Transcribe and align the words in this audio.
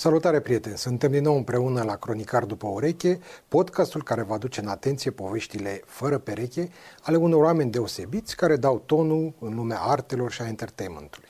Salutare 0.00 0.40
prieteni! 0.40 0.76
Suntem 0.76 1.10
din 1.10 1.22
nou 1.22 1.36
împreună 1.36 1.82
la 1.82 1.96
Cronicar 1.96 2.44
după 2.44 2.66
ureche, 2.66 3.20
podcastul 3.48 4.02
care 4.02 4.22
va 4.22 4.38
duce 4.38 4.60
în 4.60 4.68
atenție 4.68 5.10
poveștile 5.10 5.82
fără 5.86 6.18
pereche 6.18 6.70
ale 7.02 7.16
unor 7.16 7.42
oameni 7.42 7.70
deosebiți 7.70 8.36
care 8.36 8.56
dau 8.56 8.82
tonul 8.86 9.34
în 9.40 9.54
lumea 9.54 9.80
artelor 9.80 10.30
și 10.30 10.42
a 10.42 10.46
entertainmentului. 10.46 11.28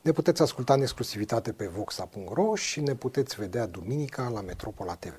Ne 0.00 0.12
puteți 0.12 0.42
asculta 0.42 0.74
în 0.74 0.80
exclusivitate 0.80 1.52
pe 1.52 1.66
voxa.ro 1.66 2.54
și 2.54 2.80
ne 2.80 2.94
puteți 2.94 3.36
vedea 3.36 3.66
duminica 3.66 4.28
la 4.28 4.40
Metropola 4.40 4.94
TV. 4.94 5.14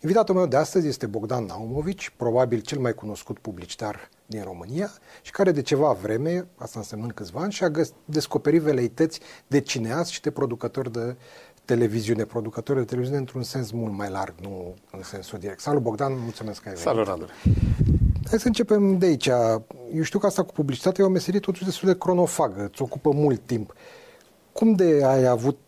Invitatul 0.00 0.34
meu 0.34 0.46
de 0.46 0.56
astăzi 0.56 0.88
este 0.88 1.06
Bogdan 1.06 1.44
Naumovici, 1.44 2.12
probabil 2.16 2.60
cel 2.60 2.78
mai 2.78 2.94
cunoscut 2.94 3.38
publicitar 3.38 4.08
din 4.26 4.42
România 4.42 4.90
și 5.22 5.30
care 5.30 5.52
de 5.52 5.62
ceva 5.62 5.92
vreme, 5.92 6.46
asta 6.56 6.78
însemnând 6.78 7.12
câțiva 7.12 7.40
ani, 7.40 7.52
și-a 7.52 7.70
descoperit 8.04 8.62
veleități 8.62 9.20
de 9.46 9.60
cineast 9.60 10.10
și 10.10 10.20
de 10.20 10.30
producător 10.30 10.88
de 10.88 11.16
televiziune, 11.66 12.24
producători 12.24 12.78
de 12.78 12.84
televiziune 12.84 13.20
într-un 13.20 13.42
sens 13.42 13.70
mult 13.70 13.92
mai 13.92 14.10
larg, 14.10 14.34
nu 14.42 14.74
în 14.90 15.02
sensul 15.02 15.38
direct. 15.38 15.60
Salut 15.60 15.82
Bogdan, 15.82 16.12
mulțumesc 16.22 16.62
că 16.62 16.68
ai 16.68 16.74
venit. 16.74 16.88
Salut 16.88 17.06
Radu. 17.06 17.26
Hai 18.28 18.38
să 18.38 18.46
începem 18.46 18.98
de 18.98 19.06
aici. 19.06 19.26
Eu 19.94 20.02
știu 20.02 20.18
că 20.18 20.26
asta 20.26 20.42
cu 20.42 20.52
publicitatea 20.52 21.04
e 21.04 21.06
o 21.06 21.10
meserie 21.10 21.40
totuși 21.40 21.64
destul 21.64 21.88
de 21.88 21.98
cronofagă, 21.98 22.68
îți 22.70 22.82
ocupă 22.82 23.10
mult 23.10 23.40
timp. 23.46 23.72
Cum 24.52 24.72
de 24.72 25.02
ai 25.04 25.26
avut 25.26 25.58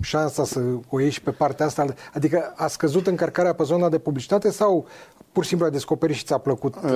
șansa 0.00 0.44
să 0.44 0.60
o 0.88 1.00
ieși 1.00 1.22
pe 1.22 1.30
partea 1.30 1.66
asta? 1.66 1.86
Adică 2.14 2.52
a 2.56 2.66
scăzut 2.66 3.06
încărcarea 3.06 3.52
pe 3.52 3.62
zona 3.62 3.88
de 3.88 3.98
publicitate 3.98 4.50
sau 4.50 4.86
pur 5.32 5.42
și 5.42 5.48
simplu 5.48 5.66
ai 5.66 5.72
descoperit 5.72 6.16
și 6.16 6.24
ți-a 6.24 6.38
plăcut 6.38 6.74
uh, 6.74 6.90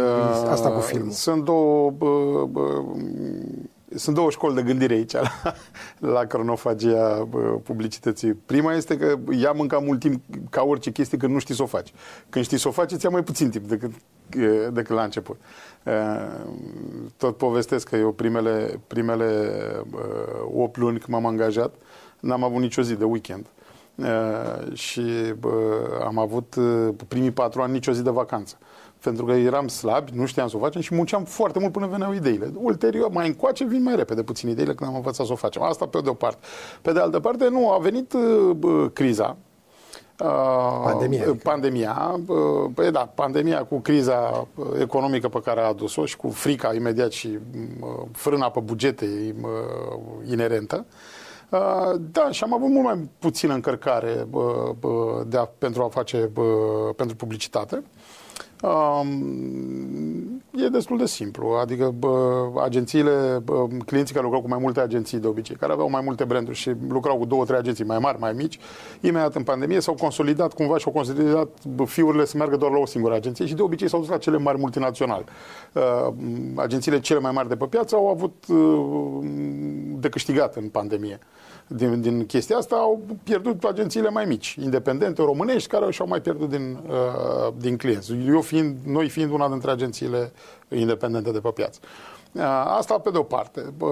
asta 0.49 0.71
cu 0.71 0.81
filmul? 0.81 1.11
Sunt 1.11 1.45
două, 1.45 1.93
uh, 1.99 2.49
uh, 2.53 2.85
sunt 3.95 4.17
două 4.17 4.31
școli 4.31 4.55
de 4.55 4.63
gândire 4.63 4.95
aici 4.95 5.13
la, 5.13 5.55
la 5.99 6.25
cronofagia 6.25 7.29
publicității. 7.63 8.33
Prima 8.33 8.75
este 8.75 8.97
că 8.97 9.19
ea 9.31 9.53
mânca 9.53 9.79
mult 9.79 10.01
timp 10.01 10.23
ca 10.51 10.63
orice 10.63 10.91
chestie 10.91 11.19
când 11.19 11.33
nu 11.33 11.39
știi 11.39 11.55
să 11.55 11.63
o 11.63 11.67
faci. 11.67 11.93
Când 12.29 12.45
știi 12.45 12.59
să 12.59 12.69
o 12.69 12.71
faci, 12.71 12.93
îți 12.93 13.05
ia 13.05 13.11
mai 13.11 13.23
puțin 13.23 13.51
timp 13.51 13.69
decât, 13.69 13.93
decât 14.73 14.95
la 14.95 15.03
început. 15.03 15.41
Tot 17.17 17.37
povestesc 17.37 17.89
că 17.89 17.97
eu 17.97 18.13
primele, 18.13 18.81
primele 18.87 19.51
8 20.55 20.77
luni 20.77 20.99
când 20.99 21.13
m-am 21.13 21.27
angajat, 21.27 21.75
n-am 22.21 22.45
avut 22.45 22.61
nicio 22.61 22.83
zi 22.83 22.95
de 22.95 23.05
weekend. 23.05 23.47
Și 24.73 25.35
am 26.05 26.19
avut 26.19 26.55
primii 27.09 27.31
patru 27.31 27.63
ani 27.63 27.73
nicio 27.73 27.93
zi 27.93 28.03
de 28.03 28.11
vacanță 28.11 28.57
pentru 29.03 29.25
că 29.25 29.33
eram 29.33 29.69
slabi, 29.69 30.11
nu 30.15 30.27
știam 30.27 30.49
să 30.49 30.57
o 30.57 30.61
facem 30.61 30.81
și 30.81 30.95
munceam 30.95 31.25
foarte 31.25 31.59
mult 31.59 31.73
până 31.73 31.87
veneau 31.87 32.13
ideile. 32.13 32.53
Ulterior, 32.55 33.11
mai 33.11 33.27
încoace, 33.27 33.65
vin 33.65 33.83
mai 33.83 33.97
repede 33.97 34.23
puțin 34.23 34.49
ideile 34.49 34.75
când 34.75 34.91
am 34.91 34.97
învățat 34.97 35.27
să 35.27 35.33
o 35.33 35.37
facem. 35.37 35.63
Asta 35.63 35.87
pe 35.87 36.01
de 36.01 36.09
o 36.09 36.15
parte. 36.15 36.47
Pe 36.83 36.93
de 36.93 37.01
altă 37.01 37.21
parte, 37.21 37.49
nu, 37.49 37.71
a 37.71 37.79
venit 37.79 38.13
uh, 38.13 38.91
criza, 38.93 39.37
Pandemia. 40.17 41.25
Uh, 41.29 41.37
pandemia, 41.43 42.21
uh, 42.27 42.71
păi 42.75 42.91
da, 42.91 43.01
pandemia 43.15 43.65
cu 43.65 43.79
criza 43.81 44.49
economică 44.81 45.29
pe 45.29 45.41
care 45.41 45.61
a 45.61 45.67
adus-o 45.67 46.05
și 46.05 46.17
cu 46.17 46.29
frica 46.29 46.75
imediat 46.75 47.11
și 47.11 47.39
uh, 47.81 47.89
frâna 48.13 48.51
pe 48.51 48.61
bugete 48.61 49.35
uh, 49.43 50.31
inerentă. 50.31 50.87
Uh, 51.49 51.93
da, 52.13 52.31
și 52.31 52.45
am 52.45 52.55
avut 52.55 52.69
mult 52.69 52.85
mai 52.85 53.09
puțină 53.19 53.55
încărcare 53.55 54.27
uh, 54.31 54.43
uh, 54.81 54.91
de 55.27 55.37
a, 55.37 55.45
pentru 55.45 55.83
a 55.83 55.89
face 55.89 56.31
uh, 56.37 56.45
pentru 56.97 57.17
publicitate. 57.17 57.83
Um, 58.63 60.43
e 60.51 60.69
destul 60.69 60.99
de 60.99 61.07
simplu. 61.07 61.47
Adică 61.47 61.95
bă, 61.99 62.47
agențiile, 62.63 63.41
bă, 63.45 63.67
clienții 63.87 64.15
care 64.15 64.25
lucrau 64.25 64.43
cu 64.43 64.49
mai 64.49 64.59
multe 64.61 64.81
agenții 64.81 65.19
de 65.19 65.27
obicei, 65.27 65.57
care 65.57 65.73
aveau 65.73 65.91
mai 65.91 66.01
multe 66.05 66.25
branduri 66.25 66.57
și 66.57 66.73
lucrau 66.89 67.17
cu 67.17 67.25
două, 67.25 67.45
trei 67.45 67.59
agenții 67.59 67.85
mai 67.85 67.99
mari, 67.99 68.19
mai 68.19 68.33
mici, 68.33 68.59
imediat 69.01 69.35
în 69.35 69.43
pandemie 69.43 69.81
s-au 69.81 69.95
consolidat 69.95 70.53
cumva 70.53 70.79
și 70.79 70.85
au 70.87 70.93
consolidat 70.93 71.49
bă, 71.75 71.85
fiurile 71.85 72.25
să 72.25 72.37
meargă 72.37 72.57
doar 72.57 72.73
la 72.73 72.79
o 72.79 72.87
singură 72.87 73.15
agenție 73.15 73.47
și 73.47 73.55
de 73.55 73.63
obicei 73.63 73.89
s-au 73.89 74.01
dus 74.01 74.09
la 74.09 74.19
cele 74.19 74.39
mari 74.39 74.59
multinaționale. 74.59 75.25
Uh, 75.73 76.13
agențiile 76.55 77.01
cele 77.01 77.19
mai 77.19 77.33
mari 77.33 77.49
de 77.49 77.57
pe 77.57 77.67
piață 77.67 77.97
au 77.97 78.09
avut 78.09 78.45
uh, 78.49 79.19
de 80.01 80.09
câștigat 80.09 80.57
în 80.57 80.69
pandemie 80.69 81.19
din, 81.67 82.01
din 82.01 82.27
chestia 82.27 82.57
asta 82.57 82.77
au 82.77 83.01
pierdut 83.23 83.65
agențiile 83.65 84.11
mai 84.11 84.25
mici, 84.25 84.57
independente, 84.63 85.23
românești, 85.23 85.69
care 85.69 85.93
și-au 85.93 86.09
mai 86.09 86.21
pierdut 86.21 86.49
din, 86.49 86.79
uh, 86.87 87.53
din 87.57 87.77
clienți. 87.77 88.13
Eu 88.27 88.41
fiind, 88.41 88.77
noi 88.85 89.09
fiind 89.09 89.31
una 89.31 89.49
dintre 89.49 89.71
agențiile 89.71 90.33
independente 90.69 91.31
de 91.31 91.39
pe 91.39 91.51
piață. 91.55 91.81
Uh, 92.33 92.43
asta 92.67 92.99
pe 92.99 93.11
de 93.11 93.19
o 93.19 93.23
parte. 93.23 93.73
Uh, 93.81 93.89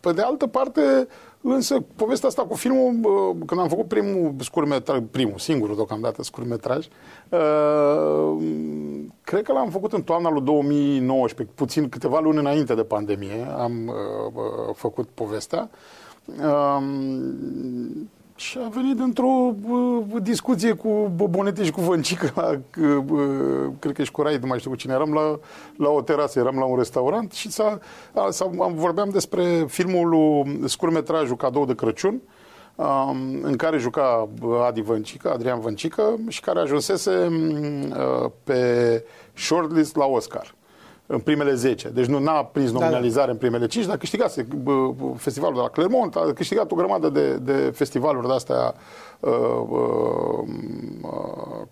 pe 0.00 0.12
de 0.12 0.22
altă 0.22 0.46
parte, 0.46 1.08
însă, 1.40 1.80
povestea 1.96 2.28
asta 2.28 2.42
cu 2.42 2.54
filmul, 2.54 2.94
uh, 3.02 3.36
când 3.46 3.60
am 3.60 3.68
făcut 3.68 3.88
primul 3.88 4.34
scurmetraj, 4.40 5.00
primul, 5.10 5.38
singurul 5.38 5.74
deocamdată 5.74 6.22
scurmetraj, 6.22 6.86
uh, 7.28 8.36
cred 9.22 9.42
că 9.42 9.52
l-am 9.52 9.70
făcut 9.70 9.92
în 9.92 10.02
toamna 10.02 10.30
lui 10.30 10.42
2019, 10.42 11.56
puțin 11.56 11.88
câteva 11.88 12.20
luni 12.20 12.38
înainte 12.38 12.74
de 12.74 12.82
pandemie, 12.82 13.46
am 13.58 13.86
uh, 13.86 14.32
uh, 14.34 14.74
făcut 14.74 15.08
povestea. 15.14 15.70
Uh, 15.72 15.78
Um, 16.26 18.08
și 18.36 18.58
a 18.64 18.68
venit 18.68 18.98
într-o 18.98 19.54
uh, 19.68 20.22
discuție 20.22 20.72
cu 20.72 21.12
Bobonete 21.14 21.64
și 21.64 21.70
cu 21.70 21.80
Văncică, 21.80 22.32
la, 22.34 22.50
uh, 22.50 23.72
cred 23.78 23.94
că 23.94 24.02
și 24.02 24.10
cu 24.10 24.22
Raid, 24.22 24.40
nu 24.40 24.46
mai 24.46 24.58
știu 24.58 24.70
cu 24.70 24.76
cine, 24.76 24.92
eram 24.92 25.12
la, 25.12 25.38
la 25.76 25.88
o 25.88 26.02
terasă, 26.02 26.38
eram 26.38 26.56
la 26.56 26.64
un 26.64 26.76
restaurant 26.76 27.32
și 27.32 27.50
s-a, 27.50 27.78
s-a, 28.28 28.50
vorbeam 28.74 29.08
despre 29.08 29.64
filmul 29.68 30.46
scurmetrajul 30.64 31.36
Cadou 31.36 31.64
de 31.64 31.74
Crăciun, 31.74 32.20
um, 32.74 33.16
în 33.42 33.56
care 33.56 33.78
juca 33.78 34.28
Adi 34.66 34.80
Văncică, 34.80 35.32
Adrian 35.32 35.60
Văncică, 35.60 36.18
și 36.28 36.40
care 36.40 36.60
ajunsese 36.60 37.28
uh, 37.90 38.30
pe 38.44 39.04
shortlist 39.34 39.96
la 39.96 40.04
Oscar 40.04 40.54
în 41.06 41.18
primele 41.18 41.54
10. 41.54 41.88
Deci 41.88 42.06
nu 42.06 42.28
a 42.28 42.44
prins 42.44 42.70
nominalizare 42.70 43.20
da, 43.20 43.24
da. 43.26 43.32
în 43.32 43.36
primele 43.36 43.66
5, 43.66 43.86
dar 43.86 43.96
câștigase 43.96 44.46
festivalul 45.16 45.54
de 45.54 45.60
la 45.60 45.68
Clermont, 45.68 46.16
a 46.16 46.32
câștigat 46.34 46.70
o 46.70 46.74
grămadă 46.74 47.08
de, 47.08 47.36
de 47.36 47.72
festivaluri 47.74 48.26
de 48.26 48.32
astea 48.32 48.74
uh, 49.20 49.30
uh, 49.68 50.44
uh, 51.02 51.66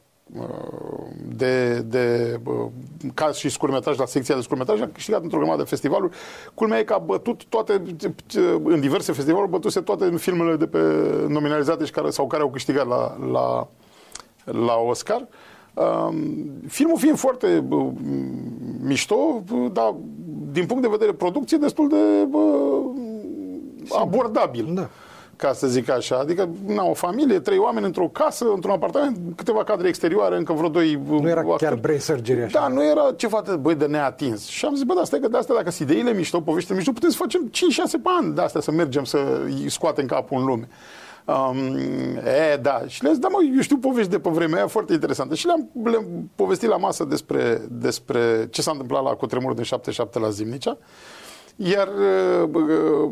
de, 1.36 1.78
de 1.78 2.40
caz 3.14 3.36
și 3.36 3.48
scurmetraj 3.48 3.98
la 3.98 4.06
secția 4.06 4.34
de 4.34 4.40
scurmetraj, 4.40 4.80
a 4.80 4.88
câștigat 4.92 5.22
într-o 5.22 5.38
grămadă 5.38 5.62
de 5.62 5.68
festivaluri. 5.68 6.16
Culmea 6.54 6.78
e 6.78 6.84
că 6.84 6.92
a 6.92 6.98
bătut 6.98 7.44
toate, 7.44 7.82
în 8.64 8.80
diverse 8.80 9.12
festivaluri, 9.12 9.50
bătuse 9.50 9.80
toate 9.80 10.16
filmele 10.16 10.56
de 10.56 10.66
pe 10.66 10.78
nominalizate 11.28 11.84
și 11.84 11.90
care, 11.90 12.10
sau 12.10 12.26
care 12.26 12.42
au 12.42 12.50
câștigat 12.50 12.86
la, 12.86 13.16
la, 13.32 13.68
la 14.44 14.74
Oscar. 14.74 15.20
Uh, 15.20 15.26
filmul 16.68 16.98
fiind 16.98 17.16
foarte 17.16 17.64
uh, 17.70 17.86
mișto, 18.82 19.42
dar 19.72 19.94
din 20.52 20.66
punct 20.66 20.82
de 20.82 20.88
vedere 20.88 21.12
producție 21.12 21.56
destul 21.58 21.88
de 21.88 22.28
uh, 22.30 22.82
abordabil. 24.00 24.70
Da 24.74 24.88
ca 25.42 25.52
să 25.52 25.66
zic 25.66 25.90
așa. 25.90 26.16
Adică, 26.16 26.48
na, 26.66 26.84
o 26.84 26.94
familie, 26.94 27.38
trei 27.38 27.58
oameni 27.58 27.86
într-o 27.86 28.08
casă, 28.08 28.44
într-un 28.54 28.72
apartament, 28.72 29.18
câteva 29.36 29.64
cadre 29.64 29.88
exterioare, 29.88 30.36
încă 30.36 30.52
vreo 30.52 30.68
doi... 30.68 31.00
Nu 31.08 31.28
era 31.28 31.40
actori. 31.40 31.62
chiar 31.62 31.74
brain 31.74 31.98
surgery 31.98 32.42
așa. 32.42 32.60
Da, 32.60 32.68
nu 32.68 32.84
era 32.84 33.12
ceva 33.16 33.42
de, 33.46 33.56
băi, 33.56 33.74
de 33.74 33.86
neatins. 33.86 34.46
Și 34.46 34.64
am 34.64 34.74
zis, 34.74 34.84
bă, 34.84 34.94
da, 34.94 35.04
stai 35.04 35.20
că 35.20 35.28
de 35.28 35.36
astea, 35.36 35.54
dacă 35.54 35.70
sunt 35.70 35.90
ideile 35.90 36.12
mișto, 36.12 36.40
poveștile 36.40 36.76
mișto, 36.76 36.92
putem 36.92 37.10
să 37.10 37.16
facem 37.16 37.50
5-6 37.50 37.50
ani 38.20 38.34
de 38.34 38.40
astea, 38.40 38.60
să 38.60 38.70
mergem 38.70 39.04
să 39.04 39.18
scoatem 39.66 40.06
capul 40.06 40.38
în 40.38 40.44
lume. 40.44 40.68
Um, 41.24 41.76
e, 42.16 42.56
da. 42.56 42.82
Și 42.86 43.02
le-am 43.02 43.14
zis, 43.14 43.22
da, 43.22 43.28
mă, 43.28 43.38
eu 43.54 43.60
știu 43.60 43.76
povești 43.76 44.10
de 44.10 44.18
pe 44.18 44.30
vremea 44.30 44.56
aia 44.56 44.66
foarte 44.66 44.92
interesante. 44.92 45.34
Și 45.34 45.46
le-am, 45.46 45.68
le-am 45.84 46.30
povestit 46.34 46.68
la 46.68 46.76
masă 46.76 47.04
despre, 47.04 47.62
despre 47.70 48.48
ce 48.50 48.62
s-a 48.62 48.70
întâmplat 48.70 49.02
la 49.02 49.10
cutremurul 49.10 49.54
din 49.54 49.64
77 49.64 50.18
la 50.18 50.30
Zimnicea. 50.30 50.78
Iar 51.56 51.88
uh, 51.88 52.48
uh, 52.52 53.10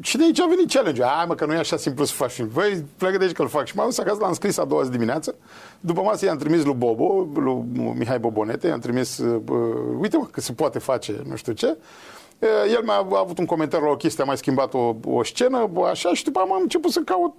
și 0.00 0.16
de 0.16 0.24
aici 0.24 0.40
a 0.40 0.46
venit 0.48 0.72
challenge 0.72 1.02
Hai 1.02 1.24
mă, 1.28 1.34
că 1.34 1.46
nu 1.46 1.52
e 1.52 1.56
așa 1.56 1.76
simplu 1.76 2.04
să 2.04 2.12
faci 2.12 2.30
film. 2.30 2.48
Voi 2.48 2.84
plecă 2.96 3.18
de 3.18 3.24
aici 3.24 3.34
că 3.34 3.42
îl 3.42 3.48
fac. 3.48 3.66
Și 3.66 3.76
m-am 3.76 3.86
dus 3.86 3.98
acasă, 3.98 4.18
l-am 4.20 4.32
scris 4.32 4.58
a 4.58 4.64
doua 4.64 4.82
zi 4.82 4.90
dimineață. 4.90 5.34
După 5.80 6.00
masă 6.00 6.24
i-am 6.24 6.36
trimis 6.36 6.64
lui 6.64 6.74
Bobo, 6.74 7.28
lui 7.34 7.64
Mihai 7.96 8.18
Bobonete, 8.18 8.66
i-am 8.66 8.78
trimis, 8.78 9.18
uh, 9.18 9.40
uite 10.00 10.16
mă, 10.16 10.26
că 10.30 10.40
se 10.40 10.52
poate 10.52 10.78
face, 10.78 11.22
nu 11.28 11.36
știu 11.36 11.52
ce. 11.52 11.76
El 12.74 12.82
mi-a 12.84 13.06
avut 13.18 13.38
un 13.38 13.44
comentariu 13.44 13.86
la 13.86 13.92
o 13.92 13.96
chestie, 13.96 14.22
a 14.22 14.26
mai 14.26 14.36
schimbat 14.36 14.74
o, 14.74 14.94
o 15.04 15.24
scenă, 15.24 15.70
așa, 15.90 16.14
și 16.14 16.24
după 16.24 16.40
am 16.40 16.58
început 16.60 16.90
să 16.90 17.00
caut 17.00 17.38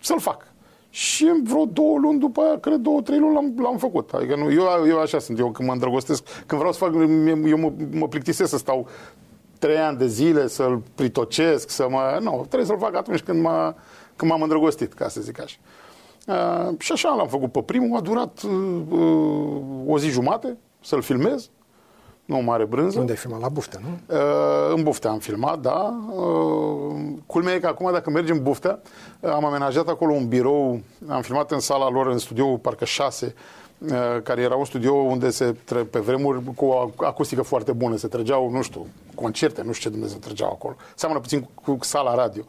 să-l 0.00 0.20
fac. 0.20 0.52
Și 0.90 1.24
în 1.24 1.42
vreo 1.42 1.64
două 1.64 1.98
luni 1.98 2.18
după 2.18 2.40
aia, 2.40 2.58
cred 2.58 2.76
două, 2.76 3.00
trei 3.00 3.18
luni 3.18 3.34
l-am, 3.34 3.54
l-am 3.56 3.76
făcut. 3.76 4.12
Adică 4.12 4.36
nu, 4.36 4.52
eu, 4.52 4.86
eu 4.86 5.00
așa 5.00 5.18
sunt, 5.18 5.38
eu 5.38 5.50
când 5.50 5.68
mă 5.68 5.74
îndrăgostesc, 5.74 6.22
când 6.46 6.60
vreau 6.60 6.72
să 6.72 6.78
fac, 6.78 6.92
eu 7.46 7.58
mă, 7.58 7.72
mă 7.92 8.08
plictisesc 8.08 8.50
să 8.50 8.56
stau 8.56 8.88
trei 9.58 9.76
ani 9.76 9.98
de 9.98 10.06
zile, 10.06 10.46
să-l 10.46 10.82
pritocesc, 10.94 11.70
să 11.70 11.86
mă... 11.90 12.18
Nu, 12.20 12.44
trebuie 12.48 12.68
să-l 12.68 12.78
fac 12.78 12.96
atunci 12.96 13.20
când, 13.20 13.42
m-a, 13.42 13.74
când 14.16 14.30
m-am 14.30 14.42
îndrăgostit, 14.42 14.92
ca 14.92 15.08
să 15.08 15.20
zic 15.20 15.40
așa. 15.42 15.56
Uh, 16.26 16.74
și 16.78 16.92
așa 16.92 17.14
l-am 17.14 17.28
făcut 17.28 17.52
pe 17.52 17.62
primul, 17.62 17.96
a 17.96 18.00
durat 18.00 18.42
uh, 18.42 19.60
o 19.86 19.98
zi 19.98 20.08
jumate 20.08 20.56
să-l 20.80 21.02
filmez 21.02 21.50
nu 22.28 22.36
o 22.36 22.40
mare 22.40 22.64
brânză. 22.64 22.98
Unde 22.98 23.10
ai 23.12 23.16
filmat? 23.18 23.40
La 23.40 23.48
Buftea, 23.48 23.80
nu? 23.82 24.16
Uh, 24.16 24.74
în 24.74 24.82
Buftea 24.82 25.10
am 25.10 25.18
filmat, 25.18 25.58
da. 25.60 26.00
Uh, 26.10 26.94
culmea 27.26 27.54
e 27.54 27.58
că 27.58 27.66
acum, 27.66 27.92
dacă 27.92 28.10
mergem 28.10 28.36
în 28.36 28.42
Buftea, 28.42 28.80
uh, 29.20 29.30
am 29.30 29.44
amenajat 29.44 29.88
acolo 29.88 30.12
un 30.12 30.28
birou, 30.28 30.80
am 31.08 31.20
filmat 31.22 31.50
în 31.50 31.60
sala 31.60 31.90
lor, 31.90 32.06
în 32.06 32.18
studio 32.18 32.46
parcă 32.56 32.84
6, 32.84 33.34
uh, 33.78 33.90
care 34.22 34.40
era 34.40 34.54
un 34.54 34.64
studio 34.64 34.92
unde 34.92 35.30
se, 35.30 35.54
tre- 35.64 35.82
pe 35.84 35.98
vremuri, 35.98 36.40
cu 36.56 36.64
o 36.64 36.90
acustică 36.96 37.42
foarte 37.42 37.72
bună, 37.72 37.96
se 37.96 38.08
trăgeau, 38.08 38.50
nu 38.50 38.62
știu, 38.62 38.86
concerte, 39.14 39.62
nu 39.62 39.72
știu 39.72 39.90
ce 39.90 39.96
Dumnezeu 39.96 40.18
trăgeau 40.18 40.50
acolo. 40.50 40.76
Seamănă 40.94 41.20
puțin 41.20 41.48
cu, 41.64 41.72
cu 41.74 41.84
sala 41.84 42.14
radio 42.14 42.42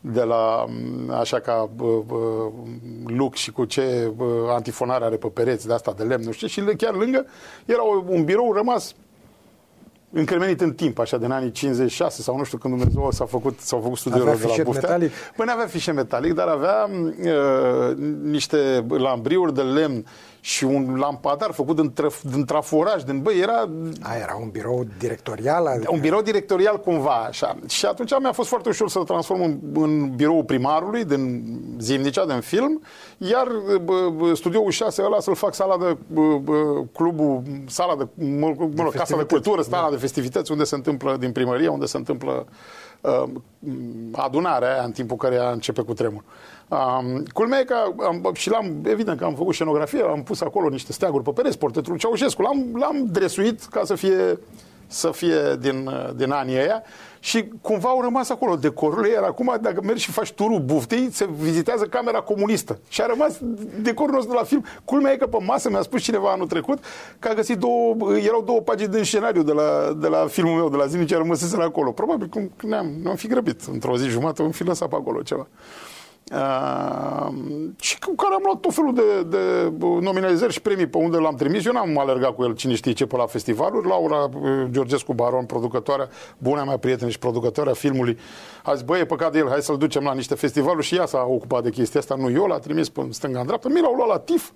de 0.00 0.22
la 0.22 0.64
m, 0.68 1.10
așa 1.10 1.38
ca 1.40 1.68
bă, 1.76 1.98
bă, 2.06 2.48
look 3.06 3.34
și 3.34 3.52
cu 3.52 3.64
ce 3.64 4.12
bă, 4.16 4.24
antifonare 4.50 5.04
are 5.04 5.16
pe 5.16 5.26
pereți 5.26 5.66
de 5.66 5.72
asta 5.72 5.92
de 5.96 6.02
lemn, 6.02 6.24
nu 6.24 6.32
știu, 6.32 6.46
și 6.46 6.60
chiar 6.60 6.94
lângă 6.94 7.26
era 7.64 7.84
o- 7.86 8.04
un 8.06 8.24
birou 8.24 8.52
rămas 8.52 8.94
încremenit 10.12 10.60
în 10.60 10.72
timp, 10.72 10.98
așa, 10.98 11.16
din 11.16 11.30
anii 11.30 11.50
56 11.50 12.22
sau 12.22 12.36
nu 12.36 12.44
știu 12.44 12.58
când 12.58 12.76
Dumnezeu 12.76 13.10
s-a 13.10 13.24
făcut, 13.24 13.60
s-au 13.60 13.80
făcut 13.80 13.98
studiile 13.98 14.22
Avea 14.24 14.34
de 14.34 14.40
la 14.42 14.48
fișier 14.48 14.66
Buftea. 14.66 14.88
metalic? 14.88 15.12
Păi 15.36 15.46
nu 15.46 15.52
avea 15.52 15.66
fișe 15.66 15.92
metalic, 15.92 16.32
dar 16.32 16.48
avea 16.48 16.88
uh, 16.90 17.96
niște 18.22 18.86
lambriuri 18.88 19.54
de 19.54 19.62
lemn 19.62 20.04
și 20.48 20.64
un 20.64 20.96
lampadar 20.98 21.50
făcut 21.52 21.76
din, 21.76 21.92
traf, 21.92 22.22
din 22.22 22.44
traforaj, 22.44 23.02
din, 23.02 23.20
băi, 23.22 23.38
era 23.40 23.68
A, 24.02 24.16
era 24.16 24.38
un 24.40 24.48
birou 24.48 24.86
directorial? 24.98 25.66
adică- 25.66 25.90
un 25.92 26.00
birou 26.00 26.22
directorial 26.22 26.80
cumva, 26.80 27.24
așa. 27.28 27.56
Și 27.66 27.86
atunci 27.86 28.10
mi-a 28.20 28.32
fost 28.32 28.48
foarte 28.48 28.68
ușor 28.68 28.88
să-l 28.88 29.04
transform 29.04 29.42
în, 29.42 29.58
în 29.74 30.14
biroul 30.16 30.44
primarului 30.44 31.04
din 31.04 31.44
Zimnicea, 31.78 32.26
din 32.26 32.40
film, 32.40 32.82
iar 33.18 33.46
bă, 33.82 34.10
bă, 34.16 34.34
studioul 34.34 34.70
6 34.70 35.02
ăla 35.02 35.20
să-l 35.20 35.34
fac 35.34 35.54
sala 35.54 35.76
de 35.78 35.96
bă, 36.06 36.38
bă, 36.38 36.82
clubul, 36.92 37.42
sala 37.66 37.96
de, 37.96 38.06
mă, 38.24 38.54
mă 38.74 38.82
rog, 38.82 38.94
casa 38.94 39.16
de 39.16 39.22
festivități, 39.22 39.26
cultură, 39.26 39.62
sala 39.62 39.84
da. 39.84 39.90
de 39.90 39.96
festivități, 39.96 40.52
unde 40.52 40.64
se 40.64 40.74
întâmplă, 40.74 41.16
din 41.16 41.32
primărie, 41.32 41.68
unde 41.68 41.86
se 41.86 41.96
întâmplă 41.96 42.46
uh, 43.00 43.24
adunarea 44.12 44.72
aia 44.72 44.82
în 44.82 44.92
timpul 44.92 45.16
care 45.16 45.38
începe 45.52 45.82
cu 45.82 45.92
tremur. 45.92 46.22
Um, 46.68 47.22
culmea 47.32 47.58
e 47.58 47.64
că 47.64 47.76
am, 48.06 48.30
și 48.32 48.50
l-am, 48.50 48.80
evident 48.84 49.18
că 49.18 49.24
am 49.24 49.34
făcut 49.34 49.54
scenografie, 49.54 50.02
am 50.02 50.22
pus 50.22 50.40
acolo 50.40 50.68
niște 50.68 50.92
steaguri 50.92 51.24
pe 51.24 51.30
pereți, 51.30 51.58
portretul 51.58 51.90
lui 51.90 52.00
Ceaușescu, 52.00 52.42
l-am, 52.42 52.66
l-am 52.74 53.06
dresuit 53.10 53.64
ca 53.64 53.84
să 53.84 53.94
fie 53.94 54.38
să 54.88 55.10
fie 55.10 55.56
din, 55.60 55.90
din 56.16 56.30
anii 56.30 56.56
ăia 56.56 56.82
și 57.20 57.48
cumva 57.60 57.88
au 57.88 58.00
rămas 58.00 58.30
acolo 58.30 58.56
decorurile, 58.56 59.12
iar 59.12 59.22
acum 59.22 59.56
dacă 59.60 59.80
mergi 59.82 60.02
și 60.02 60.10
faci 60.10 60.32
turul 60.32 60.60
buftei, 60.60 61.08
se 61.12 61.28
vizitează 61.38 61.84
camera 61.84 62.20
comunistă 62.20 62.78
și 62.88 63.00
a 63.00 63.06
rămas 63.06 63.38
decorul 63.80 64.14
nostru 64.14 64.32
de 64.32 64.38
la 64.38 64.44
film. 64.44 64.64
Culmea 64.84 65.12
e 65.12 65.16
că 65.16 65.26
pe 65.26 65.36
masă 65.40 65.70
mi-a 65.70 65.82
spus 65.82 66.02
cineva 66.02 66.30
anul 66.30 66.46
trecut 66.46 66.78
că 67.18 67.28
a 67.28 67.34
găsit 67.34 67.58
două, 67.58 67.96
erau 68.24 68.42
două 68.42 68.60
pagini 68.60 68.92
din 68.92 69.02
scenariu 69.02 69.42
de 69.42 69.52
la, 69.52 69.96
de 70.00 70.08
la 70.08 70.26
filmul 70.26 70.56
meu, 70.56 70.68
de 70.68 70.76
la 70.76 70.86
zi, 70.86 71.04
ce 71.04 71.14
a 71.14 71.18
rămăsese 71.18 71.56
acolo. 71.60 71.90
Probabil 71.90 72.28
că 72.28 72.66
ne-am, 72.66 72.90
ne-am 73.02 73.16
fi 73.16 73.26
grăbit 73.26 73.60
într-o 73.72 73.96
zi 73.96 74.08
jumătate, 74.08 74.42
am 74.42 74.50
fi 74.50 74.64
lăsat 74.64 74.88
pe 74.88 74.94
acolo 74.94 75.22
ceva. 75.22 75.46
Uh, 76.32 77.28
și 77.80 77.98
cu 77.98 78.14
care 78.14 78.34
am 78.34 78.40
luat 78.44 78.60
tot 78.60 78.74
felul 78.74 78.94
de, 78.94 79.22
de 79.22 79.72
nominalizări 80.00 80.52
și 80.52 80.60
premii 80.60 80.86
pe 80.86 80.98
unde 80.98 81.16
l-am 81.16 81.34
trimis. 81.34 81.66
Eu 81.66 81.72
n-am 81.72 81.98
alergat 81.98 82.34
cu 82.34 82.42
el 82.42 82.54
cine 82.54 82.74
știe 82.74 82.92
ce 82.92 83.06
pe 83.06 83.16
la 83.16 83.26
festivaluri. 83.26 83.88
Laura 83.88 84.16
uh, 84.16 84.66
Georgescu 84.70 85.12
Baron, 85.12 85.44
producătoarea, 85.44 86.08
buna 86.38 86.64
mea 86.64 86.76
prietenă 86.76 87.10
și 87.10 87.18
producătoarea 87.18 87.72
filmului, 87.72 88.18
a 88.62 88.74
zis, 88.74 88.82
băi, 88.82 89.00
e 89.00 89.04
păcat 89.04 89.32
de 89.32 89.38
el, 89.38 89.48
hai 89.48 89.62
să-l 89.62 89.76
ducem 89.76 90.02
la 90.02 90.14
niște 90.14 90.34
festivaluri 90.34 90.86
și 90.86 90.96
ea 90.96 91.06
s-a 91.06 91.26
ocupat 91.28 91.62
de 91.62 91.70
chestia 91.70 92.00
asta, 92.00 92.14
nu 92.14 92.30
eu, 92.30 92.46
l-a 92.46 92.58
trimis 92.58 92.88
pe 92.88 93.06
stânga 93.10 93.40
în 93.40 93.46
dreapta, 93.46 93.68
mi 93.68 93.80
l-au 93.80 93.94
luat 93.94 94.08
la 94.08 94.18
TIF. 94.18 94.50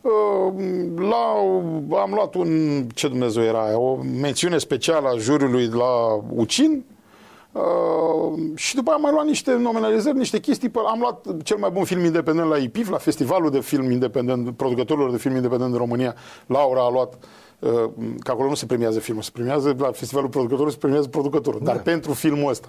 Uh, 0.00 0.52
La, 0.96 2.00
am 2.00 2.10
luat 2.14 2.34
un, 2.34 2.82
ce 2.94 3.08
Dumnezeu 3.08 3.42
era 3.42 3.64
aia, 3.64 3.78
o 3.78 3.98
mențiune 4.20 4.58
specială 4.58 5.08
a 5.08 5.16
juriului 5.16 5.66
la 5.66 6.20
Ucin, 6.30 6.84
Uh, 7.52 8.38
și 8.54 8.74
după 8.74 8.88
aia 8.88 8.96
am 8.96 9.02
mai 9.02 9.12
luat 9.12 9.24
niște 9.26 9.54
nominalizări, 9.54 10.16
niște 10.16 10.38
chestii. 10.40 10.68
Pe- 10.68 10.78
Am 10.86 10.98
luat 11.00 11.26
cel 11.42 11.56
mai 11.56 11.70
bun 11.70 11.84
film 11.84 12.04
independent 12.04 12.48
la 12.48 12.56
IPIF, 12.56 12.88
la 12.90 12.96
Festivalul 12.98 13.50
de 13.50 13.60
Film 13.60 13.90
Independent, 13.90 14.56
producătorilor 14.56 15.10
de 15.10 15.16
film 15.16 15.34
independent 15.34 15.70
din 15.70 15.78
România. 15.78 16.14
Laura 16.46 16.80
a 16.84 16.90
luat 16.90 17.14
uh, 17.58 17.70
că 18.18 18.30
acolo 18.30 18.48
nu 18.48 18.54
se 18.54 18.66
premiază 18.66 18.98
filmul, 18.98 19.22
se 19.22 19.30
premiază 19.32 19.74
la 19.78 19.90
Festivalul 19.92 20.30
Producătorilor, 20.30 20.70
se 20.72 20.78
premiază 20.78 21.08
producătorul, 21.08 21.60
dar 21.64 21.78
pentru 21.82 22.12
filmul 22.12 22.50
ăsta. 22.50 22.68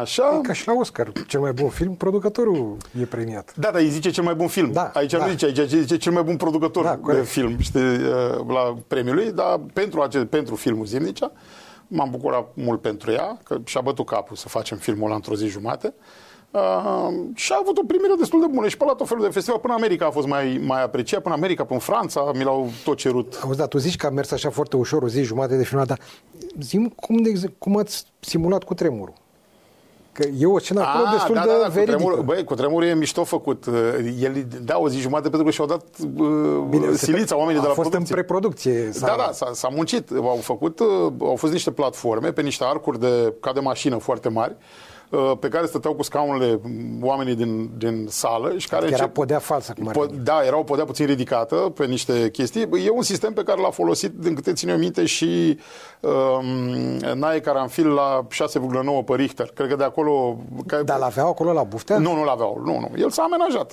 Așa. 0.00 0.40
Ca 0.42 0.52
și 0.52 0.66
la 0.66 0.72
Oscar, 0.74 1.12
cel 1.26 1.40
mai 1.40 1.52
bun 1.52 1.68
film, 1.68 1.94
producătorul 1.94 2.76
e 3.00 3.04
premiat. 3.04 3.52
Da, 3.56 3.70
dar 3.70 3.80
îi 3.80 3.88
zice 3.88 4.10
cel 4.10 4.24
mai 4.24 4.34
bun 4.34 4.46
film. 4.46 4.72
Da, 4.72 4.90
aici 4.94 5.12
da. 5.12 5.24
nu 5.24 5.30
zice, 5.30 5.44
aici 5.46 5.60
zice 5.68 5.96
cel 5.96 6.12
mai 6.12 6.22
bun 6.22 6.36
producător 6.36 6.84
Da, 6.84 6.94
de 6.94 7.00
corect. 7.00 7.26
film, 7.26 7.58
știi, 7.58 7.80
uh, 7.80 8.46
la 8.48 8.76
premiul 8.86 9.14
lui, 9.14 9.32
dar 9.32 9.60
pentru, 9.72 10.00
ace- 10.00 10.18
pentru 10.24 10.54
filmul 10.54 10.84
Zimnicea, 10.86 11.32
m-am 11.88 12.10
bucurat 12.10 12.48
mult 12.54 12.80
pentru 12.80 13.10
ea, 13.10 13.38
că 13.44 13.58
și-a 13.64 13.80
bătut 13.80 14.06
capul 14.06 14.36
să 14.36 14.48
facem 14.48 14.78
filmul 14.78 15.06
ăla 15.06 15.14
într-o 15.14 15.34
zi 15.34 15.46
jumate. 15.46 15.94
Uh, 16.50 17.08
și 17.34 17.52
a 17.52 17.58
avut 17.60 17.78
o 17.78 17.84
primire 17.86 18.14
destul 18.18 18.40
de 18.40 18.46
bună 18.46 18.68
și 18.68 18.76
pe 18.76 18.84
la 18.84 18.92
tot 18.92 19.08
felul 19.08 19.24
de 19.24 19.30
festival. 19.30 19.60
Până 19.60 19.74
în 19.74 19.82
America 19.82 20.06
a 20.06 20.10
fost 20.10 20.26
mai, 20.26 20.60
mai 20.64 20.82
apreciat, 20.82 21.22
până 21.22 21.34
în 21.34 21.40
America, 21.40 21.62
până 21.62 21.74
în 21.74 21.84
Franța, 21.84 22.30
mi 22.34 22.44
l-au 22.44 22.70
tot 22.84 22.96
cerut. 22.96 23.40
Auzi, 23.42 23.58
da, 23.58 23.66
tu 23.66 23.78
zici 23.78 23.96
că 23.96 24.06
a 24.06 24.10
mers 24.10 24.30
așa 24.30 24.50
foarte 24.50 24.76
ușor, 24.76 25.02
o 25.02 25.08
zi 25.08 25.22
jumate 25.22 25.56
de 25.56 25.64
filmat, 25.64 25.86
dar 25.86 25.98
zi 26.60 26.90
cum, 26.96 27.16
de, 27.16 27.28
ex- 27.28 27.52
cum 27.58 27.76
ați 27.76 28.04
simulat 28.20 28.64
cu 28.64 28.74
tremurul? 28.74 29.14
Că 30.16 30.28
e 30.38 30.46
o 30.46 30.58
scenă 30.58 30.80
acolo 30.80 31.04
destul 31.12 31.34
da, 31.34 31.40
de 31.40 31.46
da, 31.46 31.56
da, 31.58 31.64
cu 31.64 31.72
veridică. 31.72 31.96
tremur, 31.96 32.20
băi, 32.20 32.44
cu 32.44 32.54
tremurul 32.54 32.88
e 32.88 32.94
mișto 32.94 33.24
făcut. 33.24 33.66
Uh, 33.66 33.74
El, 34.20 34.46
da, 34.62 34.78
o 34.78 34.88
zi 34.88 34.98
jumate 34.98 35.28
pentru 35.28 35.44
că 35.44 35.50
și-au 35.50 35.66
dat 35.66 35.84
uh, 36.16 36.90
silița 36.94 37.36
oamenii 37.36 37.58
a 37.58 37.62
de 37.62 37.68
la 37.68 37.74
fost 37.74 37.90
producție. 37.90 38.14
în 38.14 38.22
preproducție. 38.22 38.90
Da, 39.00 39.14
da, 39.18 39.30
s-a, 39.32 39.50
s-a 39.52 39.68
muncit. 39.68 40.10
Au 40.10 40.38
făcut, 40.42 40.80
uh, 40.80 41.12
au 41.20 41.36
fost 41.36 41.52
niște 41.52 41.70
platforme 41.70 42.32
pe 42.32 42.42
niște 42.42 42.64
arcuri 42.64 43.00
de, 43.00 43.34
ca 43.40 43.52
de 43.52 43.60
mașină 43.60 43.96
foarte 43.96 44.28
mari, 44.28 44.56
uh, 44.58 44.85
pe 45.40 45.48
care 45.48 45.66
stăteau 45.66 45.94
cu 45.94 46.02
scaunele 46.02 46.60
oamenii 47.02 47.34
din, 47.34 47.70
din 47.78 48.06
sală 48.08 48.52
și 48.56 48.68
care 48.68 48.86
Era 48.86 48.94
încep- 48.96 49.12
podea 49.12 49.38
falsă, 49.38 49.72
cum 49.76 49.88
ar 49.88 49.94
Po- 49.96 50.08
veni. 50.10 50.22
Da, 50.24 50.42
era 50.44 50.58
o 50.58 50.62
podea 50.62 50.84
puțin 50.84 51.06
ridicată 51.06 51.54
pe 51.56 51.86
niște 51.86 52.30
chestii. 52.30 52.68
E 52.84 52.90
un 52.90 53.02
sistem 53.02 53.32
pe 53.32 53.42
care 53.42 53.60
l-a 53.60 53.70
folosit, 53.70 54.10
din 54.12 54.34
câte 54.34 54.52
țin 54.52 54.68
eu 54.68 54.76
minte, 54.76 55.04
și 55.04 55.58
um, 56.00 56.44
Nae 57.18 57.40
Caranfil 57.40 57.88
la 57.88 58.26
6,9 58.30 59.04
pe 59.04 59.14
Richter. 59.14 59.50
Cred 59.54 59.68
că 59.68 59.76
de 59.76 59.84
acolo... 59.84 60.36
Că, 60.66 60.82
Dar 60.84 60.98
l-aveau 60.98 61.28
acolo 61.28 61.52
la 61.52 61.62
Buftea? 61.62 61.98
nu, 61.98 62.14
nu 62.14 62.24
l-aveau. 62.24 62.62
Nu, 62.64 62.78
nu. 62.78 62.90
El 62.98 63.10
s-a 63.10 63.22
amenajat. 63.22 63.72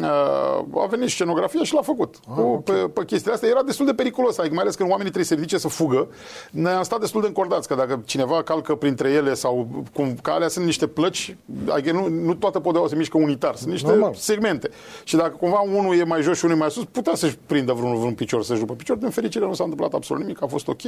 Uh, 0.00 0.82
a 0.82 0.86
venit 0.90 1.08
scenografia 1.08 1.62
și 1.62 1.74
l-a 1.74 1.82
făcut. 1.82 2.16
Ah, 2.28 2.34
cu, 2.34 2.62
pe, 2.64 2.72
pe 2.72 3.04
chestiile 3.04 3.34
astea 3.34 3.48
era 3.48 3.62
destul 3.62 3.86
de 3.86 3.94
periculos, 3.94 4.38
adică 4.38 4.54
mai 4.54 4.62
ales 4.62 4.74
când 4.74 4.90
oamenii 4.90 5.12
trebuie 5.12 5.28
să 5.28 5.34
se 5.34 5.40
ridice 5.40 5.58
să 5.58 5.68
fugă. 5.68 6.08
Ne-am 6.50 6.82
stat 6.82 7.00
destul 7.00 7.20
de 7.20 7.26
încordați, 7.26 7.68
că 7.68 7.74
dacă 7.74 8.02
cineva 8.04 8.42
calcă 8.42 8.74
printre 8.74 9.10
ele 9.10 9.34
sau 9.34 9.84
cum, 9.92 10.14
că 10.22 10.30
alea 10.30 10.48
sunt 10.48 10.64
niște 10.64 10.86
plăci, 10.86 11.36
adică 11.68 11.92
nu, 11.92 12.08
nu 12.08 12.34
toată 12.34 12.60
podeaua 12.60 12.88
se 12.88 12.96
mișcă 12.96 13.16
unitar, 13.16 13.54
sunt 13.56 13.70
niște 13.70 13.88
Normal. 13.88 14.14
segmente. 14.14 14.70
Și 15.04 15.16
dacă 15.16 15.36
cumva 15.40 15.60
unul 15.60 15.98
e 15.98 16.04
mai 16.04 16.22
jos 16.22 16.38
și 16.38 16.44
unul 16.44 16.56
e 16.56 16.60
mai 16.60 16.70
sus, 16.70 16.84
putea 16.84 17.14
să-și 17.14 17.38
prindă 17.46 17.72
vreunul 17.72 17.96
vreun 17.96 18.14
picior 18.14 18.42
să-și 18.42 18.64
pe 18.64 18.72
picior. 18.72 18.96
Din 18.96 19.10
fericire 19.10 19.44
nu 19.44 19.54
s-a 19.54 19.62
întâmplat 19.62 19.92
absolut 19.92 20.22
nimic, 20.22 20.42
a 20.42 20.46
fost 20.46 20.68
ok. 20.68 20.80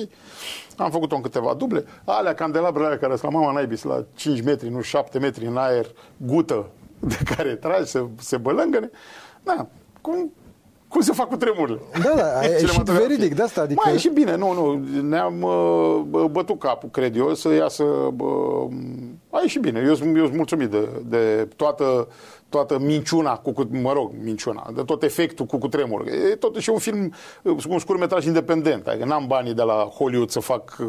Am 0.76 0.90
făcut-o 0.90 1.16
în 1.16 1.23
câteva 1.23 1.54
duble. 1.54 1.85
Alea, 2.04 2.35
candelabrele 2.35 2.87
alea 2.87 2.99
care 2.99 3.16
sunt 3.16 3.32
la 3.32 3.38
mama 3.38 3.52
naibii, 3.52 3.76
sunt 3.76 3.92
la 3.92 4.04
5 4.14 4.42
metri, 4.42 4.68
nu 4.68 4.80
7 4.80 5.18
metri 5.18 5.47
în 5.47 5.56
aer, 5.56 5.87
gută 6.16 6.66
de 6.98 7.18
care 7.36 7.54
tragi, 7.54 7.86
se, 7.90 8.04
se 8.18 8.36
bălângăne. 8.36 8.90
Da, 9.42 9.66
cum, 10.00 10.32
cum 10.88 11.00
se 11.00 11.12
fac 11.12 11.28
cu 11.28 11.36
tremurile. 11.36 11.78
Da, 12.02 12.12
da, 12.16 12.22
a 12.38 12.44
ieșit 12.44 12.58
Cinematografie. 12.58 13.06
veridic 13.06 13.34
de 13.34 13.42
asta, 13.42 13.60
adică- 13.60 13.80
Mai 13.84 13.90
a 13.90 13.94
ieșit 13.94 14.12
bine, 14.12 14.36
nu, 14.36 14.52
nu, 14.52 14.84
ne-am 15.02 15.42
uh, 15.42 16.02
bă, 16.08 16.28
bătut 16.30 16.58
capul, 16.58 16.88
cred 16.88 17.16
eu, 17.16 17.34
să 17.34 17.52
iasă, 17.54 17.84
bă, 18.14 18.26
a 19.30 19.38
ieșit 19.42 19.60
bine. 19.60 19.82
Eu 19.86 19.94
sunt, 19.94 20.16
eu 20.16 20.24
sunt 20.24 20.36
mulțumit 20.36 20.70
de, 20.70 20.88
de 21.06 21.48
toată, 21.56 22.08
toată 22.54 22.78
minciuna, 22.78 23.37
cu, 23.37 23.52
cu, 23.52 23.68
mă 23.70 23.92
rog, 23.92 24.12
minciuna, 24.23 24.70
de 24.75 24.82
tot 24.82 25.02
efectul 25.02 25.46
cu 25.46 25.58
cutremur. 25.58 26.06
E 26.06 26.34
totuși 26.34 26.70
un 26.70 26.78
film, 26.78 27.14
uh, 27.42 27.64
un 27.68 27.78
scurtmetraj 27.78 28.26
independent, 28.26 28.87
adică 28.87 29.04
n-am 29.04 29.26
banii 29.26 29.54
de 29.54 29.62
la 29.62 29.75
Hollywood 29.75 30.30
să 30.30 30.40
fac, 30.40 30.76
uh, 30.80 30.87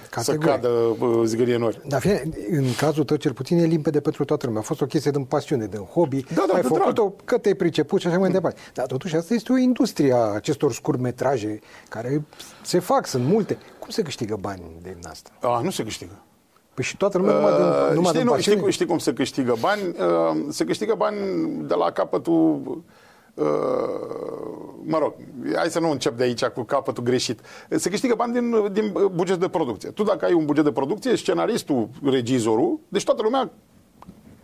să 0.00 0.08
Categorie. 0.10 0.50
cadă 0.50 0.68
uh, 0.68 1.20
zgârie 1.24 1.56
nori. 1.56 1.80
Dar 1.86 2.00
fie, 2.00 2.28
în 2.50 2.64
cazul 2.76 3.04
tău 3.04 3.16
cel 3.16 3.32
puțin 3.32 3.58
e 3.58 3.64
limpede 3.64 4.00
pentru 4.00 4.24
toată 4.24 4.46
lumea. 4.46 4.60
A 4.60 4.64
fost 4.64 4.80
o 4.80 4.86
chestie 4.86 5.10
din 5.10 5.24
pasiune, 5.24 5.66
din 5.66 5.80
hobby. 5.80 6.24
Da, 6.34 6.44
da, 6.48 6.54
Ai 6.54 6.60
de 6.60 6.66
făcut-o 6.66 7.14
că 7.24 7.38
te-ai 7.38 7.54
priceput 7.54 8.00
și 8.00 8.06
așa 8.06 8.18
mai 8.18 8.30
departe. 8.30 8.60
Dar 8.74 8.86
totuși 8.86 9.16
asta 9.16 9.34
este 9.34 9.52
o 9.52 9.56
industrie 9.56 10.12
a 10.12 10.16
acestor 10.16 10.72
scurtmetraje 10.72 11.58
care 11.88 12.24
se 12.62 12.78
fac, 12.78 13.06
sunt 13.06 13.24
multe. 13.24 13.58
Cum 13.78 13.90
se 13.90 14.02
câștigă 14.02 14.36
bani 14.40 14.62
din 14.82 14.96
asta? 15.08 15.30
A, 15.40 15.60
nu 15.60 15.70
se 15.70 15.82
câștigă. 15.82 16.22
Păi 16.74 16.84
și 16.84 16.96
toată 16.96 17.18
lumea 17.18 17.34
numai 17.34 17.52
din, 17.56 17.62
Uh, 17.64 17.88
numai 17.94 18.02
știi, 18.04 18.12
din 18.18 18.24
nu, 18.24 18.30
pasiune? 18.30 18.58
știi, 18.58 18.72
știi 18.72 18.86
cum 18.86 18.98
se 18.98 19.12
câștigă 19.12 19.54
bani? 19.60 19.82
Uh, 19.82 20.44
se 20.48 20.64
câștigă 20.64 20.94
bani 20.94 21.16
de 21.66 21.74
la 21.74 21.90
capătul 21.90 22.82
uh, 23.34 23.44
mă 24.84 24.98
rog, 24.98 25.14
hai 25.54 25.70
să 25.70 25.80
nu 25.80 25.90
încep 25.90 26.16
de 26.16 26.22
aici 26.22 26.44
cu 26.44 26.62
capătul 26.62 27.02
greșit. 27.02 27.40
Se 27.70 27.90
câștigă 27.90 28.14
bani 28.14 28.32
din, 28.32 28.72
din 28.72 28.94
buget 29.14 29.36
de 29.40 29.48
producție. 29.48 29.90
Tu 29.90 30.02
dacă 30.02 30.24
ai 30.24 30.32
un 30.32 30.44
buget 30.44 30.64
de 30.64 30.72
producție, 30.72 31.16
scenaristul, 31.16 31.88
regizorul, 32.04 32.78
deci 32.88 33.04
toată 33.04 33.22
lumea 33.22 33.50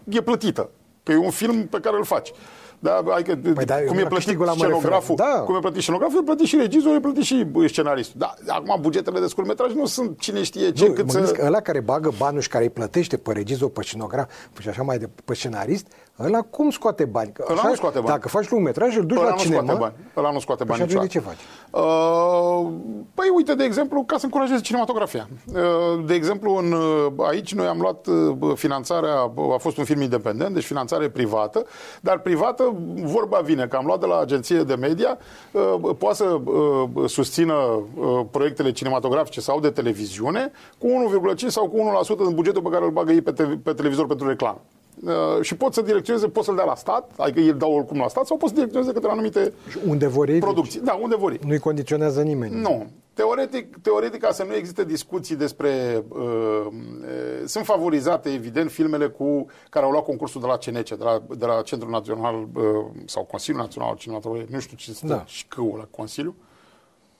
e 0.08 0.20
plătită. 0.20 0.70
Că 1.02 1.12
e 1.12 1.16
un 1.16 1.30
film 1.30 1.66
pe 1.66 1.78
care 1.80 1.97
îl 1.97 2.04
faci. 2.04 2.32
Da, 2.80 3.02
adică, 3.14 3.38
Păi 3.54 3.64
da, 3.64 3.75
cum 3.75 3.82
e 3.99 4.02
la 4.02 4.06
plătit 4.08 4.08
câștigul 4.14 4.44
la 4.44 4.52
mă 4.52 4.62
refer. 4.64 4.76
scenograful, 4.76 5.14
Da. 5.16 5.42
cum 5.44 5.54
e 5.54 5.58
plătit 5.58 5.82
scenograful, 5.82 6.18
e 6.20 6.25
plătit 6.25 6.47
și 6.47 6.56
regizorul, 6.56 6.97
e 6.97 7.00
plătit 7.00 7.23
și 7.23 7.44
bă, 7.50 7.66
scenaristul. 7.66 8.14
Da, 8.18 8.35
acum 8.47 8.78
bugetele 8.80 9.20
de 9.20 9.26
scurtmetraj 9.26 9.73
nu 9.73 9.87
sunt 9.87 10.18
cine 10.20 10.42
știe 10.42 10.73
ce, 10.73 10.87
Nu, 10.87 10.92
cât 10.92 11.04
mă 11.04 11.11
să... 11.11 11.16
gândesc 11.16 11.38
că 11.40 11.47
ăla 11.47 11.61
care 11.61 11.80
bagă 11.80 12.12
banul 12.18 12.40
și 12.40 12.49
care 12.49 12.64
îi 12.64 12.70
plătește 12.70 13.16
pe 13.16 13.32
regizor, 13.32 13.70
pe 13.70 13.82
scenograf 13.82 14.30
și 14.61 14.68
așa 14.68 14.82
mai 14.82 14.99
de, 14.99 15.08
pe 15.25 15.35
scenarist, 15.35 15.87
ăla 16.20 16.42
cum 16.42 16.70
scoate 16.70 17.04
bani? 17.04 17.32
Că 17.32 17.44
Ăla 17.50 17.58
așa, 17.60 17.68
nu 17.68 17.75
scoate 17.75 17.98
bani. 17.98 18.08
Dacă 18.10 18.28
faci 18.28 18.48
lungmetraj, 18.50 18.96
îl 18.96 19.06
duci 19.06 19.16
Ăla 19.18 19.26
la 19.28 19.34
nu 19.34 19.40
cinema. 19.40 19.62
scoate 19.62 19.80
bani. 19.80 19.94
Ăla 20.16 20.30
nu 20.30 20.38
scoate 20.40 20.64
bani 20.64 20.76
Și 20.78 20.82
atunci 20.84 20.98
de 21.10 21.18
niciodată. 21.18 21.37
ce 21.37 21.44
faci? 21.70 21.82
Uh, 21.84 22.70
Păi 23.14 23.26
uite, 23.37 23.54
de 23.54 23.64
exemplu, 23.64 24.02
ca 24.06 24.16
să 24.18 24.25
încurajeze 24.25 24.60
cinematografia. 24.60 25.28
Uh, 25.54 26.04
De 26.06 26.14
exemplu, 26.14 26.54
în, 26.56 26.72
uh, 26.72 27.06
aici 27.28 27.54
noi 27.54 27.66
am 27.66 27.80
luat 27.80 28.06
uh, 28.06 28.52
finanțarea, 28.54 29.32
uh, 29.34 29.52
a 29.54 29.56
fost 29.58 29.76
un 29.78 29.84
film 29.84 30.00
independent, 30.00 30.54
deci 30.54 30.64
finanțare 30.64 31.08
privată, 31.08 31.64
dar 32.00 32.18
privată, 32.18 32.75
vorba 33.02 33.38
vine, 33.38 33.66
că 33.66 33.76
am 33.76 33.87
luat 33.87 34.00
de 34.00 34.06
la 34.06 34.18
agenție 34.18 34.62
de 34.62 34.75
media, 34.75 35.18
uh, 35.52 35.94
poate 35.98 36.16
să 36.16 36.25
uh, 36.44 36.88
susțină 37.06 37.54
uh, 37.54 38.20
proiectele 38.30 38.72
cinematografice 38.72 39.40
sau 39.40 39.60
de 39.60 39.70
televiziune 39.70 40.50
cu 40.78 40.87
1,5 41.34 41.46
sau 41.46 41.68
cu 41.68 41.76
1% 41.76 42.16
din 42.16 42.34
bugetul 42.34 42.62
pe 42.62 42.68
care 42.68 42.84
îl 42.84 42.90
bagă 42.90 43.12
ei 43.12 43.20
pe, 43.22 43.32
te- 43.32 43.42
pe 43.62 43.72
televizor 43.72 44.06
pentru 44.06 44.28
reclamă. 44.28 44.60
Uh, 45.05 45.12
și 45.40 45.57
pot 45.57 45.75
să 45.75 45.83
direcționeze, 45.83 46.28
pot 46.28 46.45
să-l 46.45 46.55
dea 46.55 46.64
la 46.64 46.75
stat, 46.75 47.11
adică 47.17 47.40
ei 47.40 47.49
îl 47.49 47.57
dau 47.57 47.73
oricum 47.73 47.99
la 47.99 48.09
stat, 48.09 48.26
sau 48.26 48.37
pot 48.37 48.49
să 48.49 48.55
direcționeze 48.55 48.93
către 48.93 49.11
anumite 49.11 49.52
Și 49.69 49.78
unde 49.87 50.07
vor 50.07 50.28
ei, 50.28 50.38
producții. 50.38 50.81
Da, 50.81 50.99
unde 51.02 51.17
vor 51.17 51.31
ei. 51.31 51.40
nu-i 51.47 51.59
condiționează 51.59 52.23
nimeni. 52.23 52.61
Nu. 52.61 52.87
Teoretic, 53.14 53.76
teoretic, 53.83 54.21
ca 54.21 54.33
să 54.33 54.45
nu 54.45 54.55
existe 54.55 54.85
discuții 54.85 55.37
despre... 55.37 56.02
Uh, 56.09 56.21
uh, 56.21 57.47
sunt 57.47 57.64
favorizate, 57.64 58.33
evident, 58.33 58.71
filmele 58.71 59.07
cu 59.09 59.47
care 59.71 59.85
au 59.85 59.90
luat 59.90 60.05
concursul 60.05 60.40
de 60.40 60.47
la 60.47 60.57
CNC, 60.57 60.88
de 60.88 61.05
la, 61.05 61.23
de 61.37 61.47
la 61.47 61.62
Centrul 61.62 61.90
Național 61.90 62.35
uh, 62.35 62.62
sau 63.05 63.25
Consiliul 63.25 63.62
Național 63.62 63.88
al 63.88 63.97
Cinematografiei, 63.97 64.49
nu 64.52 64.61
știu 64.61 64.76
ce 64.76 64.93
stă 64.93 65.07
Da. 65.07 65.14
da. 65.14 65.25
și 65.26 65.47
la 65.76 65.87
Consiliu, 65.90 66.35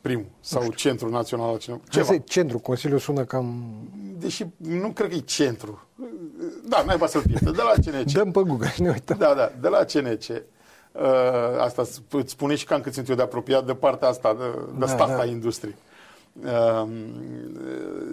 primul, 0.01 0.27
sau 0.41 0.71
Centrul 0.73 1.11
Național 1.11 1.49
al 1.49 1.59
Ceva. 1.59 1.79
Cinematografiei. 1.89 2.25
Centru, 2.25 2.59
Consiliul 2.59 2.99
sună 2.99 3.25
cam... 3.25 3.65
Deși 4.19 4.47
nu 4.57 4.89
cred 4.91 5.09
că 5.09 5.15
e 5.15 5.19
centru. 5.21 5.87
Da, 6.69 6.83
n-ai 6.83 7.09
să-l 7.09 7.23
pierzi. 7.23 7.45
De 7.45 7.63
la 7.63 7.73
CNC. 7.85 8.13
Dăm 8.13 8.31
pe 8.31 8.41
Google 8.41 8.69
și 8.71 8.83
ne 8.83 8.89
uităm. 8.89 9.17
Da, 9.19 9.35
da, 9.35 9.53
de 9.61 9.69
la 9.69 9.85
CNC. 9.85 10.29
Uh, 10.93 11.05
asta 11.61 11.83
sp- 11.85 12.11
îți 12.11 12.31
spune 12.31 12.55
și 12.55 12.65
cam 12.65 12.81
cât 12.81 12.95
sunt 12.95 13.09
eu 13.09 13.15
de 13.15 13.23
apropiat 13.23 13.67
de 13.67 13.75
partea 13.75 14.09
asta, 14.09 14.35
de, 14.35 14.45
de 14.51 14.79
Da, 14.79 14.87
da, 14.87 14.93
stat 14.93 15.09
da. 15.09 15.19
a 15.19 15.25
industriei. 15.25 15.75
Uh, 16.45 16.89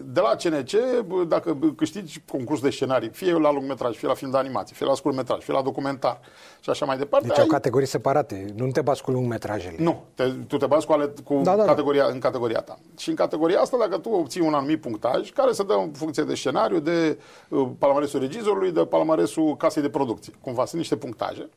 De 0.05 0.19
la 0.21 0.35
CNC, 0.43 0.71
bă, 1.05 1.23
dacă 1.23 1.57
câștigi 1.75 2.21
concurs 2.31 2.61
de 2.61 2.69
scenarii, 2.69 3.09
fie 3.09 3.31
la 3.33 3.51
lungmetraj, 3.51 3.95
fie 3.95 4.07
la 4.07 4.13
film 4.13 4.31
de 4.31 4.37
animație, 4.37 4.75
fie 4.75 4.85
la 4.85 4.93
scurtmetraj, 4.93 5.43
fie 5.43 5.53
la 5.53 5.61
documentar 5.61 6.19
și 6.59 6.69
așa 6.69 6.85
mai 6.85 6.97
departe, 6.97 7.27
Deci 7.27 7.39
au 7.39 7.45
categorii 7.45 7.87
separate, 7.87 8.45
nu 8.55 8.71
te 8.71 8.81
bați 8.81 9.01
cu 9.03 9.11
lungmetrajele. 9.11 9.75
nu, 9.79 10.03
te, 10.13 10.23
tu 10.47 10.57
te 10.57 10.65
bazi 10.65 10.85
cu, 10.85 10.91
ale, 10.91 11.13
cu 11.23 11.33
Da, 11.33 11.41
da, 11.43 11.55
da, 11.55 11.63
da. 11.63 11.65
categoria, 11.69 12.05
în 12.05 12.19
categoria 12.19 12.59
ta. 12.61 12.77
Și 12.97 13.09
în 13.09 13.15
categoria 13.15 13.59
asta, 13.59 13.77
dacă 13.77 13.97
tu 13.97 14.09
obții 14.09 14.41
un 14.41 14.53
anumit 14.53 14.81
punctaj, 14.81 15.31
care 15.31 15.51
se 15.51 15.63
dă 15.63 15.73
în 15.73 15.91
funcție 15.91 16.23
de 16.23 16.35
scenariu, 16.35 16.79
de 16.79 17.17
uh, 17.49 17.67
palmaresul 17.77 18.19
regizorului, 18.19 18.71
de 18.71 18.85
palmaresul 18.85 19.55
casei 19.57 19.81
de 19.81 19.89
producție. 19.89 20.33
Cumva 20.41 20.65
sunt 20.65 20.79
niște 20.79 20.95
punctaje. 20.95 21.49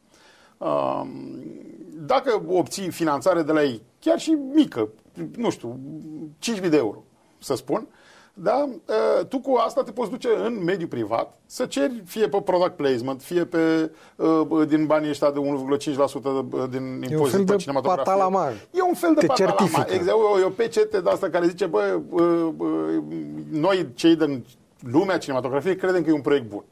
Uh, 0.59 1.03
dacă 2.07 2.43
obții 2.47 2.91
finanțare 2.91 3.43
de 3.43 3.53
la 3.53 3.63
ei, 3.63 3.83
chiar 4.01 4.19
și 4.19 4.31
mică, 4.55 4.89
nu 5.37 5.51
știu, 5.51 5.79
5.000 6.63 6.69
de 6.69 6.77
euro, 6.77 7.03
să 7.39 7.55
spun, 7.55 7.87
da? 8.41 8.69
Uh, 8.87 9.27
Tu 9.27 9.39
cu 9.41 9.55
asta 9.57 9.83
te 9.83 9.91
poți 9.93 10.11
duce 10.11 10.29
în 10.45 10.65
mediul 10.65 10.89
privat 10.89 11.39
să 11.47 11.67
ceri 11.67 12.03
fie 12.05 12.29
pe 12.29 12.41
product 12.41 12.77
placement, 12.77 13.23
fie 13.23 13.45
pe 13.45 13.91
uh, 14.17 14.67
din 14.69 14.87
banii 14.87 15.11
ăștia 15.11 15.31
de 15.31 15.41
1,5% 15.41 16.71
din 16.71 17.05
impozit 17.11 17.35
fel 17.35 17.45
pe 17.45 17.53
de 17.53 17.57
cinematografie. 17.57 18.03
patalamar. 18.05 18.53
E 18.73 18.83
un 18.83 18.95
fel 18.95 19.15
de 19.15 19.21
Te 19.21 19.27
patalamar. 19.27 19.57
certifică. 19.59 19.87
Exact, 19.95 20.19
e 20.19 20.23
o, 20.35 20.39
e 20.39 20.45
o 20.45 20.49
pecete 20.51 21.01
de 21.01 21.11
asta 21.11 21.29
care 21.31 21.47
zice, 21.47 21.67
bă, 21.67 22.01
uh, 22.11 22.49
uh, 22.57 23.03
noi 23.51 23.89
cei 23.95 24.17
din 24.17 24.45
lumea 24.91 25.19
cinematografiei 25.19 25.77
credem 25.77 26.03
că 26.03 26.11
e 26.11 26.13
un 26.13 26.21
proiect 26.21 26.49
bun. 26.49 26.65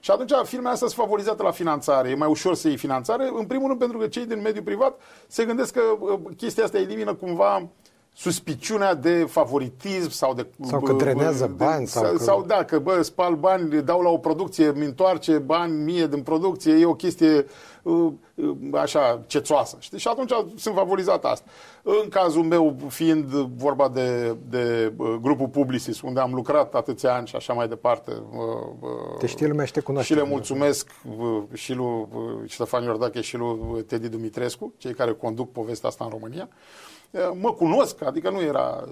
Și 0.00 0.10
atunci 0.10 0.32
filmele 0.42 0.72
astea 0.72 0.88
sunt 0.88 1.00
favorizate 1.00 1.42
la 1.42 1.50
finanțare, 1.50 2.08
e 2.08 2.14
mai 2.14 2.28
ușor 2.28 2.54
să 2.54 2.68
iei 2.68 2.76
finanțare, 2.76 3.30
în 3.38 3.44
primul 3.46 3.66
rând 3.66 3.78
pentru 3.78 3.98
că 3.98 4.06
cei 4.06 4.26
din 4.26 4.40
mediul 4.40 4.64
privat 4.64 5.00
se 5.26 5.44
gândesc 5.44 5.72
că 5.72 5.80
uh, 5.98 6.18
chestia 6.36 6.64
asta 6.64 6.78
elimină 6.78 7.14
cumva 7.14 7.68
suspiciunea 8.16 8.94
de 8.94 9.26
favoritism 9.28 10.10
sau 10.10 10.34
de... 10.34 10.46
Sau 10.66 10.80
că 10.80 10.92
drenează 10.92 11.46
de- 11.46 11.52
bani, 11.52 11.86
sau 11.86 12.02
sau, 12.04 12.12
că- 12.12 12.22
sau 12.22 12.42
da, 12.42 12.64
că 12.64 12.78
bă, 12.78 13.02
spal 13.02 13.34
bani, 13.34 13.82
dau 13.82 14.00
la 14.00 14.08
o 14.08 14.18
producție, 14.18 14.72
mi 14.76 14.84
întoarce 14.84 15.38
bani 15.38 15.72
mie 15.82 16.06
din 16.06 16.22
producție, 16.22 16.72
e 16.72 16.84
o 16.86 16.94
chestie 16.94 17.46
uh, 17.82 18.12
uh, 18.34 18.54
așa 18.72 19.20
cețoasă. 19.26 19.76
Știi? 19.80 19.98
Și 19.98 20.08
atunci 20.08 20.30
sunt 20.56 20.74
favorizat 20.74 21.24
asta. 21.24 21.46
În 21.82 22.08
cazul 22.08 22.42
meu, 22.42 22.76
fiind 22.88 23.24
vorba 23.56 23.88
de, 23.88 24.36
de 24.48 24.92
uh, 24.96 25.14
grupul 25.20 25.48
Publicis, 25.48 26.00
unde 26.00 26.20
am 26.20 26.34
lucrat 26.34 26.74
atâția 26.74 27.14
ani 27.14 27.26
și 27.26 27.36
așa 27.36 27.52
mai 27.52 27.68
departe, 27.68 28.10
uh, 28.10 28.38
uh, 28.80 29.18
Te 29.18 29.26
știe 29.26 29.46
lumea 29.46 29.64
și 29.64 29.72
te 29.72 29.80
cunoaște. 29.80 30.12
și 30.14 30.18
le 30.20 30.26
mulțumesc 30.28 30.90
uh, 31.18 31.42
și 31.52 31.72
lui 31.72 31.86
uh, 31.86 32.06
Ștefan 32.46 32.82
Iordache 32.82 33.20
și 33.20 33.36
lui 33.36 33.82
Teddy 33.86 34.08
Dumitrescu, 34.08 34.72
cei 34.76 34.94
care 34.94 35.12
conduc 35.12 35.52
povestea 35.52 35.88
asta 35.88 36.04
în 36.04 36.10
România. 36.10 36.48
Uh, 36.50 36.93
Mă 37.40 37.52
cunosc, 37.52 38.02
adică 38.02 38.30
nu 38.30 38.40
era, 38.40 38.84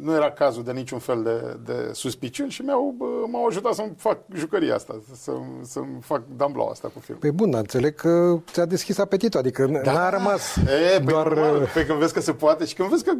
nu 0.00 0.14
era 0.14 0.30
cazul 0.30 0.62
de 0.62 0.72
niciun 0.72 0.98
fel 0.98 1.22
de, 1.22 1.56
de 1.72 1.90
suspiciuni 1.92 2.50
și 2.50 2.62
mi-au, 2.62 2.94
uh, 2.98 3.08
m-au 3.30 3.46
ajutat 3.46 3.74
să-mi 3.74 3.92
fac 3.96 4.18
jucăria 4.34 4.74
asta, 4.74 5.00
să, 5.14 5.32
să-mi 5.62 5.98
fac 6.00 6.22
damblau 6.36 6.68
asta 6.68 6.88
cu 6.88 6.98
filmul. 6.98 7.20
Păi 7.20 7.30
bun, 7.30 7.50
dar 7.50 7.60
înțeleg 7.60 7.94
că 7.94 8.38
ți-a 8.52 8.64
deschis 8.64 8.98
apetitul, 8.98 9.38
adică 9.38 9.66
da. 9.66 9.92
n-a 9.92 10.10
rămas 10.10 10.56
E, 10.56 10.98
pe 10.98 11.04
doar... 11.10 11.26
normal, 11.26 11.62
uh, 11.62 11.72
pe 11.74 11.86
când 11.86 11.98
vezi 11.98 12.12
că 12.12 12.20
se 12.20 12.32
poate 12.32 12.64
și 12.64 12.74
când 12.74 12.88
vezi 12.88 13.04
că, 13.04 13.12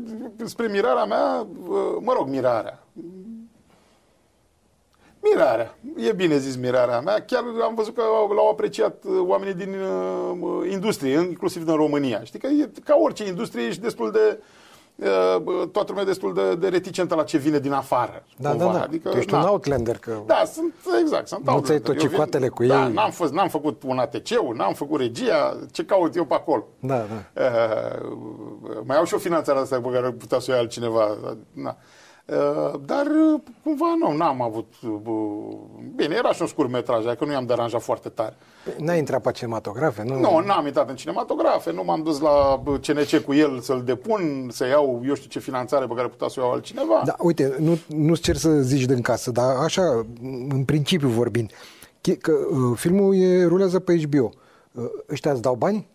spre 0.44 0.66
mirarea 0.66 1.04
mea, 1.04 1.46
uh, 1.68 1.96
mă 2.00 2.12
rog, 2.16 2.28
mirarea, 2.28 2.86
Mirarea. 5.22 5.74
E 5.96 6.12
bine 6.12 6.36
zis 6.38 6.56
mirarea 6.56 7.00
mea. 7.00 7.22
Chiar 7.24 7.42
am 7.64 7.74
văzut 7.74 7.94
că 7.94 8.00
au- 8.00 8.30
l-au 8.32 8.48
apreciat 8.50 9.04
uh, 9.04 9.12
oamenii 9.26 9.54
din 9.54 9.74
uh, 10.40 10.70
industrie, 10.70 11.12
inclusiv 11.12 11.64
din 11.64 11.74
România. 11.74 12.22
Știi 12.24 12.38
că 12.38 12.46
e, 12.46 12.70
ca 12.84 12.94
orice 13.02 13.26
industrie 13.26 13.66
ești 13.66 13.80
destul 13.80 14.10
de 14.10 14.38
uh, 14.96 15.68
toată 15.72 15.84
lumea 15.88 16.02
e 16.02 16.06
destul 16.06 16.34
de, 16.34 16.54
de 16.54 16.68
reticentă 16.68 17.14
la 17.14 17.22
ce 17.22 17.38
vine 17.38 17.58
din 17.58 17.72
afară. 17.72 18.24
Da, 18.36 18.48
cumva. 18.50 18.64
da, 18.64 18.72
da. 18.72 18.82
Adică, 18.82 19.08
tu 19.08 19.16
ești 19.16 19.32
na. 19.32 19.38
un 19.38 19.46
outlander, 19.48 19.98
că... 19.98 20.16
Da, 20.26 20.42
sunt, 20.52 20.74
exact, 21.00 21.28
sunt 21.28 21.40
Nu 21.40 21.44
ți-ai 21.46 21.54
outlander. 21.56 21.86
tot 21.86 21.94
Eu 21.94 22.00
vin- 22.00 22.10
cicoatele 22.10 22.48
cu 22.48 22.64
Da, 22.64 22.86
ei. 22.86 22.92
n-am, 22.92 23.10
fost, 23.10 23.32
n-am 23.32 23.48
făcut 23.48 23.82
un 23.86 23.98
ATC-ul, 23.98 24.54
n-am 24.56 24.72
făcut 24.74 25.00
regia, 25.00 25.58
ce 25.72 25.84
caut 25.84 26.16
eu 26.16 26.24
pe 26.24 26.34
acolo. 26.34 26.66
Da, 26.80 26.96
da. 27.34 27.42
Uh, 27.42 28.00
mai 28.84 28.96
au 28.96 29.04
și 29.04 29.14
o 29.14 29.18
finanțare 29.18 29.58
asta 29.58 29.80
pe 29.80 29.88
care 29.92 30.06
ar 30.06 30.10
putea 30.12 30.38
să 30.38 30.50
o 30.50 30.54
ia 30.54 30.60
altcineva. 30.60 31.16
Na. 31.52 31.76
Uh, 31.78 31.84
dar 32.86 33.06
uh, 33.06 33.40
cumva 33.64 33.94
nu, 33.98 34.12
n-am 34.16 34.42
avut... 34.42 34.72
uh, 34.82 34.92
Bine, 35.96 36.14
era 36.14 36.32
și 36.32 36.42
un 36.42 36.46
scurt 36.48 36.70
metraj, 36.70 37.06
adică 37.06 37.24
nu 37.24 37.32
i-am 37.32 37.46
deranjat 37.46 37.82
foarte 37.82 38.08
tare. 38.08 38.36
N-ai 38.78 38.98
intrat 38.98 39.22
pe 39.22 39.30
cinematografe, 39.30 40.02
nu? 40.02 40.18
Nu, 40.20 40.38
n-am 40.46 40.66
intrat 40.66 40.88
în 40.88 40.96
cinematografe, 40.96 41.72
nu 41.72 41.82
m-am 41.84 42.02
dus 42.02 42.20
la 42.20 42.62
uh, 42.64 42.80
CNC 42.86 43.24
cu 43.24 43.34
el 43.34 43.60
să-l 43.60 43.82
depun, 43.84 44.48
să 44.52 44.66
iau 44.66 45.02
eu 45.06 45.14
știu 45.14 45.28
ce 45.28 45.38
finanțare 45.38 45.86
pe 45.86 45.94
care 45.94 46.08
putea 46.08 46.28
să 46.28 46.40
o 46.40 46.42
iau 46.42 46.52
altcineva. 46.52 47.02
Da, 47.04 47.14
uite, 47.18 47.56
nu, 47.58 47.78
nu-ți 47.86 48.20
cer 48.22 48.36
să 48.36 48.50
zici 48.50 48.84
din 48.84 49.00
casă, 49.00 49.30
dar 49.30 49.56
așa, 49.56 49.82
în 50.48 50.64
principiu 50.66 51.08
vorbind, 51.08 51.50
che- 52.00 52.18
că 52.20 52.32
uh, 52.50 52.76
filmul 52.78 53.14
e, 53.16 53.44
rulează 53.44 53.78
pe 53.78 54.00
HBO. 54.02 54.30
Uh, 54.72 54.84
ăștia 55.10 55.32
îți 55.32 55.42
dau 55.42 55.54
bani? 55.54 55.88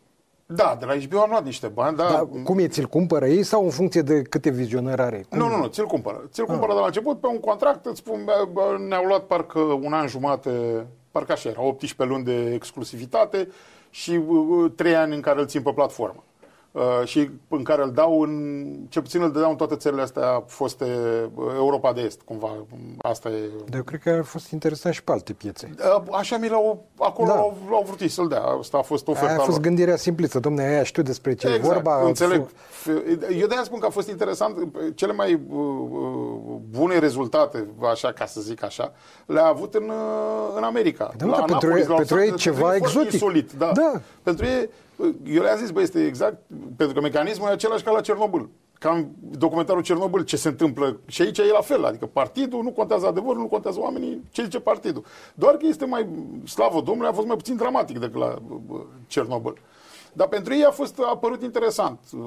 Da, 0.50 0.76
de 0.80 0.86
la 0.86 0.94
HBO 0.98 1.20
am 1.20 1.30
luat 1.30 1.44
niște 1.44 1.68
bani, 1.68 1.98
dar... 1.98 2.12
Dar 2.12 2.28
cum 2.44 2.60
e, 2.60 2.68
ți-l 2.68 2.86
cumpără 2.86 3.28
ei 3.28 3.44
sau 3.44 3.64
în 3.64 3.70
funcție 3.70 4.02
de 4.02 4.22
câte 4.22 4.50
vizionări 4.50 5.02
are? 5.02 5.26
Cum? 5.30 5.38
Nu, 5.38 5.48
nu, 5.48 5.58
nu, 5.58 5.66
ți-l 5.66 5.86
cumpără. 5.86 6.24
Ți-l 6.32 6.46
cumpără 6.46 6.74
de 6.74 6.80
la 6.80 6.86
început 6.86 7.20
pe 7.20 7.28
un 7.28 7.40
contract, 7.40 7.86
îți 7.86 7.98
spun, 7.98 8.22
bă, 8.26 8.48
bă, 8.52 8.78
ne-au 8.88 9.04
luat 9.04 9.24
parcă 9.24 9.60
un 9.60 9.94
an 9.94 10.08
jumate, 10.08 10.86
parcă 11.12 11.32
așa 11.32 11.50
era, 11.50 11.62
18 11.62 12.16
luni 12.16 12.24
de 12.24 12.54
exclusivitate 12.54 13.48
și 13.90 14.20
uh, 14.28 14.72
3 14.76 14.96
ani 14.96 15.16
în 15.16 15.22
care 15.22 15.40
îl 15.40 15.48
țin 15.48 15.62
pe 15.62 15.72
platformă. 15.76 16.24
Uh, 16.78 17.08
și 17.08 17.30
în 17.48 17.64
care 17.64 17.84
îl 17.84 17.92
dau 17.92 18.22
în, 18.22 18.66
ce 18.90 19.02
puțin 19.02 19.22
îl 19.22 19.32
dădeau 19.32 19.50
în 19.50 19.56
toate 19.56 19.76
țările 19.76 20.02
astea 20.02 20.44
foste 20.48 20.86
uh, 21.36 21.46
Europa 21.56 21.94
de 21.94 22.02
Est, 22.02 22.22
cumva. 22.22 22.50
Asta 22.98 23.30
e 23.30 23.50
Dar 23.70 23.76
eu 23.78 23.84
cred 23.84 24.00
că 24.00 24.10
ar 24.10 24.24
fost 24.24 24.52
interesant 24.52 24.94
și 24.94 25.04
pe 25.04 25.12
alte 25.12 25.34
piețe. 25.34 25.76
Uh, 25.98 26.02
Așa 26.12 26.38
mi 26.38 26.48
l-au, 26.50 26.86
acolo 26.98 27.28
Da. 27.28 27.34
da. 27.34 27.40
l-au, 27.40 27.58
l-au 27.70 27.84
vrut 27.88 28.00
ei 28.00 28.08
să-l 28.08 28.28
dea. 28.28 28.42
Asta 28.44 28.78
a 28.78 28.82
fost 28.82 29.08
oferta 29.08 29.28
Aia 29.28 29.36
a 29.36 29.40
fost 29.40 29.50
lor. 29.50 29.60
gândirea 29.60 29.96
simplistă, 29.96 30.40
domne, 30.40 30.64
aia 30.64 30.84
știu 30.84 31.04
despre 31.04 31.34
ce 31.36 31.48
e 31.48 31.58
vorba. 31.58 32.06
Înțeleg. 32.06 32.48
Eu 33.40 33.48
de-aia 33.48 33.64
spun 33.64 33.80
că 33.80 33.86
a 33.86 33.90
fost 33.90 34.10
interesant. 34.10 34.58
Cele 34.96 35.14
mai 35.14 35.34
uh, 35.34 35.58
uh, 35.90 36.56
bune 36.70 37.00
rezultate, 37.00 37.68
așa 37.92 38.12
ca 38.12 38.26
să 38.26 38.42
zic 38.42 38.64
așa, 38.64 38.92
le-a 39.26 39.46
avut 39.46 39.74
în, 39.74 39.84
uh, 39.90 40.54
în 40.56 40.64
America. 40.64 41.12
Da, 41.18 41.26
mă, 41.26 41.32
dar 41.32 41.44
pentru 41.44 41.56
Annapolis, 41.70 41.84
ei- 41.84 41.90
la 41.90 41.96
pentru 41.96 42.16
Los 42.16 42.24
ei 42.24 42.30
Angeles. 42.32 42.42
ceva 42.58 42.70
Pentru 42.70 42.88
ei 42.88 42.94
foarte 42.94 43.08
exotic. 43.08 43.22
Insolit, 43.22 43.52
da. 43.52 43.72
Da. 43.74 44.02
Pentru 44.24 44.46
ei, 44.46 44.62
uh, 44.64 44.70
eu 45.26 45.42
le-am 45.42 45.58
zis, 45.58 45.72
bă, 45.72 45.82
este 45.82 46.06
exact, 46.06 46.42
pentru 46.76 46.96
că 46.96 47.02
mecanismul 47.02 47.50
e 47.50 47.52
același 47.52 47.84
ca 47.84 47.92
la 47.92 48.02
Cernobâl. 48.02 48.50
Ca 48.80 48.92
în 48.92 49.08
documentarul 49.38 49.82
Cernobâl, 49.82 50.22
ce 50.22 50.38
se 50.38 50.48
întâmplă. 50.48 51.00
Și 51.06 51.22
aici 51.22 51.38
e 51.38 51.52
la 51.52 51.62
fel, 51.62 51.86
adică 51.86 52.06
partidul, 52.06 52.64
nu 52.64 52.72
contează 52.72 53.08
adevărul, 53.08 53.42
nu 53.42 53.48
contează 53.48 53.80
oamenii, 53.80 54.24
ce 54.32 54.44
zice 54.44 54.60
partidul. 54.60 55.04
Doar 55.34 55.56
că 55.58 55.66
este 55.66 55.86
mai, 55.86 56.08
slavă 56.46 56.82
Domnului, 56.82 57.10
a 57.12 57.14
fost 57.14 57.28
mai 57.28 57.36
puțin 57.36 57.56
dramatic 57.56 58.00
decât 58.00 58.20
la 58.20 58.36
uh, 58.70 58.80
Cernobâl. 59.08 59.58
Dar 60.18 60.28
pentru 60.28 60.54
ei 60.54 60.64
a 60.64 60.72
fost 60.72 61.00
a 61.00 61.18
părut 61.18 61.42
interesant 61.42 62.00
uh, 62.14 62.20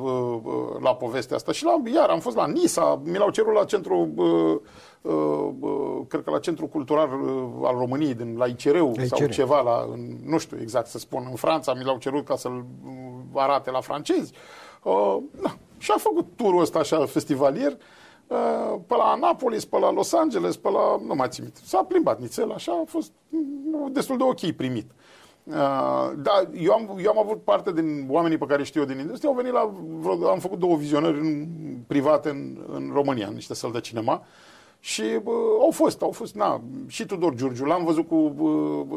uh, 0.43 0.53
la 0.81 0.95
povestea 0.95 1.37
asta. 1.37 1.53
Și 1.53 1.65
la, 1.65 1.83
iar 1.95 2.09
am 2.09 2.21
fost 2.21 2.37
la 2.37 2.47
Nisa, 2.47 3.01
mi 3.05 3.19
l-au 3.19 3.31
cerut 3.31 3.55
la 3.55 3.65
centru, 3.65 4.09
uh, 4.17 4.57
uh, 5.01 5.49
uh, 5.61 6.01
cred 6.09 6.23
că 6.25 6.31
la 6.31 6.39
centru 6.39 6.67
cultural 6.67 7.09
uh, 7.23 7.67
al 7.69 7.77
României, 7.79 8.15
din, 8.15 8.37
la 8.37 8.47
ICR-ul 8.47 8.93
La 8.97 9.05
sau 9.05 9.19
ICR. 9.19 9.31
ceva, 9.31 9.61
la, 9.61 9.89
în, 9.93 10.17
nu 10.25 10.39
știu 10.39 10.59
exact 10.61 10.87
să 10.87 10.99
spun, 10.99 11.27
în 11.31 11.37
Franța, 11.37 11.75
mi 11.75 11.85
l-au 11.85 11.99
cerut 11.99 12.25
ca 12.25 12.37
să-l 12.37 12.65
uh, 12.85 12.93
arate 13.35 13.71
la 13.71 13.81
francezi. 13.81 14.33
Uh, 14.83 15.17
da. 15.43 15.57
Și 15.79 15.91
a 15.95 15.99
făcut 15.99 16.27
turul 16.37 16.61
ăsta 16.61 16.79
așa 16.79 17.07
festivalier 17.07 17.77
uh, 18.27 18.79
pe 18.87 18.95
la 18.95 19.05
Annapolis, 19.05 19.65
pe 19.65 19.79
la 19.79 19.93
Los 19.93 20.13
Angeles, 20.13 20.57
pe 20.57 20.71
la... 20.71 21.01
nu 21.07 21.15
mai 21.15 21.29
țin 21.29 21.43
minte. 21.43 21.61
S-a 21.65 21.85
plimbat 21.85 22.21
nițel, 22.21 22.53
așa, 22.53 22.73
a 22.73 22.85
fost 22.87 23.13
mm, 23.29 23.93
destul 23.93 24.17
de 24.17 24.23
ok 24.23 24.51
primit. 24.51 24.91
Uh, 24.91 25.20
da, 26.17 26.49
eu 26.61 26.73
am, 26.73 26.99
eu 27.03 27.11
am 27.11 27.19
avut 27.19 27.43
parte 27.45 27.73
din 27.73 28.07
oamenii 28.09 28.39
pe 28.39 28.47
care 28.47 28.63
știu 28.63 28.81
eu 28.81 28.87
din 28.87 28.99
industrie, 28.99 29.29
au 29.29 29.35
venit 29.35 29.53
la, 29.53 29.73
vreo, 29.99 30.29
am 30.29 30.39
făcut 30.39 30.59
două 30.59 30.77
vizionări 30.77 31.19
în, 31.19 31.47
private 31.87 32.29
în, 32.29 32.57
în 32.73 32.91
România, 32.93 33.27
în 33.27 33.35
niște 33.35 33.55
săli 33.55 33.73
de 33.73 33.81
cinema 33.81 34.25
și 34.81 35.03
bă, 35.23 35.31
au 35.61 35.71
fost, 35.71 36.03
au 36.03 36.11
fost, 36.11 36.35
na, 36.35 36.63
și 36.87 37.07
Tudor 37.07 37.35
Giurgiu, 37.35 37.65
l-am 37.65 37.85
văzut 37.85 38.09
cu, 38.09 38.17
bă, 38.17 38.83
bă, 38.89 38.97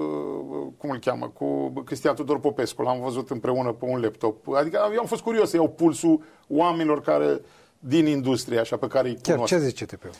cum 0.78 0.90
îl 0.90 1.00
cheamă, 1.00 1.32
cu 1.34 1.70
Cristian 1.86 2.16
Tudor 2.16 2.40
Popescu, 2.40 2.82
l-am 2.82 3.02
văzut 3.02 3.30
împreună 3.30 3.72
pe 3.72 3.86
un 3.86 4.02
laptop. 4.02 4.54
Adică 4.54 4.90
eu 4.94 5.00
am 5.00 5.06
fost 5.06 5.22
curios 5.22 5.50
să 5.50 5.56
iau 5.56 5.70
pulsul 5.70 6.22
oamenilor 6.48 7.02
care 7.02 7.42
din 7.80 8.06
industrie, 8.06 8.60
așa, 8.60 8.78
pe 8.78 8.88
care 8.88 9.08
îi 9.08 9.18
Chiar 9.22 9.36
cunosc. 9.36 9.54
ce 9.54 9.60
zice 9.60 9.86
CTP-ul? 9.86 10.12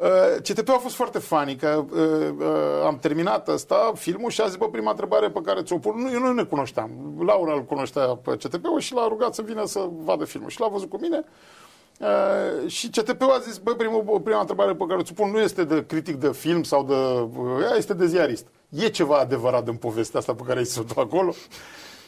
Uh, 0.00 0.36
CTP 0.42 0.68
a 0.68 0.78
fost 0.78 0.94
foarte 0.94 1.18
funny, 1.18 1.56
că 1.56 1.84
uh, 1.90 2.00
uh, 2.38 2.86
am 2.86 2.98
terminat 2.98 3.48
asta, 3.48 3.92
filmul, 3.94 4.30
și 4.30 4.40
a 4.40 4.46
zis, 4.46 4.56
bă, 4.56 4.68
prima 4.68 4.90
întrebare 4.90 5.30
pe 5.30 5.40
care 5.44 5.62
ți-o 5.62 5.78
pun, 5.78 6.02
nu, 6.02 6.10
eu 6.12 6.18
nu 6.18 6.32
ne 6.32 6.42
cunoșteam. 6.42 6.90
Laura 7.26 7.52
îl 7.52 7.64
cunoștea 7.64 8.06
pe 8.06 8.36
CTP-ul 8.36 8.80
și 8.80 8.94
l-a 8.94 9.06
rugat 9.08 9.34
să 9.34 9.42
vină 9.42 9.64
să 9.66 9.88
vadă 10.04 10.24
filmul. 10.24 10.50
Și 10.50 10.60
l-a 10.60 10.68
văzut 10.68 10.88
cu 10.88 10.98
mine 11.00 11.24
uh, 12.00 12.70
și 12.70 12.88
CTP-ul 12.88 13.30
a 13.30 13.38
zis, 13.38 13.58
bă, 13.58 13.74
prima, 13.74 14.20
prima 14.24 14.40
întrebare 14.40 14.74
pe 14.74 14.84
care 14.88 15.02
ți-o 15.02 15.14
pun 15.14 15.30
nu 15.30 15.38
este 15.38 15.64
de 15.64 15.84
critic 15.86 16.14
de 16.14 16.32
film 16.32 16.62
sau 16.62 16.84
de... 16.84 16.94
Uh, 17.40 17.62
ea 17.62 17.76
este 17.76 17.94
de 17.94 18.06
ziarist. 18.06 18.46
E 18.68 18.88
ceva 18.88 19.18
adevărat 19.18 19.68
în 19.68 19.76
povestea 19.76 20.18
asta 20.18 20.34
pe 20.34 20.42
care 20.46 20.58
ai 20.58 20.64
zis-o 20.64 20.82
tu 20.82 21.00
acolo? 21.00 21.34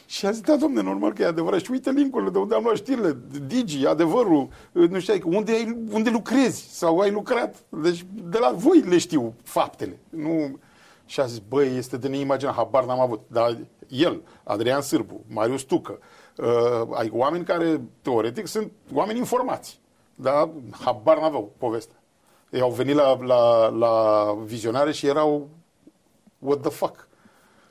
Și 0.05 0.25
a 0.25 0.31
zis, 0.31 0.41
da, 0.41 0.55
domne, 0.55 0.81
normal 0.81 1.13
că 1.13 1.21
e 1.21 1.25
adevărat. 1.25 1.59
Și 1.59 1.71
uite 1.71 1.91
link-urile 1.91 2.29
de 2.29 2.37
unde 2.37 2.55
am 2.55 2.63
luat 2.63 2.75
știrile, 2.75 3.17
Digi, 3.47 3.85
adevărul, 3.85 4.47
nu 4.71 4.99
știu, 4.99 5.13
adică 5.13 5.27
unde, 5.31 5.51
ai, 5.51 5.77
unde 5.91 6.09
lucrezi 6.09 6.67
sau 6.71 6.99
ai 6.99 7.11
lucrat. 7.11 7.55
Deci 7.69 8.05
de 8.13 8.37
la 8.37 8.51
voi 8.51 8.79
le 8.79 8.97
știu 8.97 9.33
faptele. 9.43 9.99
Nu... 10.09 10.59
Și 11.05 11.19
a 11.19 11.25
zis, 11.25 11.41
băi, 11.47 11.77
este 11.77 11.97
de 11.97 12.07
neimaginat, 12.07 12.53
habar 12.53 12.85
n-am 12.85 12.99
avut. 12.99 13.21
Dar 13.27 13.57
el, 13.87 14.21
Adrian 14.43 14.81
Sârbu, 14.81 15.23
Marius 15.27 15.61
Tucă, 15.61 15.99
uh, 16.37 16.87
adică 16.91 17.15
oameni 17.15 17.45
care, 17.45 17.81
teoretic, 18.01 18.47
sunt 18.47 18.71
oameni 18.93 19.19
informați. 19.19 19.79
Dar 20.15 20.49
habar 20.71 21.19
n-aveau 21.19 21.51
povestea. 21.57 22.03
Ei 22.49 22.61
au 22.61 22.71
venit 22.71 22.95
la, 22.95 23.17
la, 23.23 23.67
la 23.67 24.37
vizionare 24.43 24.91
și 24.91 25.07
erau 25.07 25.49
what 26.39 26.59
the 26.59 26.69
fuck. 26.69 27.07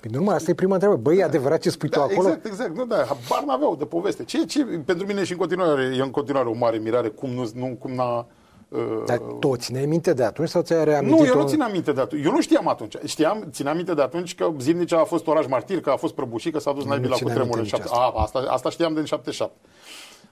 Păi 0.02 0.10
normal, 0.12 0.34
asta 0.34 0.50
e 0.50 0.54
prima 0.54 0.72
întrebare. 0.74 1.00
Băi, 1.00 1.16
e 1.16 1.24
adevărat 1.24 1.60
ce 1.60 1.70
spui 1.70 1.88
tu 1.88 1.98
Da, 1.98 2.04
acolo? 2.04 2.28
exact, 2.28 2.46
exact. 2.46 2.76
Nu, 2.76 2.84
da, 2.84 2.96
habar 2.96 3.44
n-aveau 3.46 3.76
de 3.76 3.84
poveste. 3.84 4.24
Ce, 4.24 4.44
ce, 4.44 4.64
pentru 4.64 5.06
mine 5.06 5.24
și 5.24 5.32
în 5.32 5.38
continuare, 5.38 5.94
e 5.98 6.02
în 6.02 6.10
continuare 6.10 6.48
o 6.48 6.54
mare 6.54 6.76
mirare 6.78 7.08
cum, 7.08 7.30
nu, 7.30 7.50
nu, 7.54 7.76
cum 7.78 7.92
n-a... 7.92 8.26
Uh, 8.68 9.02
Dar 9.06 9.18
tu 9.40 9.56
țineai 9.56 9.86
minte 9.86 10.12
de 10.12 10.24
atunci 10.24 10.48
sau 10.48 10.62
ți-ai 10.62 10.84
reamintit 10.84 11.20
nu, 11.20 11.26
eu 11.26 11.36
nu 11.36 11.48
țineam 11.48 11.70
minte 11.72 11.92
de 11.92 12.00
atunci. 12.00 12.24
Eu 12.24 12.32
nu 12.32 12.40
știam 12.40 12.68
atunci. 12.68 12.96
Știam, 13.04 13.48
țineam 13.50 13.76
minte 13.76 13.94
de 13.94 14.02
atunci 14.02 14.34
că 14.34 14.52
Zimnicea 14.58 15.00
a 15.00 15.04
fost 15.04 15.26
oraș 15.26 15.46
martir, 15.46 15.80
că 15.80 15.90
a 15.90 15.96
fost 15.96 16.14
prăbușit, 16.14 16.52
că 16.52 16.58
s-a 16.58 16.72
dus 16.72 16.84
naibii 16.84 17.08
la 17.08 17.16
țineam 17.16 17.36
cutremur 17.36 17.58
în 17.58 17.62
minte 17.62 17.76
nici 17.76 17.90
7. 17.90 17.98
A, 18.02 18.22
asta, 18.22 18.44
asta 18.48 18.70
știam 18.70 18.94
din 18.94 19.04
77. 19.04 19.54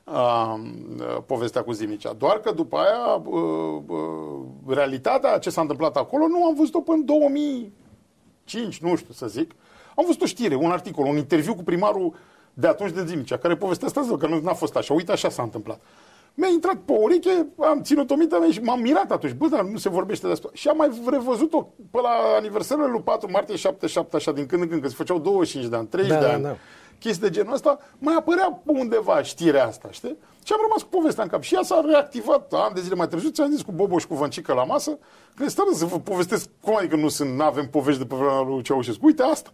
Uh, 0.05 1.23
povestea 1.27 1.63
cu 1.63 1.73
Zimnicea. 1.73 2.13
Doar 2.13 2.41
că 2.41 2.53
după 2.53 2.77
aia, 2.77 3.23
uh, 3.25 3.83
uh, 3.87 4.75
realitatea, 4.75 5.39
ce 5.39 5.51
s-a 5.51 5.61
întâmplat 5.61 5.97
acolo, 5.97 6.27
nu 6.27 6.45
am 6.45 6.55
văzut-o 6.55 6.81
până 6.81 6.97
în 6.97 7.05
2005, 8.53 8.79
nu 8.81 8.97
știu 8.97 9.15
să 9.15 9.27
zic. 9.27 9.51
Am 9.97 10.05
văzut 10.07 10.23
o 10.23 10.27
știre, 10.27 10.55
un 10.55 10.71
articol, 10.71 11.07
un 11.07 11.17
interviu 11.17 11.55
cu 11.55 11.63
primarul 11.63 12.15
de 12.55 12.67
atunci 12.67 12.93
de 12.93 13.05
Zimnicea, 13.05 13.39
care 13.39 13.57
povestea 13.57 13.89
asta, 13.89 14.17
că 14.19 14.27
nu 14.27 14.41
a 14.49 14.53
fost 14.53 14.77
așa. 14.77 14.95
Uite, 14.95 15.13
așa 15.13 15.29
s-a 15.29 15.43
întâmplat. 15.43 15.81
Mi-a 16.35 16.49
intrat 16.49 16.75
pe 16.77 16.93
o 16.93 16.97
ureche, 17.03 17.47
am 17.59 17.83
ținut-o 17.83 18.15
minte 18.17 18.37
mea 18.37 18.51
și 18.51 18.61
m-am 18.61 18.81
mirat 18.81 19.11
atunci. 19.11 19.33
Bă, 19.33 19.47
dar 19.49 19.63
nu 19.63 19.77
se 19.79 19.89
vorbește 19.89 20.27
de 20.27 20.33
asta. 20.33 20.49
Și 20.53 20.69
am 20.69 20.77
mai 20.77 20.91
revăzut-o 21.07 21.63
pe 21.91 22.01
la 22.03 22.11
aniversările 22.39 22.87
lui 22.87 23.01
4 23.01 23.31
martie 23.31 23.57
77, 23.57 24.17
așa, 24.17 24.33
din 24.33 24.47
când 24.47 24.63
în 24.63 24.69
când, 24.69 24.83
că 24.83 24.89
se 24.89 24.95
făceau 24.95 25.19
25 25.19 25.71
de 25.71 25.77
ani, 25.77 25.87
30 25.87 26.13
Da, 26.13 26.19
de 26.21 26.27
da, 26.27 26.33
ani. 26.33 26.43
da. 26.43 26.57
Chestii 26.99 27.23
de 27.29 27.31
genul 27.31 27.53
ăsta, 27.53 27.79
mai 27.99 28.15
apărea 28.19 28.61
pe 28.65 28.71
undeva 28.73 29.23
știrea 29.23 29.67
asta, 29.67 29.89
știi? 29.91 30.17
Și 30.45 30.53
am 30.53 30.59
rămas 30.63 30.83
cu 30.83 30.89
povestea 30.89 31.23
în 31.23 31.29
cap. 31.29 31.43
Și 31.43 31.55
ea 31.55 31.63
s-a 31.63 31.81
reactivat 31.87 32.53
ani 32.53 32.75
de 32.75 32.81
zile 32.81 32.95
mai 32.95 33.09
târziu. 33.09 33.31
Ți-am 33.31 33.51
zis 33.51 33.63
cu 33.63 33.73
Boboș 33.73 34.01
și 34.01 34.09
cu 34.09 34.15
Văncică 34.15 34.53
la 34.53 34.65
masă, 34.65 34.99
că 35.35 35.49
stă 35.49 35.63
să 35.73 35.85
vă 35.85 35.99
povestesc 35.99 36.49
cum 36.61 36.77
adică 36.77 36.97
nu 36.97 37.09
sunt, 37.09 37.35
nu 37.35 37.43
avem 37.43 37.69
povești 37.69 38.01
de 38.01 38.07
pe 38.07 38.15
vremea 38.15 38.41
lui 38.41 38.63
Ceaușescu. 38.63 39.07
Uite 39.07 39.23
asta. 39.23 39.51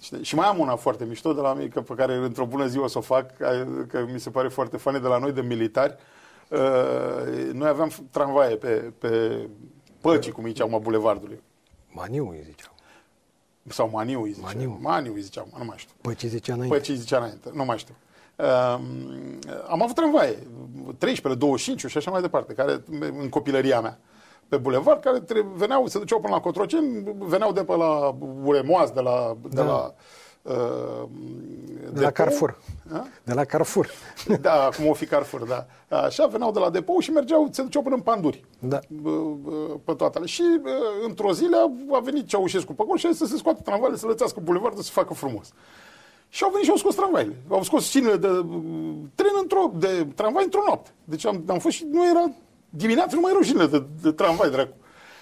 Știi? 0.00 0.24
Și 0.24 0.34
mai 0.34 0.46
am 0.46 0.58
una 0.58 0.76
foarte 0.76 1.04
mișto 1.04 1.32
de 1.32 1.40
la 1.40 1.54
mine, 1.54 1.68
că, 1.68 1.80
pe 1.80 1.94
care 1.94 2.14
într-o 2.14 2.46
bună 2.46 2.66
zi 2.66 2.78
o 2.78 2.86
să 2.86 2.98
o 2.98 3.00
fac, 3.00 3.36
că, 3.36 3.66
că 3.88 4.06
mi 4.12 4.20
se 4.20 4.30
pare 4.30 4.48
foarte 4.48 4.76
funny, 4.76 5.00
de 5.00 5.06
la 5.06 5.18
noi 5.18 5.32
de 5.32 5.40
militari. 5.40 5.96
Uh, 6.48 7.52
noi 7.52 7.68
aveam 7.68 7.90
tramvaie 8.10 8.56
pe, 8.56 8.92
pe 8.98 9.40
păcii, 10.00 10.32
cum 10.32 10.44
îi 10.44 10.50
ziceau, 10.50 10.68
mă, 10.68 10.78
bulevardului. 10.78 11.42
Maniu, 11.92 12.28
îi 12.28 12.42
ziceau. 12.44 12.72
Sau 13.66 13.90
Maniu 13.92 14.22
îi 14.22 14.32
ziceau. 14.32 14.50
Maniu. 14.54 14.78
Maniu 14.80 15.12
îi 15.14 15.20
ziceau, 15.20 15.48
nu 15.58 15.64
mai 15.64 15.76
știu. 15.78 15.94
Păi 16.00 16.14
ce 16.14 16.26
zicea 16.26 16.52
înainte? 16.52 16.76
Păi 16.76 16.84
ce 16.84 16.94
zicea 16.94 17.16
înainte, 17.16 17.50
nu 17.52 17.64
mai 17.64 17.78
știu. 17.78 17.94
Uh, 18.38 18.78
am 19.68 19.82
avut 19.82 19.94
tramvaie, 19.94 20.38
13, 20.98 21.40
25 21.40 21.90
și 21.90 21.96
așa 21.96 22.10
mai 22.10 22.20
departe, 22.20 22.52
care 22.52 22.82
în 23.20 23.28
copilăria 23.28 23.80
mea 23.80 23.98
pe 24.48 24.56
bulevard, 24.56 25.00
care 25.02 25.18
tre- 25.20 25.46
veneau, 25.54 25.86
se 25.86 25.98
duceau 25.98 26.20
până 26.20 26.32
la 26.34 26.40
Cotroceni, 26.40 27.14
veneau 27.18 27.52
de 27.52 27.64
pe 27.64 27.76
la 27.76 28.16
Uremoaz, 28.44 28.90
de 28.90 29.00
la, 29.00 29.36
de 29.42 29.48
Da. 29.54 29.62
la 29.64 29.94
uh, 30.42 31.08
De 31.92 32.00
la 32.00 32.10
Carrefour. 32.10 32.58
Da? 32.92 33.04
De 33.24 33.32
la 33.34 33.44
Carrefour. 33.44 33.90
da, 34.40 34.64
acum 34.64 34.86
o 34.86 34.92
fi 34.92 35.06
Carrefour, 35.06 35.42
da. 35.44 35.66
Așa, 35.96 36.26
veneau 36.26 36.52
de 36.52 36.58
la 36.58 36.70
depou 36.70 36.98
și 36.98 37.10
mergeau, 37.10 37.48
se 37.50 37.62
duceau 37.62 37.82
până 37.82 37.94
în 37.94 38.00
Panduri. 38.00 38.44
Da. 38.58 38.78
Bă, 38.88 39.10
bă, 39.42 39.50
Pe 39.84 39.92
toate 39.92 40.16
alea. 40.16 40.28
Și 40.28 40.42
bă, 40.62 40.70
într-o 41.06 41.32
zi 41.32 41.46
a- 41.52 41.96
a 41.96 42.00
venit 42.00 42.26
Ceaușescu 42.26 42.74
pe 42.74 42.82
acolo 42.82 42.96
și 42.96 43.06
a 43.06 43.10
zis 43.10 43.18
să 43.18 43.26
se 43.26 43.36
scoată 43.36 43.60
tramvaile, 43.64 43.96
să 43.96 44.06
lățească 44.06 44.40
bulevardul, 44.42 44.78
să 44.82 44.86
se 44.86 44.92
facă 45.00 45.14
frumos. 45.14 45.52
Și 46.28 46.42
au 46.44 46.50
venit 46.50 46.64
și 46.64 46.70
au 46.70 46.76
scos 46.76 46.94
tramvaile. 46.94 47.36
Au 47.48 47.62
scos 47.62 47.86
cinele 47.86 48.16
de 48.16 48.28
uh, 48.28 48.94
tren 49.14 49.32
într-o, 49.42 49.70
de 49.74 50.06
tramvai 50.14 50.44
într-o 50.44 50.62
noapte. 50.66 50.90
Deci 51.04 51.26
am, 51.26 51.44
am 51.46 51.58
fost 51.58 51.76
și 51.76 51.86
nu 51.90 52.08
era 52.08 52.30
dimineața, 52.70 53.14
nu 53.14 53.20
mai 53.20 53.30
erau 53.30 53.42
cinele 53.42 53.66
de, 53.66 53.84
de 54.02 54.12
tramvai, 54.12 54.50
dracu. 54.50 54.74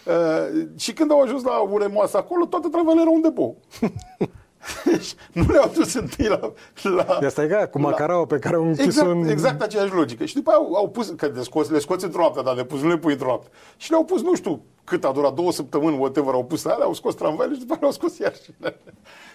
Uh, 0.05 0.66
și 0.77 0.92
când 0.92 1.11
au 1.11 1.21
ajuns 1.21 1.42
la 1.42 1.59
uremoasă 1.59 2.16
acolo, 2.16 2.45
toate 2.45 2.69
tramvaile 2.69 3.01
erau 3.01 3.14
în 3.14 3.21
depou. 3.21 3.57
nu 5.33 5.47
le-au 5.49 5.71
dus 5.75 5.95
întâi 5.95 6.27
la... 6.27 6.53
la 6.83 7.16
De 7.21 7.27
asta 7.27 7.42
e 7.42 7.47
ca 7.47 7.66
cu 7.66 7.79
macaraua 7.79 8.27
pe 8.27 8.38
care 8.38 8.57
au 8.57 8.64
închis 8.64 8.85
Exact, 8.85 9.09
în... 9.09 9.29
exact 9.29 9.62
aceeași 9.62 9.95
logică. 9.95 10.25
Și 10.25 10.35
după 10.35 10.51
aia 10.51 10.59
au, 10.59 10.75
au 10.75 10.88
pus, 10.88 11.12
că 11.16 11.27
le 11.35 11.42
scoți, 11.42 11.73
le 11.73 11.79
scoți 11.79 12.05
într-o 12.05 12.21
noapte, 12.21 12.42
dar 12.42 12.55
le 12.55 12.64
pus, 12.64 12.81
nu 12.81 12.88
le 12.88 12.99
pui 12.99 13.12
într-o 13.12 13.27
noapte. 13.27 13.49
Și 13.77 13.90
le-au 13.90 14.05
pus, 14.05 14.23
nu 14.23 14.35
știu 14.35 14.62
cât 14.85 15.05
a 15.05 15.12
durat, 15.12 15.35
două 15.35 15.53
săptămâni, 15.53 15.99
whatever, 15.99 16.35
au 16.35 16.45
pus 16.45 16.64
alea, 16.64 16.85
au 16.85 16.95
scos 16.95 17.14
tramvaile 17.14 17.55
și 17.55 17.61
după 17.61 17.73
aia 17.73 17.81
le-au 17.81 17.92
scos 17.92 18.19
iar. 18.19 18.35
și 18.35 18.51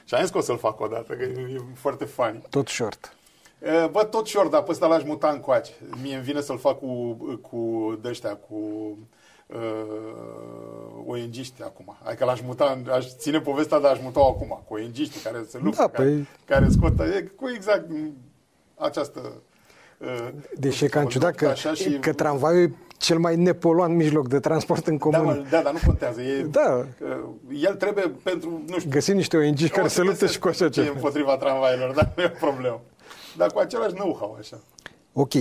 Și 0.05 0.13
am 0.13 0.21
zis 0.21 0.29
că 0.31 0.37
o 0.37 0.41
să-l 0.41 0.57
fac 0.57 0.79
o 0.79 0.87
dată, 0.87 1.13
că 1.13 1.23
e, 1.23 1.53
e 1.55 1.61
foarte 1.75 2.05
funny. 2.05 2.43
Tot 2.49 2.67
short. 2.67 3.15
E, 3.59 3.87
Bă, 3.87 4.03
tot 4.03 4.27
short, 4.27 4.51
dar 4.51 4.63
pe 4.63 4.71
ăsta 4.71 4.87
l-aș 4.87 5.03
muta 5.03 5.29
încoace. 5.29 5.71
Mie 6.01 6.15
îmi 6.15 6.23
vine 6.23 6.41
să-l 6.41 6.57
fac 6.59 6.79
cu, 6.79 7.11
cu 7.41 7.97
de-ăștia, 8.01 8.35
cu 8.35 8.55
uh, 9.47 11.05
ONG-ști 11.07 11.63
acum. 11.63 11.97
Adică 12.03 12.25
l-aș 12.25 12.41
muta, 12.41 12.71
în- 12.85 12.91
aș 12.91 13.05
ține 13.17 13.39
povestea, 13.39 13.79
dar 13.79 13.91
aș 13.91 13.99
muta 14.01 14.19
acum, 14.19 14.61
cu 14.67 14.73
ONG-ști 14.73 15.19
care 15.23 15.45
se 15.47 15.57
luptă, 15.61 15.81
Da, 15.81 15.87
care, 15.89 16.09
păi- 16.21 16.45
care 16.45 16.67
scotă, 16.69 17.03
e 17.03 17.21
cu 17.21 17.49
exact 17.55 17.89
m, 17.89 18.13
această... 18.77 19.31
Uh, 20.01 20.27
Deși 20.57 20.83
e 20.83 20.87
cam 20.87 21.01
luptă 21.01 21.17
ciudat 21.17 21.35
că, 21.35 21.47
așa 21.47 21.73
și- 21.73 21.97
că 21.99 22.13
tramvaiul 22.13 22.61
e 22.61 22.73
cel 22.97 23.17
mai 23.19 23.35
nepoluant 23.35 23.95
mijloc 23.95 24.27
de 24.27 24.39
transport 24.39 24.87
în 24.87 24.97
da, 24.97 24.99
comun. 25.03 25.25
mă, 25.25 25.43
da, 25.49 25.61
dar 25.61 25.73
nu 25.73 25.79
contează. 25.85 26.21
E, 26.21 26.41
Da. 26.51 26.85
uh, 27.01 27.17
el 27.61 27.75
trebuie 27.75 28.11
pentru, 28.23 28.61
nu 28.67 28.77
știu, 28.79 28.89
Găsim 28.89 29.15
niște 29.15 29.37
ONG 29.37 29.59
care 29.69 29.85
o 29.85 29.87
se 29.87 29.99
luptă 29.99 30.11
găsesc 30.13 30.31
și 30.33 30.39
cu 30.39 30.47
așa 30.47 30.69
ce 30.69 30.79
e 30.79 30.83
ceva. 30.83 30.95
împotriva 30.95 31.37
tramvailor, 31.37 31.93
dar 31.95 32.11
nu 32.15 32.23
e 32.23 32.31
o 32.41 32.45
problemă. 32.45 32.81
Dar 33.37 33.51
cu 33.51 33.59
același 33.59 33.93
know-how, 33.93 34.35
așa. 34.39 34.59
Ok, 35.13 35.33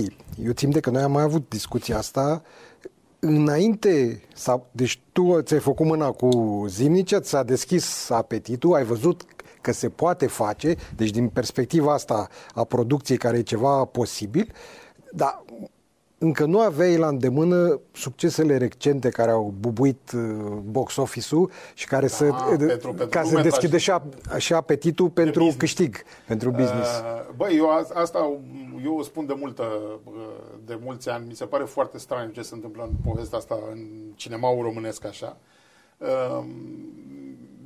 eu 0.43 0.51
țin 0.51 0.69
de 0.71 0.79
că 0.79 0.89
noi 0.89 1.01
am 1.01 1.11
mai 1.11 1.23
avut 1.23 1.49
discuția 1.49 1.97
asta 1.97 2.41
înainte, 3.19 4.21
sau, 4.33 4.67
deci 4.71 5.01
tu 5.11 5.41
ți-ai 5.41 5.59
făcut 5.59 5.85
mâna 5.85 6.11
cu 6.11 6.63
zimnice, 6.67 7.17
ți-a 7.17 7.43
deschis 7.43 8.09
apetitul, 8.09 8.73
ai 8.73 8.83
văzut 8.83 9.23
că 9.61 9.71
se 9.71 9.89
poate 9.89 10.27
face, 10.27 10.75
deci 10.95 11.09
din 11.09 11.29
perspectiva 11.29 11.93
asta 11.93 12.27
a 12.53 12.63
producției 12.63 13.17
care 13.17 13.37
e 13.37 13.41
ceva 13.41 13.85
posibil, 13.85 14.53
dar 15.11 15.43
încă 16.23 16.45
nu 16.45 16.59
aveai 16.59 16.97
la 16.97 17.07
îndemână 17.07 17.79
succesele 17.91 18.57
recente 18.57 19.09
care 19.09 19.31
au 19.31 19.53
bubuit 19.59 20.11
uh, 20.15 20.21
box 20.63 20.95
office-ul 20.95 21.51
și 21.73 21.87
care 21.87 22.05
da, 22.05 22.13
să, 22.13 22.23
pentru, 22.23 22.93
pentru 22.93 23.07
ca 23.07 23.23
să 23.23 23.41
deschide 23.41 23.77
și, 23.77 23.91
și 24.37 24.53
apetitul 24.53 25.09
pentru 25.09 25.31
business. 25.31 25.57
câștig, 25.57 25.95
pentru 26.27 26.49
business. 26.49 26.89
Uh, 26.89 27.33
băi, 27.35 27.57
eu 27.57 27.69
asta 27.93 28.39
eu 28.83 28.97
o 28.97 29.01
spun 29.01 29.25
de 29.25 29.35
multă, 29.39 29.63
uh, 30.03 30.13
de 30.65 30.79
mulți 30.83 31.09
ani. 31.09 31.25
Mi 31.27 31.35
se 31.35 31.45
pare 31.45 31.63
foarte 31.63 31.97
straniu 31.97 32.31
ce 32.31 32.41
se 32.41 32.53
întâmplă 32.53 32.83
în 32.83 33.11
povestea 33.11 33.37
asta 33.37 33.59
în 33.71 33.79
cinemaul 34.15 34.63
românesc 34.63 35.05
așa. 35.05 35.37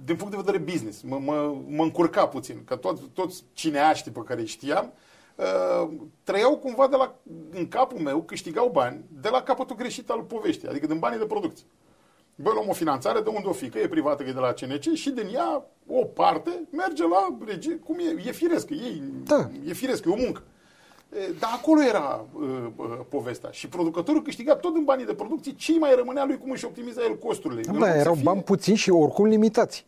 Uh, 0.06 0.12
din 0.12 0.16
punct 0.16 0.32
de 0.32 0.42
vedere 0.46 0.72
business, 0.72 1.02
mă, 1.02 1.20
mă, 1.20 1.56
mă 1.68 1.84
încurca 1.84 2.28
puțin, 2.28 2.62
că 2.66 2.76
toți, 2.76 3.02
toți 3.14 3.44
cineaștii 3.54 4.12
pe 4.12 4.22
care 4.26 4.40
îi 4.40 4.48
știam 4.48 4.94
uh, 5.36 5.90
trăiau 6.24 6.58
cumva 6.58 6.88
de 6.88 6.96
la, 6.96 7.16
în 7.52 7.68
capul 7.68 8.00
meu, 8.00 8.22
câștigau 8.22 8.70
bani 8.70 9.06
de 9.22 9.30
la 9.30 9.42
capătul 9.42 9.76
greșit 9.76 10.10
al 10.10 10.22
poveștii, 10.22 10.68
adică 10.68 10.88
din 10.88 11.00
banii 11.00 11.20
de 11.20 11.26
producție. 11.26 11.66
Băi, 12.36 12.54
luăm 12.54 12.70
o 12.70 12.74
finanțare 12.74 13.22
de 13.22 13.30
unde 13.30 13.48
o 13.48 13.52
fi, 13.52 13.70
că 13.70 13.80
e 13.80 13.88
privată, 13.88 14.24
că 14.24 14.30
e 14.30 14.34
de 14.34 14.40
la 14.40 14.54
CNC 14.54 14.94
și 14.94 15.10
din 15.10 15.28
ea 15.34 15.66
o 15.88 16.04
parte 16.06 16.68
merge 16.72 17.08
la 17.08 17.38
regie, 17.46 17.76
cum 17.76 18.00
e, 18.00 18.28
e 18.28 18.32
firesc, 18.32 18.70
e, 18.70 19.02
da. 19.24 19.50
e 19.68 19.74
firesc, 19.74 20.06
e 20.06 20.10
o 20.10 20.16
muncă. 20.16 20.44
Dar 21.40 21.50
acolo 21.54 21.82
era 21.82 22.26
uh, 22.34 22.48
uh, 22.76 23.00
povestea. 23.10 23.50
Și 23.52 23.68
producătorul 23.68 24.22
câștiga 24.22 24.56
tot 24.56 24.74
din 24.74 24.84
banii 24.84 25.06
de 25.06 25.14
producție, 25.14 25.52
ce 25.52 25.80
mai 25.80 25.96
rămânea 25.96 26.26
lui 26.26 26.38
cum 26.38 26.52
își 26.52 26.66
optimiza 26.66 27.02
el 27.02 27.18
costurile. 27.18 27.62
Da, 27.80 27.96
erau 27.96 28.14
fie... 28.14 28.24
bani 28.24 28.42
puțini 28.42 28.78
și 28.78 28.90
oricum 28.90 29.26
limitați. 29.26 29.86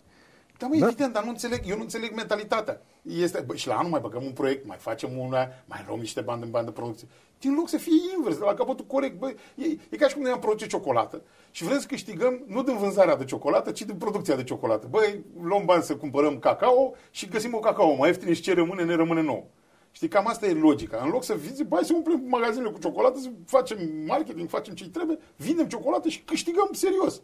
Da, 0.58 0.67
mă, 0.67 0.76
da? 0.76 0.86
evident, 0.86 1.13
dar 1.13 1.24
nu 1.24 1.30
înțeleg, 1.30 1.62
eu 1.65 1.76
nu 1.76 1.82
înțeleg 1.82 2.15
mentalitatea. 2.15 2.82
Este, 3.02 3.43
bă, 3.46 3.56
și 3.56 3.67
la 3.67 3.78
anul 3.78 3.91
mai 3.91 4.00
băgăm 4.00 4.24
un 4.24 4.32
proiect, 4.32 4.67
mai 4.67 4.78
facem 4.80 5.17
una, 5.17 5.48
mai 5.65 5.84
luăm 5.88 6.00
niște 6.00 6.22
bani 6.22 6.41
din 6.41 6.52
bani 6.52 6.65
de 6.65 6.72
producție. 6.72 7.08
Din 7.39 7.54
loc 7.54 7.70
să 7.70 7.78
fie 7.78 7.93
invers, 8.17 8.38
de 8.38 8.43
la 8.43 8.54
capătul 8.54 8.86
corect. 8.86 9.20
Bă, 9.20 9.28
e, 9.56 9.65
e 9.89 9.98
ca 9.98 10.08
și 10.08 10.13
cum 10.13 10.24
ne 10.24 10.30
am 10.30 10.39
produce 10.39 10.67
ciocolată 10.67 11.22
și 11.52 11.63
vrem 11.63 11.80
să 11.80 11.88
câștigăm 11.88 12.43
nu 12.48 12.63
din 12.63 12.78
vânzarea 12.78 13.15
de 13.15 13.26
ciocolată, 13.26 13.72
ci 13.72 13.82
din 13.82 13.96
producția 13.96 14.36
de 14.36 14.43
ciocolată. 14.43 14.88
Băi, 14.89 15.24
luăm 15.41 15.65
bani 15.65 15.84
să 15.84 15.96
cumpărăm 15.96 16.39
cacao 16.39 16.93
și 17.12 17.28
găsim 17.28 17.54
o 17.54 17.60
cacao 17.60 17.96
mai 17.96 18.08
ieftin 18.10 18.34
și 18.34 18.41
ce 18.41 18.54
rămâne, 18.54 18.84
ne 18.84 18.96
rămâne 18.96 19.22
nou. 19.22 19.50
Știi, 19.91 20.08
cam 20.08 20.28
asta 20.28 20.46
e 20.46 20.54
logica. 20.54 21.02
În 21.04 21.10
loc 21.10 21.24
să 21.24 21.34
vizi, 21.34 21.63
bai 21.63 21.84
să 21.84 21.93
umplem 21.93 22.24
magazinele 22.28 22.72
cu 22.72 22.80
ciocolată, 22.80 23.20
să 23.20 23.30
facem 23.46 23.78
marketing, 24.06 24.50
facem 24.50 24.74
ce 24.74 24.89
trebuie, 24.89 25.17
vindem 25.36 25.67
ciocolată 25.67 26.10
și 26.10 26.22
câștigăm 26.22 26.70
serios. 26.72 27.22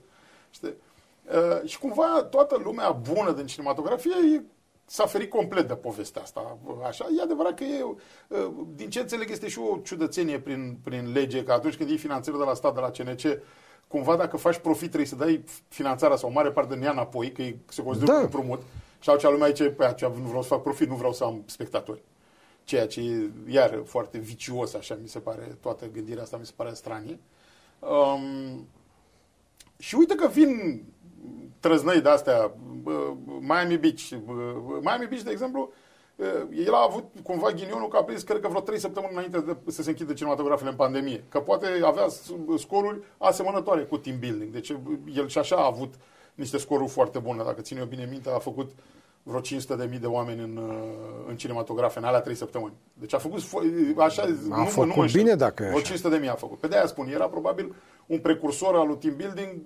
Știi? 0.49 0.73
Uh, 1.31 1.69
și 1.69 1.79
cumva 1.79 2.27
toată 2.29 2.61
lumea 2.63 2.91
bună 2.91 3.31
din 3.31 3.45
cinematografie 3.45 4.11
e, 4.35 4.41
s-a 4.85 5.05
ferit 5.05 5.29
complet 5.29 5.67
de 5.67 5.75
povestea 5.75 6.21
asta. 6.21 6.57
Așa, 6.87 7.07
e 7.17 7.21
adevărat 7.21 7.53
că 7.53 7.63
e, 7.63 7.83
uh, 7.83 8.51
din 8.75 8.89
ce 8.89 8.99
înțeleg, 8.99 9.29
este 9.29 9.47
și 9.47 9.59
o 9.59 9.77
ciudățenie 9.83 10.39
prin, 10.39 10.77
prin 10.83 11.11
lege, 11.11 11.43
că 11.43 11.51
atunci 11.51 11.75
când 11.75 11.89
iei 11.89 11.97
finanțări 11.97 12.37
de 12.37 12.43
la 12.43 12.53
stat, 12.53 12.73
de 12.73 12.79
la 12.79 12.89
CNC, 12.89 13.39
cumva 13.87 14.15
dacă 14.15 14.37
faci 14.37 14.57
profit 14.57 14.87
trebuie 14.87 15.09
să 15.09 15.15
dai 15.15 15.43
finanțarea 15.67 16.15
sau 16.15 16.29
o 16.29 16.31
mare 16.31 16.51
parte 16.51 16.73
din 16.73 16.83
ea 16.83 16.91
înapoi, 16.91 17.31
că 17.31 17.43
se 17.65 17.83
consideră 17.83 18.11
da. 18.11 18.17
un 18.17 18.23
împrumut. 18.23 18.61
Și 18.99 19.09
atunci 19.09 19.31
lumea 19.31 19.45
aici, 19.45 19.75
pe 19.77 19.85
aceea 19.85 20.09
nu 20.09 20.27
vreau 20.27 20.41
să 20.41 20.47
fac 20.47 20.61
profit, 20.61 20.89
nu 20.89 20.95
vreau 20.95 21.13
să 21.13 21.23
am 21.23 21.43
spectatori. 21.45 22.01
Ceea 22.63 22.87
ce 22.87 23.01
e, 23.01 23.29
iar, 23.49 23.81
foarte 23.85 24.17
vicios, 24.17 24.73
așa 24.73 24.97
mi 25.01 25.07
se 25.07 25.19
pare, 25.19 25.57
toată 25.61 25.85
gândirea 25.93 26.23
asta 26.23 26.37
mi 26.37 26.45
se 26.45 26.53
pare 26.55 26.73
stranie. 26.73 27.19
Um, 27.79 28.67
și 29.77 29.95
uite 29.95 30.15
că 30.15 30.27
vin 30.27 30.83
trăznăi 31.63 32.01
de 32.01 32.09
astea, 32.09 32.51
Miami 33.39 33.77
Beach. 33.77 34.09
Miami 34.81 35.07
Beach, 35.09 35.23
de 35.23 35.31
exemplu, 35.31 35.71
el 36.65 36.73
a 36.73 36.87
avut 36.89 37.03
cumva 37.23 37.51
ghinionul 37.51 37.87
că 37.87 37.97
a 37.97 38.03
prins, 38.03 38.23
cred 38.23 38.39
că 38.39 38.47
vreo 38.47 38.61
3 38.61 38.79
săptămâni 38.79 39.13
înainte 39.13 39.39
de 39.39 39.55
să 39.71 39.81
se 39.81 39.89
închidă 39.89 40.13
cinematografele 40.13 40.69
în 40.69 40.75
pandemie. 40.75 41.23
Că 41.29 41.39
poate 41.39 41.67
avea 41.83 42.07
scoruri 42.57 43.01
asemănătoare 43.17 43.81
cu 43.81 43.97
team 43.97 44.19
building. 44.19 44.51
Deci 44.51 44.73
el 45.15 45.27
și 45.27 45.37
așa 45.37 45.55
a 45.55 45.65
avut 45.65 45.93
niște 46.35 46.57
scoruri 46.57 46.89
foarte 46.89 47.19
bune. 47.19 47.43
Dacă 47.43 47.61
țin 47.61 47.77
eu 47.77 47.85
bine 47.85 48.07
minte, 48.11 48.29
a 48.29 48.39
făcut 48.39 48.71
vreo 49.23 49.39
500 49.39 49.75
de 49.75 49.87
mii 49.89 49.99
de 49.99 50.07
oameni 50.07 50.41
în, 50.41 50.59
în 51.27 51.35
cinematografe 51.35 51.99
în 51.99 52.05
alea 52.05 52.19
3 52.19 52.35
săptămâni. 52.35 52.73
Deci 52.93 53.13
a 53.13 53.17
făcut 53.17 53.41
așa, 53.97 54.21
a 54.49 54.57
nu, 54.57 54.65
făcut 54.65 54.95
nu 54.95 55.05
bine 55.13 55.35
dacă 55.35 55.63
Vreo 55.63 55.81
500 55.81 56.09
de 56.09 56.17
mii 56.17 56.29
a 56.29 56.35
făcut. 56.35 56.59
Pe 56.59 56.67
de-aia 56.67 56.85
spun, 56.85 57.07
era 57.07 57.25
probabil 57.27 57.75
un 58.05 58.19
precursor 58.19 58.75
al 58.75 58.87
lui 58.87 58.97
team 58.97 59.15
building 59.15 59.61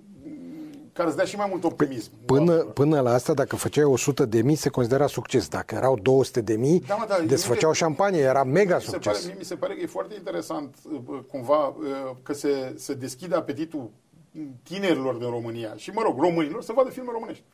care 0.98 1.10
îți 1.10 1.16
dea 1.16 1.26
și 1.26 1.36
mai 1.36 1.46
mult 1.50 1.64
optimism. 1.64 2.10
Până, 2.24 2.54
până 2.54 3.00
la 3.00 3.12
asta, 3.12 3.34
dacă 3.34 3.56
făceai 3.56 3.84
100 3.84 4.24
de 4.24 4.42
mii, 4.42 4.56
se 4.56 4.68
considera 4.68 5.06
succes. 5.06 5.48
Dacă 5.48 5.74
erau 5.74 5.98
200 6.02 6.40
de 6.40 6.56
mii, 6.56 6.80
da, 6.80 7.04
da, 7.08 7.18
desfăceau 7.26 7.72
șampanie, 7.72 8.20
era 8.20 8.44
mega 8.44 8.76
mi 8.76 8.82
succes. 8.82 9.20
Se 9.20 9.26
pare, 9.26 9.36
mi 9.38 9.44
se 9.44 9.54
pare 9.54 9.74
că 9.74 9.80
e 9.80 9.86
foarte 9.86 10.14
interesant, 10.14 10.76
uh, 10.92 11.18
cumva, 11.30 11.66
uh, 11.66 11.74
că 12.22 12.32
se, 12.32 12.74
se 12.76 12.94
deschide 12.94 13.34
apetitul 13.34 13.90
tinerilor 14.62 15.14
din 15.14 15.30
România 15.30 15.72
și, 15.76 15.90
mă 15.90 16.02
rog, 16.04 16.20
românilor, 16.20 16.62
să 16.62 16.72
vadă 16.74 16.90
filme 16.90 17.10
românești 17.12 17.44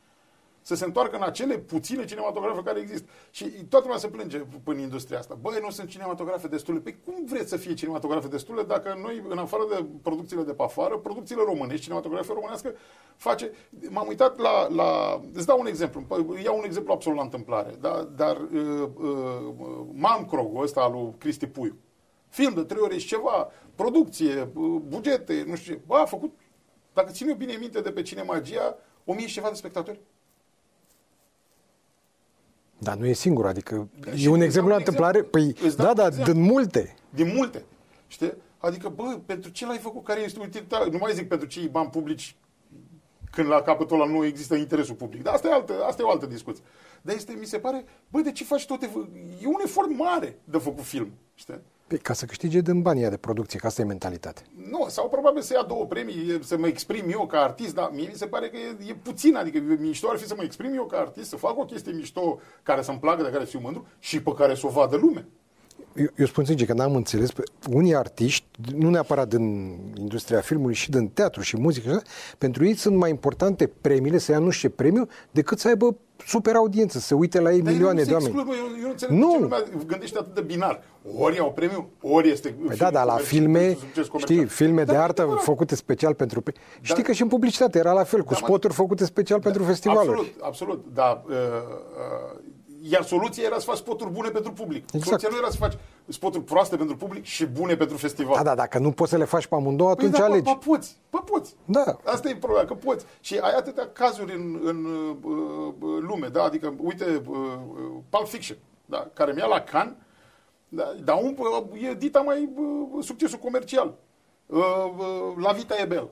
să 0.65 0.75
se 0.75 0.85
întoarcă 0.85 1.15
în 1.15 1.21
acele 1.21 1.57
puține 1.57 2.05
cinematografe 2.05 2.61
care 2.63 2.79
există. 2.79 3.09
Și 3.29 3.43
toată 3.45 3.85
lumea 3.85 3.99
se 3.99 4.07
plânge 4.07 4.45
în 4.63 4.79
industria 4.79 5.19
asta. 5.19 5.37
Băi, 5.41 5.59
nu 5.61 5.69
sunt 5.69 5.89
cinematografe 5.89 6.47
destule. 6.47 6.79
Păi 6.79 6.97
cum 7.05 7.25
vreți 7.25 7.49
să 7.49 7.57
fie 7.57 7.73
cinematografe 7.73 8.27
destule 8.27 8.63
dacă 8.63 8.97
noi, 9.01 9.23
în 9.29 9.37
afară 9.37 9.63
de 9.69 9.85
producțiile 10.01 10.43
de 10.43 10.53
pe 10.53 10.63
afară, 10.63 10.97
producțiile 10.97 11.41
românești, 11.45 11.83
cinematografia 11.83 12.33
românească 12.33 12.73
face... 13.15 13.51
M-am 13.89 14.07
uitat 14.07 14.37
la, 14.37 14.67
la... 14.67 15.21
Îți 15.33 15.45
dau 15.45 15.59
un 15.59 15.65
exemplu. 15.65 16.01
Păi, 16.01 16.43
iau 16.43 16.57
un 16.57 16.65
exemplu 16.65 16.93
absolut 16.93 17.17
la 17.17 17.23
întâmplare. 17.23 17.75
Da? 17.79 18.09
Dar 18.15 18.37
uh, 18.37 18.89
uh, 18.95 19.85
Man 19.93 20.25
Crogo 20.25 20.59
ăsta 20.59 20.81
al 20.81 20.91
lui 20.91 21.13
Cristi 21.17 21.47
Puiu. 21.47 21.77
Film 22.27 22.53
de 22.53 22.63
trei 22.63 22.81
ore 22.81 22.97
și 22.97 23.07
ceva, 23.07 23.49
producție, 23.75 24.49
uh, 24.53 24.81
bugete, 24.87 25.43
nu 25.47 25.55
știu 25.55 25.73
ce. 25.73 25.81
Bă, 25.85 25.95
a 25.95 26.05
făcut, 26.05 26.33
dacă 26.93 27.11
țin 27.11 27.27
eu 27.27 27.35
bine 27.35 27.57
minte 27.59 27.81
de 27.81 27.91
pe 27.91 28.01
Cinemagia, 28.01 28.77
o 29.05 29.13
mie 29.13 29.27
și 29.27 29.33
ceva 29.33 29.49
de 29.49 29.55
spectatori. 29.55 29.99
Dar 32.85 32.95
nu 32.95 33.05
e 33.05 33.13
singur, 33.13 33.45
adică 33.45 33.87
da, 33.99 34.11
e 34.11 34.27
un 34.27 34.41
exemplu 34.41 34.71
la 34.71 34.77
întâmplare. 34.77 35.21
Păi, 35.21 35.55
da, 35.75 35.93
da, 35.93 36.09
din 36.09 36.41
multe. 36.41 36.95
Din 37.09 37.31
multe. 37.35 37.63
Știi? 38.07 38.33
Adică, 38.57 38.89
bă, 38.89 39.19
pentru 39.25 39.49
ce 39.51 39.65
l-ai 39.65 39.77
făcut? 39.77 40.03
Care 40.03 40.19
este 40.19 40.39
utilitar? 40.39 40.87
Nu 40.87 40.97
mai 40.97 41.13
zic 41.13 41.27
pentru 41.27 41.47
ce 41.47 41.67
bani 41.71 41.89
publici 41.89 42.35
când 43.31 43.47
la 43.47 43.61
capătul 43.61 44.01
ăla 44.01 44.11
nu 44.11 44.25
există 44.25 44.55
interesul 44.55 44.95
public. 44.95 45.23
Dar 45.23 45.33
asta 45.33 45.47
e, 45.47 45.53
altă, 45.53 45.73
asta 45.87 46.01
e 46.01 46.05
o 46.05 46.09
altă 46.09 46.25
discuție. 46.25 46.63
Dar 47.01 47.15
este, 47.15 47.35
mi 47.39 47.45
se 47.45 47.57
pare, 47.57 47.85
bă, 48.09 48.19
de 48.21 48.31
ce 48.31 48.43
faci 48.43 48.65
toate... 48.65 48.89
E 49.41 49.47
un 49.47 49.61
efort 49.63 49.89
mare 49.97 50.39
de 50.43 50.57
făcut 50.57 50.83
film, 50.83 51.11
știi? 51.35 51.59
Pe, 51.87 51.97
ca 51.97 52.13
să 52.13 52.25
câștige 52.25 52.59
din 52.59 52.81
banii 52.81 53.09
de 53.09 53.17
producție, 53.17 53.59
ca 53.59 53.67
asta 53.67 53.81
e 53.81 53.85
mentalitatea. 53.85 54.45
Nu, 54.69 54.85
sau 54.89 55.09
probabil 55.09 55.41
să 55.41 55.53
ia 55.53 55.63
două 55.63 55.85
premii, 55.85 56.39
să 56.43 56.57
mă 56.57 56.67
exprim 56.67 57.05
eu 57.11 57.25
ca 57.25 57.39
artist, 57.41 57.73
dar 57.73 57.89
mie 57.93 58.07
mi 58.07 58.13
se 58.13 58.27
pare 58.27 58.49
că 58.49 58.57
e, 58.57 58.89
e 58.89 58.93
puțin, 58.93 59.35
adică 59.35 59.59
mișto 59.79 60.09
ar 60.09 60.17
fi 60.17 60.27
să 60.27 60.33
mă 60.37 60.43
exprim 60.43 60.73
eu 60.73 60.85
ca 60.85 60.97
artist, 60.97 61.29
să 61.29 61.35
fac 61.35 61.57
o 61.57 61.65
chestie 61.65 61.91
mișto 61.91 62.39
care 62.63 62.81
să-mi 62.81 62.99
placă, 62.99 63.23
de 63.23 63.29
care 63.29 63.43
să 63.43 63.49
fiu 63.49 63.59
mândru 63.59 63.87
și 63.99 64.21
pe 64.21 64.33
care 64.33 64.55
să 64.55 64.67
o 64.67 64.69
vadă 64.69 64.95
lumea. 64.95 65.25
Eu, 65.95 66.07
eu 66.15 66.25
spun 66.25 66.45
sincer 66.45 66.67
că 66.67 66.73
n-am 66.73 66.95
înțeles, 66.95 67.29
unii 67.69 67.95
artiști, 67.95 68.45
nu 68.75 68.89
neapărat 68.89 69.27
din 69.27 69.77
industria 69.97 70.39
filmului, 70.39 70.73
și 70.73 70.89
din 70.89 71.07
teatru 71.07 71.41
și 71.41 71.57
muzică, 71.57 72.01
pentru 72.37 72.65
ei 72.65 72.75
sunt 72.75 72.95
mai 72.97 73.09
importante 73.09 73.71
premiile, 73.81 74.17
să 74.17 74.31
ia 74.31 74.39
nu 74.39 74.49
știu 74.49 74.69
ce 74.69 74.75
premiu, 74.75 75.07
decât 75.31 75.59
să 75.59 75.67
aibă 75.67 75.95
super 76.25 76.55
audiență, 76.55 76.99
să 76.99 77.15
uite 77.15 77.39
la 77.39 77.51
ei 77.51 77.61
Dar 77.61 77.73
milioane 77.73 78.03
de 78.03 78.13
oameni. 78.13 78.29
Exclud, 78.29 78.55
eu, 78.55 78.63
eu 78.77 78.81
nu 78.81 78.89
înțeleg 78.89 79.17
nu. 79.17 79.31
ce 79.31 79.39
lumea 79.39 79.63
gândește 79.85 80.17
atât 80.17 80.33
de 80.33 80.41
binar. 80.41 80.83
Ori 81.17 81.39
au 81.39 81.51
premiu, 81.51 81.89
ori 82.01 82.29
este 82.29 82.55
păi 82.67 82.77
da, 82.77 82.91
dar 82.91 83.05
la 83.05 83.15
filme, 83.15 83.77
știi, 84.17 84.45
filme 84.45 84.83
da, 84.83 84.91
de 84.91 84.97
artă 84.97 85.25
da, 85.29 85.35
făcute 85.35 85.75
special 85.75 86.13
pentru... 86.13 86.43
Da. 86.45 86.51
Știi 86.81 87.03
că 87.03 87.11
și 87.11 87.21
în 87.21 87.27
publicitate 87.27 87.77
era 87.77 87.91
la 87.91 88.03
fel, 88.03 88.23
cu 88.23 88.33
da, 88.33 88.39
spoturi 88.39 88.73
făcute 88.73 89.05
special 89.05 89.39
da, 89.39 89.43
pentru 89.49 89.63
festivaluri. 89.63 90.09
Absolut, 90.09 90.41
absolut, 90.41 90.85
dar 90.93 91.23
uh, 91.27 91.35
uh, 91.35 92.39
iar 92.89 93.03
soluția 93.03 93.43
era 93.43 93.59
să 93.59 93.65
faci 93.65 93.77
spoturi 93.77 94.09
bune 94.09 94.29
pentru 94.29 94.51
public. 94.51 94.83
Exact. 94.83 95.03
Soluția 95.03 95.29
nu 95.31 95.37
era 95.37 95.49
să 95.49 95.57
faci 95.57 95.77
spoturi 96.07 96.43
proaste 96.43 96.75
pentru 96.75 96.95
public 96.95 97.23
și 97.23 97.45
bune 97.45 97.75
pentru 97.75 97.97
festival. 97.97 98.35
Da, 98.35 98.43
da, 98.43 98.55
dacă 98.55 98.79
nu 98.79 98.91
poți 98.91 99.09
să 99.09 99.17
le 99.17 99.23
faci 99.23 99.45
pe 99.45 99.55
amândouă, 99.55 99.93
păi 99.93 100.05
atunci 100.05 100.19
da, 100.19 100.25
alegi. 100.25 100.43
Păi 100.43 100.57
poți, 100.65 100.97
păi 101.09 101.21
poți. 101.25 101.55
Da. 101.65 101.97
Asta 102.03 102.29
e 102.29 102.35
problema, 102.35 102.67
că 102.67 102.73
poți. 102.73 103.05
Și 103.19 103.37
ai 103.37 103.53
atâtea 103.55 103.89
cazuri 103.93 104.35
în, 104.35 104.59
în 104.63 104.85
uh, 104.85 105.15
uh 105.79 105.97
lume, 105.99 106.27
da? 106.27 106.43
Adică, 106.43 106.73
uite, 106.77 107.21
uh, 107.27 107.37
uh, 107.37 107.91
Pulp 108.09 108.27
Fiction, 108.27 108.57
da? 108.85 109.07
care 109.13 109.31
mi-a 109.31 109.45
la 109.45 109.61
Cannes, 109.61 109.95
da? 110.69 110.95
dar 111.03 111.19
un, 111.21 111.37
uh, 111.37 111.89
e 111.89 111.93
dita 111.93 112.19
mai 112.19 112.49
uh, 112.55 113.03
succesul 113.03 113.39
comercial. 113.39 113.93
Uh, 114.45 114.59
uh, 114.97 115.43
la 115.43 115.51
Vita 115.51 115.75
e 115.81 115.85
Bel. 115.85 116.09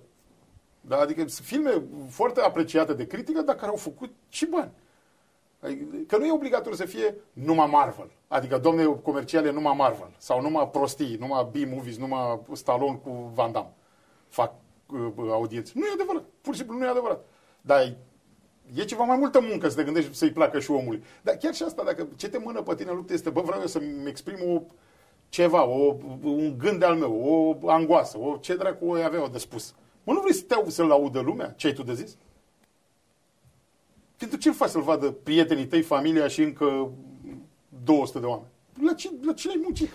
Da? 0.82 0.98
Adică 0.98 1.26
filme 1.26 1.84
foarte 2.10 2.42
apreciate 2.42 2.94
de 2.94 3.08
critică, 3.08 3.42
dar 3.42 3.56
care 3.56 3.72
au 3.72 3.78
făcut 3.78 4.12
și 4.30 4.46
bani. 4.46 4.72
Că 6.08 6.18
nu 6.18 6.26
e 6.26 6.32
obligatoriu 6.32 6.78
să 6.78 6.86
fie 6.86 7.16
numai 7.34 7.68
Marvel. 7.72 8.12
Adică, 8.28 8.58
domne, 8.58 8.84
comerciale 8.84 9.52
numai 9.52 9.74
Marvel. 9.78 10.10
Sau 10.18 10.42
numai 10.42 10.70
prostii, 10.70 11.18
numai 11.20 11.50
B-movies, 11.52 11.98
numai 11.98 12.40
Stallone 12.52 13.00
cu 13.04 13.32
Van 13.34 13.52
Damme. 13.52 13.74
Fac 14.28 14.54
uh, 14.92 15.30
audiențe. 15.30 15.72
Nu 15.76 15.86
e 15.86 15.94
adevărat. 15.94 16.24
Pur 16.42 16.54
și 16.54 16.60
simplu 16.60 16.78
nu 16.78 16.86
e 16.86 16.90
adevărat. 16.90 17.26
Dar 17.62 17.96
e 18.76 18.84
ceva 18.84 19.04
mai 19.04 19.18
multă 19.18 19.40
muncă 19.42 19.70
să 19.70 19.76
te 19.76 19.84
gândești 19.84 20.16
să-i 20.16 20.32
placă 20.32 20.60
și 20.60 20.72
omului. 20.72 21.04
Dar 21.22 21.36
chiar 21.36 21.54
și 21.54 21.64
asta, 21.64 21.84
dacă 21.84 22.08
ce 22.16 22.30
te 22.30 22.38
mână 22.38 22.62
pe 22.62 22.76
tine 22.76 22.92
luptă 22.92 23.14
este, 23.14 23.30
bă, 23.30 23.42
vreau 23.42 23.62
eu 23.62 23.68
să-mi 23.68 24.08
exprim 24.08 24.38
o 24.54 24.62
ceva, 25.30 25.66
o, 25.66 25.96
un 26.24 26.58
gând 26.58 26.84
al 26.84 26.96
meu, 26.96 27.14
o 27.62 27.70
angoasă, 27.70 28.18
o 28.20 28.38
ce 28.38 28.56
dracu 28.56 28.86
o 28.86 28.94
avea 28.94 29.28
de 29.28 29.38
spus. 29.38 29.74
Mă, 30.04 30.14
nu 30.14 30.20
vrei 30.20 30.34
să 30.34 30.44
te 30.44 30.70
să-l 30.70 30.92
audă 30.92 31.20
lumea? 31.20 31.54
Ce 31.58 31.68
ai 31.68 31.74
tu 31.74 31.84
de 31.84 31.94
zis? 31.94 32.18
Pentru 34.24 34.42
ce 34.42 34.52
faci 34.52 34.70
să-l 34.70 34.82
vadă 34.82 35.12
prietenii 35.12 35.68
tăi, 35.68 35.82
familia 35.82 36.28
și 36.28 36.42
încă 36.42 36.92
200 37.84 38.20
de 38.20 38.26
oameni? 38.26 38.48
La 38.82 38.94
ce, 38.94 39.10
la 39.22 39.34
ce 39.34 39.50
ai 39.50 39.60
muncit? 39.64 39.90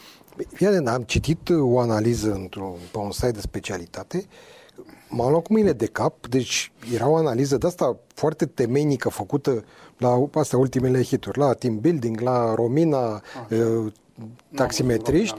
Bine, 0.58 0.90
am 0.90 1.02
citit 1.02 1.48
o 1.60 1.78
analiză 1.78 2.32
într-un, 2.32 2.72
pe 2.90 2.98
un 2.98 3.10
site 3.10 3.30
de 3.30 3.40
specialitate 3.40 4.26
m-am 5.08 5.30
luat 5.30 5.42
cu 5.42 5.52
mine 5.52 5.72
de 5.72 5.86
cap, 5.86 6.26
deci 6.26 6.72
era 6.94 7.08
o 7.08 7.16
analiză 7.16 7.56
de 7.56 7.66
asta 7.66 7.96
foarte 8.14 8.46
temeinică 8.46 9.08
făcută 9.08 9.64
la 9.96 10.28
astea 10.32 10.58
ultimele 10.58 11.02
hituri, 11.02 11.38
la 11.38 11.52
team 11.52 11.80
building, 11.80 12.20
la 12.20 12.54
Romina, 12.54 13.22
uh, 13.50 13.92
taximetriști. 14.54 15.36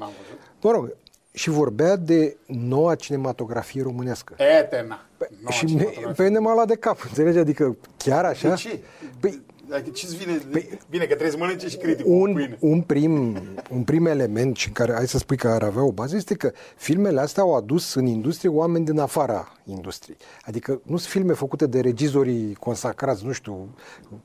Mă 0.61 0.71
rog, 0.71 0.95
și 1.39 1.49
vorbea 1.49 1.95
de 1.95 2.37
noua 2.45 2.95
cinematografie 2.95 3.81
românească. 3.81 4.35
Eterna. 4.59 5.05
Și 5.49 5.87
pe 6.15 6.27
ne 6.27 6.39
m-a 6.39 6.53
luat 6.53 6.67
de 6.67 6.75
cap, 6.75 6.99
înțelegi? 7.03 7.37
Adică 7.37 7.77
chiar 7.97 8.25
așa? 8.25 8.49
De 8.49 8.55
ce? 8.55 8.79
Păi, 9.19 9.41
Adică 9.73 9.89
ce 9.89 10.07
vine? 10.15 10.41
Păi, 10.51 10.79
Bine, 10.89 11.03
că 11.03 11.09
trebuie 11.09 11.31
să 11.31 11.37
mănânce 11.37 11.67
și 11.67 11.77
critic 11.77 12.05
un, 12.07 12.33
pâine. 12.33 12.57
un, 12.59 12.81
prim, 12.81 13.41
un 13.69 13.83
prim 13.83 14.05
element 14.05 14.55
și 14.55 14.69
care, 14.69 14.93
hai 14.93 15.07
să 15.07 15.17
spui 15.17 15.37
că 15.37 15.47
ar 15.47 15.63
avea 15.63 15.83
o 15.83 15.91
bază, 15.91 16.15
este 16.15 16.33
că 16.33 16.51
filmele 16.75 17.19
astea 17.19 17.43
au 17.43 17.55
adus 17.55 17.93
în 17.93 18.05
industrie 18.05 18.49
oameni 18.49 18.85
din 18.85 18.99
afara 18.99 19.53
industriei. 19.65 20.17
Adică 20.45 20.81
nu 20.83 20.97
sunt 20.97 21.11
filme 21.11 21.33
făcute 21.33 21.65
de 21.65 21.79
regizorii 21.79 22.53
consacrați, 22.53 23.25
nu 23.25 23.31
știu, 23.31 23.67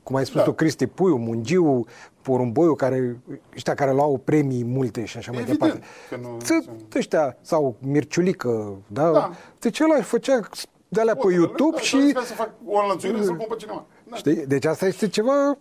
cum 0.03 0.15
ai 0.15 0.25
spus 0.25 0.37
da. 0.37 0.43
tu, 0.43 0.53
Cristi 0.53 0.87
Puiu, 0.87 1.15
Mungiu, 1.15 1.85
Porumboiu, 2.21 2.75
care, 2.75 3.19
ăștia 3.55 3.73
care 3.73 3.91
luau 3.91 4.17
premii 4.17 4.63
multe 4.63 5.05
și 5.05 5.17
așa 5.17 5.31
Evident, 5.33 5.59
mai 5.59 5.69
departe. 5.69 5.87
Că 6.09 6.27
nu 6.27 6.37
sunt... 6.43 6.93
ăștia, 6.95 7.37
sau 7.41 7.75
Mirciulică, 7.79 8.77
da? 8.87 9.11
da. 9.11 9.31
Deci 9.59 9.79
ăla 9.79 10.01
făcea 10.01 10.39
de 10.87 10.99
alea 10.99 11.15
pe 11.15 11.33
YouTube 11.33 11.79
și... 11.79 12.11
Să 12.25 12.33
fac 12.33 12.51
o 12.65 12.79
înlănțuire 12.81 13.23
să-l 13.23 13.35
pun 13.35 13.45
pe 13.49 13.55
cineva. 13.55 13.85
Da. 14.09 14.15
Știi? 14.15 14.45
Deci 14.47 14.65
asta 14.65 14.85
este 14.85 15.07
ceva 15.07 15.57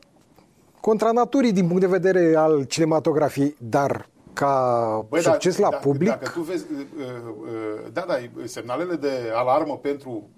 contra 0.80 1.10
naturii 1.10 1.52
din 1.52 1.66
punct 1.66 1.80
de 1.80 1.86
vedere 1.86 2.36
al 2.36 2.64
cinematografiei, 2.64 3.56
dar 3.58 4.08
ca 4.34 5.06
Băi, 5.08 5.22
succes 5.22 5.56
da, 5.56 5.62
la 5.62 5.70
da, 5.70 5.76
public. 5.76 6.08
Dacă 6.08 6.28
tu 6.28 6.40
vezi, 6.40 6.66
uh, 6.72 6.80
uh, 6.98 7.92
da, 7.92 8.04
da, 8.08 8.14
semnalele 8.44 8.94
de 8.94 9.32
alarmă 9.34 9.78
pentru 9.78 10.28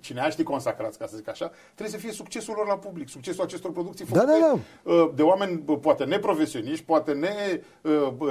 cineaștii 0.00 0.44
consacrați, 0.44 0.98
ca 0.98 1.06
să 1.06 1.16
zic 1.16 1.28
așa, 1.28 1.50
trebuie 1.74 2.00
să 2.00 2.06
fie 2.06 2.12
succesul 2.12 2.54
lor 2.56 2.66
la 2.66 2.76
public, 2.76 3.08
succesul 3.08 3.44
acestor 3.44 3.72
producții 3.72 4.04
da, 4.04 4.20
făcute 4.20 4.38
da, 4.40 4.58
da. 4.82 4.92
Uh, 4.92 5.10
de 5.14 5.22
oameni 5.22 5.58
poate 5.58 6.04
neprofesioniști, 6.04 6.84
poate 6.84 7.12
ne 7.12 7.60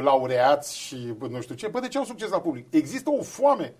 laureați 0.03 0.77
și 0.77 1.13
nu 1.29 1.41
știu 1.41 1.55
ce, 1.55 1.67
bă, 1.67 1.79
de 1.79 1.87
ce 1.87 1.97
au 1.97 2.03
succes 2.03 2.29
la 2.29 2.39
public? 2.39 2.65
Există 2.69 3.09
o 3.09 3.21
foame 3.21 3.73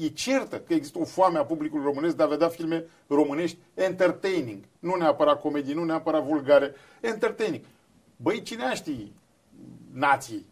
e 0.00 0.08
certă 0.08 0.58
că 0.58 0.74
există 0.74 0.98
o 0.98 1.04
foame 1.04 1.38
a 1.38 1.44
publicului 1.44 1.84
românesc 1.84 2.16
de 2.16 2.22
a 2.22 2.26
vedea 2.26 2.48
filme 2.48 2.84
românești 3.06 3.58
entertaining. 3.74 4.64
Nu 4.78 4.94
neapărat 4.94 5.40
comedii, 5.40 5.74
nu 5.74 5.84
neapărat 5.84 6.24
vulgare, 6.24 6.74
entertaining. 7.00 7.64
Băi, 8.16 8.42
cine 8.42 8.64
știi 9.94 9.98
nații? 9.98 10.46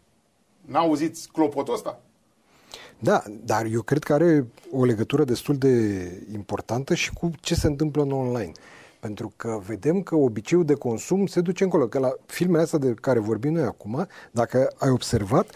N-auziți 0.61 1.29
clopotul 1.31 1.73
ăsta? 1.73 1.99
Da, 2.99 3.23
dar 3.45 3.65
eu 3.65 3.81
cred 3.81 4.03
că 4.03 4.13
are 4.13 4.47
o 4.71 4.85
legătură 4.85 5.23
destul 5.23 5.57
de 5.57 6.03
importantă 6.33 6.93
și 6.93 7.13
cu 7.13 7.31
ce 7.39 7.55
se 7.55 7.67
întâmplă 7.67 8.01
în 8.01 8.11
online. 8.11 8.51
Pentru 8.99 9.33
că 9.35 9.59
vedem 9.65 10.01
că 10.01 10.15
obiceiul 10.15 10.65
de 10.65 10.73
consum 10.73 11.25
se 11.25 11.41
duce 11.41 11.63
încolo. 11.63 11.87
Că 11.87 11.99
la 11.99 12.15
filmele 12.25 12.63
astea 12.63 12.79
de 12.79 12.93
care 12.93 13.19
vorbim 13.19 13.53
noi 13.53 13.63
acum, 13.63 14.07
dacă 14.31 14.73
ai 14.77 14.89
observat, 14.89 15.49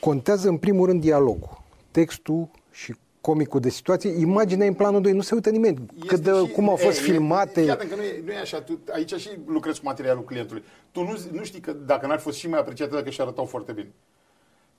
contează 0.00 0.48
în 0.48 0.56
primul 0.56 0.86
rând 0.86 1.00
dialogul, 1.00 1.62
textul 1.90 2.50
și 2.70 2.94
comicul 3.22 3.60
de 3.60 3.68
situație, 3.68 4.10
imaginea 4.20 4.66
în 4.66 4.74
planul 4.74 5.00
2, 5.00 5.12
nu 5.12 5.20
se 5.20 5.34
uită 5.34 5.50
nimeni 5.50 5.86
cât 6.06 6.20
de, 6.20 6.30
și, 6.30 6.52
cum 6.52 6.68
au 6.68 6.76
fost 6.76 6.98
e, 6.98 7.02
filmate. 7.02 7.60
E, 7.60 7.64
iată 7.64 7.84
că 7.84 7.94
nu 7.94 8.02
e, 8.02 8.22
nu 8.24 8.32
e 8.32 8.38
așa, 8.38 8.60
tu, 8.60 8.80
aici 8.92 9.14
și 9.14 9.30
lucrezi 9.46 9.80
cu 9.80 9.86
materialul 9.86 10.24
clientului. 10.24 10.64
Tu 10.90 11.02
nu, 11.02 11.16
nu 11.32 11.44
știi 11.44 11.60
că 11.60 11.72
dacă 11.72 12.06
n-ar 12.06 12.18
fost 12.18 12.36
și 12.36 12.48
mai 12.48 12.58
apreciate 12.58 12.94
dacă 12.94 13.10
și 13.10 13.20
arătau 13.20 13.44
foarte 13.44 13.72
bine. 13.72 13.92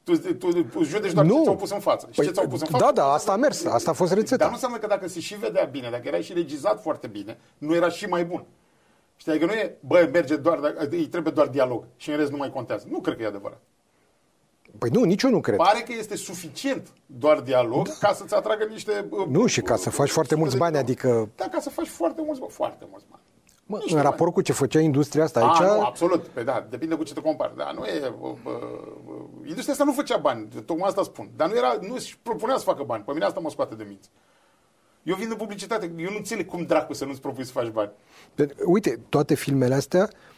Tu, 0.03 0.17
tu, 0.17 0.63
tu 0.63 0.83
judeci 0.83 1.13
doar 1.13 1.25
nu. 1.25 1.35
ce 1.35 1.41
ți-au 1.41 1.55
pus 1.55 1.71
în 1.71 1.79
față. 1.79 2.07
Și 2.11 2.15
păi, 2.15 2.25
ce 2.25 2.31
ți-au 2.31 2.47
pus 2.47 2.61
în 2.61 2.67
față? 2.67 2.83
Da, 2.85 2.91
da, 2.91 3.05
asta 3.05 3.31
a 3.31 3.35
mers, 3.35 3.65
asta 3.65 3.91
a 3.91 3.93
fost 3.93 4.13
rețeta. 4.13 4.35
Dar 4.35 4.47
nu 4.47 4.53
înseamnă 4.53 4.77
că 4.77 4.87
dacă 4.87 5.07
se 5.07 5.19
și 5.19 5.35
vedea 5.35 5.63
bine, 5.63 5.89
dacă 5.89 6.07
era 6.07 6.19
și 6.19 6.33
regizat 6.33 6.81
foarte 6.81 7.07
bine, 7.07 7.37
nu 7.57 7.75
era 7.75 7.89
și 7.89 8.05
mai 8.05 8.25
bun. 8.25 8.45
Știi, 9.15 9.39
că 9.39 9.45
nu 9.45 9.51
e, 9.51 9.77
bă, 9.79 10.09
merge 10.11 10.35
doar, 10.35 10.59
îi 10.89 11.07
trebuie 11.07 11.33
doar 11.33 11.47
dialog 11.47 11.83
și 11.95 12.09
în 12.09 12.17
rest 12.17 12.31
nu 12.31 12.37
mai 12.37 12.51
contează. 12.51 12.85
Nu 12.89 12.99
cred 12.99 13.17
că 13.17 13.23
e 13.23 13.25
adevărat. 13.25 13.61
Păi 14.77 14.89
nu, 14.89 15.03
nici 15.03 15.21
eu 15.21 15.29
nu 15.29 15.39
cred. 15.39 15.57
Pare 15.57 15.79
că 15.79 15.93
este 15.97 16.15
suficient 16.15 16.87
doar 17.05 17.39
dialog 17.39 17.87
da. 17.87 17.93
ca 17.99 18.13
să-ți 18.13 18.33
atragă 18.33 18.65
niște... 18.69 19.05
Uh, 19.09 19.25
nu, 19.27 19.45
și 19.45 19.61
ca 19.61 19.75
să 19.75 19.89
faci 19.89 20.09
foarte 20.09 20.35
mulți 20.35 20.57
bani, 20.57 20.77
adică... 20.77 21.29
Da, 21.35 21.47
ca 21.51 21.59
să 21.59 21.69
faci 21.69 21.87
foarte 21.87 22.21
mulți 22.25 22.39
bani, 22.39 22.51
foarte 22.51 22.87
mulți 22.89 23.05
bani. 23.09 23.21
Mă, 23.65 23.79
în 23.87 24.01
raport 24.01 24.19
bani. 24.19 24.31
cu 24.31 24.41
ce 24.41 24.53
făcea 24.53 24.79
industria 24.79 25.23
asta 25.23 25.39
aici... 25.39 25.59
A, 25.59 25.75
nu, 25.75 25.81
absolut. 25.81 26.23
Păi 26.23 26.43
da, 26.43 26.65
depinde 26.69 26.95
cu 26.95 27.03
ce 27.03 27.13
te 27.13 27.21
compari. 27.21 27.57
Da, 27.57 27.71
nu 27.71 27.85
e... 27.85 28.13
Uh, 28.19 28.31
uh, 28.43 28.53
industria 29.43 29.73
asta 29.73 29.83
nu 29.83 29.91
făcea 29.91 30.17
bani, 30.17 30.47
tocmai 30.65 30.87
asta 30.87 31.03
spun. 31.03 31.29
Dar 31.35 31.49
nu 31.49 31.55
era, 31.55 31.77
nu 31.81 31.93
își 31.93 32.17
propunea 32.23 32.57
să 32.57 32.63
facă 32.63 32.83
bani. 32.83 33.03
Pe 33.03 33.11
mine 33.11 33.25
asta 33.25 33.39
mă 33.39 33.49
scoate 33.49 33.75
de 33.75 33.83
minți. 33.87 34.09
Eu 35.03 35.15
vin 35.15 35.29
de 35.29 35.35
publicitate, 35.35 35.91
eu 35.97 36.09
nu 36.09 36.17
înțeleg 36.17 36.45
cum 36.45 36.63
dracu 36.63 36.93
să 36.93 37.05
nu-ți 37.05 37.21
propui 37.21 37.45
să 37.45 37.51
faci 37.51 37.67
bani. 37.67 37.91
Uite, 38.65 38.99
toate 39.09 39.35
filmele 39.35 39.73
astea 39.73 40.09
Uh, 40.09 40.32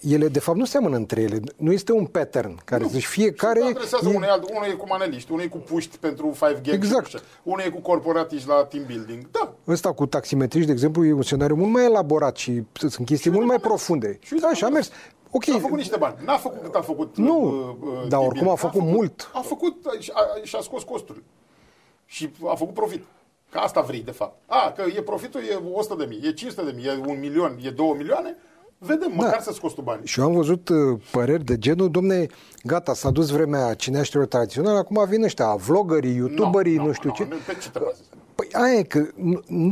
ele 0.00 0.28
de 0.28 0.40
fapt 0.40 0.58
nu 0.58 0.64
seamănă 0.64 0.96
între 0.96 1.20
ele. 1.20 1.40
Nu 1.56 1.72
este 1.72 1.92
un 1.92 2.06
pattern 2.06 2.58
care 2.64 2.88
să 2.88 2.98
fiecare... 2.98 3.60
Și 3.60 3.94
e... 4.02 4.08
unul, 4.08 4.24
alt, 4.24 4.50
unul 4.50 4.64
e 4.70 4.72
cu 4.72 4.86
maneliști, 4.88 5.32
unul 5.32 5.44
e 5.44 5.48
cu 5.48 5.58
puști 5.58 5.98
pentru 5.98 6.36
5G, 6.36 6.72
exact. 6.72 7.22
unul 7.42 7.62
e 7.66 7.68
cu 7.68 7.80
corporatiști 7.80 8.48
la 8.48 8.64
team 8.64 8.84
building. 8.86 9.30
Da. 9.30 9.54
Ăsta 9.68 9.92
cu 9.92 10.06
taximetriști, 10.06 10.66
de 10.66 10.72
exemplu, 10.72 11.04
e 11.04 11.12
un 11.12 11.22
scenariu 11.22 11.56
mult 11.56 11.70
mai 11.72 11.84
elaborat 11.84 12.36
și 12.36 12.62
sunt 12.72 13.06
chestii 13.06 13.30
și 13.30 13.36
mult 13.36 13.46
mai 13.46 13.58
profunde. 13.60 14.18
Și 14.22 14.34
da, 14.34 14.52
și 14.54 14.64
a 14.64 14.68
mers. 14.68 14.90
Ok. 15.30 15.48
A 15.48 15.58
făcut 15.58 15.76
niște 15.76 15.96
bani. 15.96 16.16
N-a 16.24 16.36
făcut 16.36 16.62
cât 16.62 16.74
a 16.74 16.80
făcut. 16.80 17.16
Nu, 17.16 17.44
uh, 17.44 17.88
uh, 18.02 18.08
dar 18.08 18.20
oricum 18.20 18.48
a 18.48 18.54
făcut, 18.54 18.80
a 18.80 18.84
făcut 18.84 18.94
mult. 18.96 19.30
A 19.32 19.40
făcut 19.40 19.96
și 19.98 20.12
a, 20.14 20.42
și 20.42 20.56
a 20.56 20.60
scos 20.60 20.82
costurile. 20.82 21.24
Și 22.06 22.30
a 22.44 22.54
făcut 22.54 22.74
profit. 22.74 23.04
Că 23.50 23.58
asta 23.58 23.80
vrei, 23.80 24.00
de 24.00 24.10
fapt. 24.10 24.42
A, 24.46 24.72
că 24.76 24.84
e 24.96 25.02
profitul, 25.02 25.40
e 25.40 25.60
100 25.72 25.94
de 25.94 26.04
mii, 26.04 26.20
e 26.24 26.32
500 26.32 26.70
de 26.70 26.72
mii, 26.76 26.86
e 26.86 27.00
un 27.06 27.18
milion, 27.18 27.58
e 27.62 27.70
2 27.70 27.94
milioane, 27.96 28.36
Vedem, 28.86 29.12
măcar 29.14 29.30
da. 29.30 29.40
să-ți 29.40 29.60
costă 29.60 29.80
bani. 29.84 30.00
Și 30.04 30.20
eu 30.20 30.26
am 30.26 30.32
văzut 30.32 30.68
uh, 30.68 31.00
păreri 31.10 31.44
de 31.44 31.58
genul, 31.58 31.90
domne, 31.90 32.26
gata, 32.62 32.94
s-a 32.94 33.10
dus 33.10 33.30
vremea 33.30 33.74
cineaștilor 33.74 34.26
tradiționale, 34.26 34.78
acum 34.78 35.04
vin 35.08 35.22
ăștia, 35.22 35.54
vloggerii, 35.54 36.14
youtuberii, 36.14 36.76
no, 36.76 36.80
no, 36.80 36.86
nu 36.86 36.92
știu 36.92 37.08
no, 37.08 37.14
ce. 37.14 37.26
Nu, 37.30 37.36
pe 37.46 37.56
ce 37.62 37.70
te 37.70 37.78
bazezi? 37.78 38.08
Păi 38.08 38.09
aia 38.52 38.78
e 38.78 38.82
că 38.82 39.06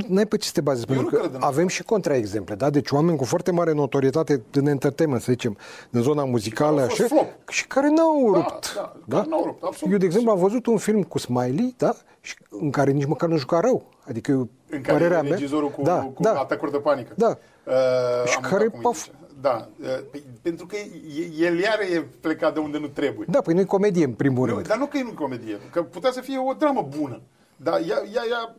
nu 0.09 0.17
ai 0.17 0.27
pe 0.27 0.37
ce 0.37 0.47
să 0.47 0.53
te 0.55 0.61
bazezi, 0.61 0.87
pentru 0.87 1.07
că 1.07 1.31
avem 1.39 1.69
și 1.69 1.83
contraexemple, 1.83 2.55
da? 2.55 2.71
Deci 2.71 2.91
oameni 2.91 3.17
cu 3.17 3.25
foarte 3.25 3.51
mare 3.51 3.73
notorietate 3.73 4.43
în 4.53 4.67
entertainment, 4.67 5.23
să 5.23 5.33
zicem, 5.33 5.57
în 5.91 6.03
zona 6.03 6.25
muzicală, 6.25 6.81
așa, 6.81 7.05
și 7.49 7.67
care 7.67 7.89
n-au 7.89 8.33
da, 8.33 8.39
rupt. 8.39 8.75
Da, 8.75 8.93
da, 9.05 9.17
da? 9.17 9.25
n-au 9.29 9.45
rupt, 9.45 9.63
absolut. 9.63 9.93
Eu, 9.93 9.99
de 9.99 10.05
exemplu, 10.05 10.31
am 10.31 10.39
văzut 10.39 10.67
un 10.67 10.77
film 10.77 11.03
cu 11.03 11.19
Smiley, 11.19 11.75
da? 11.77 11.95
Și 12.21 12.37
în 12.49 12.71
care 12.71 12.91
nici 12.91 13.07
măcar 13.07 13.29
nu 13.29 13.37
juca 13.37 13.61
rău. 13.61 13.85
Adică 14.09 14.31
eu, 14.31 14.49
în 14.71 14.81
care 14.81 14.97
părerea 14.97 15.23
mea, 15.23 15.31
regizorul 15.31 15.71
cu, 15.71 15.83
da, 15.83 16.11
cu 16.15 16.23
da, 16.23 16.33
atacuri 16.33 16.71
de 16.71 16.79
panică. 16.79 17.13
Da. 17.17 17.39
Uh, 17.65 17.75
și 18.27 18.39
care 18.41 18.69
paf, 18.83 19.07
da, 19.41 19.69
păi, 20.11 20.23
pentru 20.43 20.67
că 20.67 20.77
el 21.39 21.59
iar 21.59 21.79
e 21.95 22.07
plecat 22.21 22.55
de 22.55 22.61
unde 22.61 22.79
nu 22.79 22.87
trebuie. 22.87 23.27
Da, 23.31 23.41
păi 23.41 23.55
nu 23.55 23.61
e 23.61 23.65
comedie 23.65 24.05
în 24.05 24.13
primul 24.13 24.49
nu, 24.49 24.55
rând. 24.55 24.69
Dar 24.69 24.79
nu 24.79 24.87
că 24.87 24.97
e 24.97 25.03
nu 25.03 25.13
comedie, 25.13 25.59
că 25.71 25.83
putea 25.83 26.11
să 26.11 26.21
fie 26.21 26.39
o 26.39 26.53
dramă 26.53 26.89
bună. 26.99 27.21
Da, 27.63 27.79
ia, 27.79 28.03
ia, 28.13 28.23
ia 28.31 28.57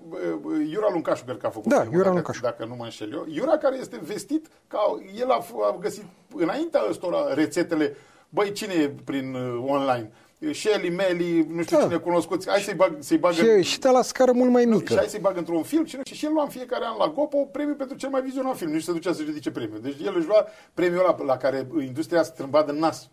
Iura 0.72 0.88
Luncașu, 0.92 1.24
cred 1.24 1.38
că 1.38 1.46
a 1.46 1.50
făcut 1.50 1.72
da, 1.72 1.80
filmul, 1.80 1.94
Iura 1.94 2.04
dacă, 2.04 2.16
Luncașu. 2.16 2.42
dacă 2.42 2.66
nu 2.66 2.76
mă 2.76 2.84
înșel 2.84 3.14
eu. 3.14 3.26
Iura 3.28 3.58
care 3.58 3.78
este 3.78 4.00
vestit 4.04 4.48
ca 4.68 4.80
el 5.16 5.30
a, 5.30 5.46
a 5.62 5.78
găsit 5.80 6.04
înaintea 6.36 6.82
ăstora 6.90 7.34
rețetele, 7.34 7.96
băi, 8.30 8.52
cine 8.52 8.74
e 8.74 8.92
prin 9.04 9.34
uh, 9.34 9.64
online? 9.68 10.12
Shelly, 10.54 10.90
Melly, 10.90 11.48
nu 11.50 11.62
știu 11.64 11.78
da. 11.78 11.84
cine 11.84 11.98
cunoscuți, 11.98 12.50
hai 12.50 12.60
să-i 12.60 12.74
bag, 12.74 12.96
să-i 13.00 13.18
bag 13.18 13.34
și, 13.34 13.42
în... 13.42 13.62
și 13.62 13.80
de 13.80 13.90
la 13.90 14.02
scară 14.02 14.32
mult 14.32 14.52
mai 14.52 14.66
mică. 14.66 14.94
Și 14.94 14.98
hai 14.98 15.08
să-i 15.08 15.20
bag 15.20 15.38
într-un 15.38 15.64
film 15.64 15.86
și, 15.86 15.98
și 16.04 16.26
el 16.26 16.32
lua 16.34 16.44
în 16.44 16.50
fiecare 16.50 16.86
an 16.86 16.96
la 16.98 17.08
GOPO 17.08 17.38
premiu 17.38 17.74
pentru 17.74 17.98
cel 17.98 18.10
mai 18.10 18.22
vizionat 18.22 18.58
film. 18.58 18.72
Nu 18.72 18.80
se 18.80 18.92
ducea 18.92 19.14
să 19.14 19.22
ridice 19.22 19.52
premiu. 19.52 19.78
Deci 19.78 19.96
el 20.04 20.16
își 20.18 20.28
lua 20.28 20.46
premiul 20.74 21.00
ăla 21.00 21.16
la 21.26 21.38
care 21.38 21.68
industria 21.80 22.24
strâmba 22.24 22.64
de 22.64 22.72
nas 22.72 23.10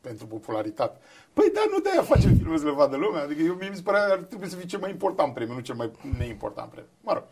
pentru 0.00 0.26
popularitate. 0.26 0.98
Păi 1.32 1.50
da, 1.54 1.60
nu 1.70 1.78
de-aia 1.78 2.02
face 2.02 2.28
filmul 2.28 2.58
să 2.58 2.64
le 2.64 2.70
vadă 2.70 2.96
lumea. 2.96 3.22
Adică 3.22 3.42
eu, 3.42 3.54
mi 3.54 3.70
se 3.72 3.82
părea 3.82 4.06
că 4.06 4.12
ar 4.12 4.18
trebui 4.18 4.48
să 4.48 4.56
fie 4.56 4.66
cel 4.66 4.80
mai 4.80 4.90
important 4.90 5.34
premiu, 5.34 5.54
nu 5.54 5.60
cel 5.60 5.74
mai 5.74 5.90
neimportant 6.18 6.70
premiu. 6.70 6.90
Mă 7.00 7.12
rog. 7.12 7.24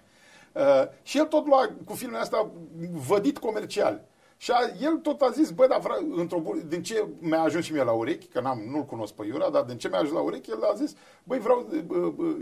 Uh, 0.53 0.89
și 1.03 1.19
el 1.19 1.25
tot 1.25 1.47
lua 1.47 1.71
cu 1.85 1.95
filmul 1.95 2.21
ăsta 2.21 2.51
vădit 2.93 3.39
comercial. 3.39 4.05
Și 4.43 4.51
a, 4.51 4.59
el 4.81 4.97
tot 4.97 5.21
a 5.21 5.31
zis, 5.31 5.51
bă, 5.51 5.67
dar 5.67 5.81
vreau, 5.81 5.99
într-o, 6.17 6.43
din 6.67 6.83
ce 6.83 7.07
mi-a 7.19 7.41
ajuns 7.41 7.65
și 7.65 7.73
mie 7.73 7.83
la 7.83 7.93
urechi, 7.93 8.27
că 8.27 8.41
n-am, 8.41 8.63
nu-l 8.71 8.85
cunosc 8.85 9.13
pe 9.13 9.27
Iura, 9.27 9.51
dar 9.51 9.63
din 9.63 9.79
ce 9.79 9.89
mi-a 9.89 9.99
ajuns 9.99 10.15
la 10.15 10.21
urechi, 10.21 10.51
el 10.51 10.65
a 10.65 10.75
zis, 10.75 10.95
băi, 11.25 11.39
vreau, 11.39 11.67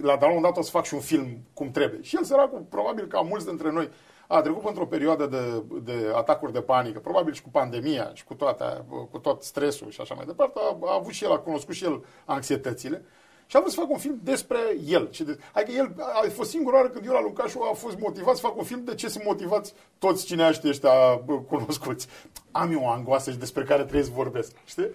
la 0.02 0.16
dar 0.16 0.30
un 0.30 0.42
dat 0.42 0.56
o 0.56 0.62
să 0.62 0.70
fac 0.70 0.84
și 0.84 0.94
un 0.94 1.00
film 1.00 1.38
cum 1.54 1.70
trebuie. 1.70 2.02
Și 2.02 2.16
el, 2.16 2.24
săracul, 2.24 2.66
probabil 2.68 3.06
ca 3.06 3.20
mulți 3.20 3.46
dintre 3.46 3.70
noi, 3.70 3.90
a 4.26 4.40
trecut 4.40 4.68
într-o 4.68 4.86
perioadă 4.86 5.26
de, 5.26 5.62
de 5.82 6.12
atacuri 6.14 6.52
de 6.52 6.60
panică, 6.60 6.98
probabil 6.98 7.32
și 7.32 7.42
cu 7.42 7.48
pandemia 7.48 8.10
și 8.14 8.24
cu, 8.24 8.34
toate, 8.34 8.84
cu 9.10 9.18
tot 9.18 9.42
stresul 9.42 9.90
și 9.90 10.00
așa 10.00 10.14
mai 10.14 10.26
departe, 10.26 10.58
a, 10.58 10.76
a 10.86 10.94
avut 10.94 11.12
și 11.12 11.24
el, 11.24 11.32
a 11.32 11.38
cunoscut 11.38 11.74
și 11.74 11.84
el 11.84 12.04
anxietățile 12.24 13.04
și 13.50 13.56
a 13.56 13.60
vrut 13.60 13.72
să 13.72 13.78
facă 13.80 13.92
un 13.92 13.98
film 13.98 14.20
despre 14.22 14.58
el. 14.86 15.08
Și 15.10 15.22
de, 15.22 15.38
adică 15.52 15.78
el 15.78 15.94
a 15.98 16.28
fost 16.34 16.50
singura 16.50 16.76
oară 16.76 16.88
când 16.88 17.04
Iora 17.04 17.20
Lucașu 17.20 17.60
a 17.70 17.74
fost 17.74 17.98
motivat 17.98 18.34
să 18.34 18.40
facă 18.40 18.54
un 18.58 18.64
film 18.64 18.84
de 18.84 18.94
ce 18.94 19.08
sunt 19.08 19.24
motivați 19.24 19.74
toți 19.98 20.24
cineaștii 20.24 20.68
ăștia 20.68 20.90
cunoscuți. 21.48 22.06
Am 22.50 22.72
eu 22.72 22.82
o 22.82 22.88
angoasă 22.88 23.30
și 23.30 23.36
despre 23.36 23.64
care 23.64 23.82
trebuie 23.82 24.04
să 24.04 24.10
vorbesc. 24.14 24.52
Știi? 24.64 24.88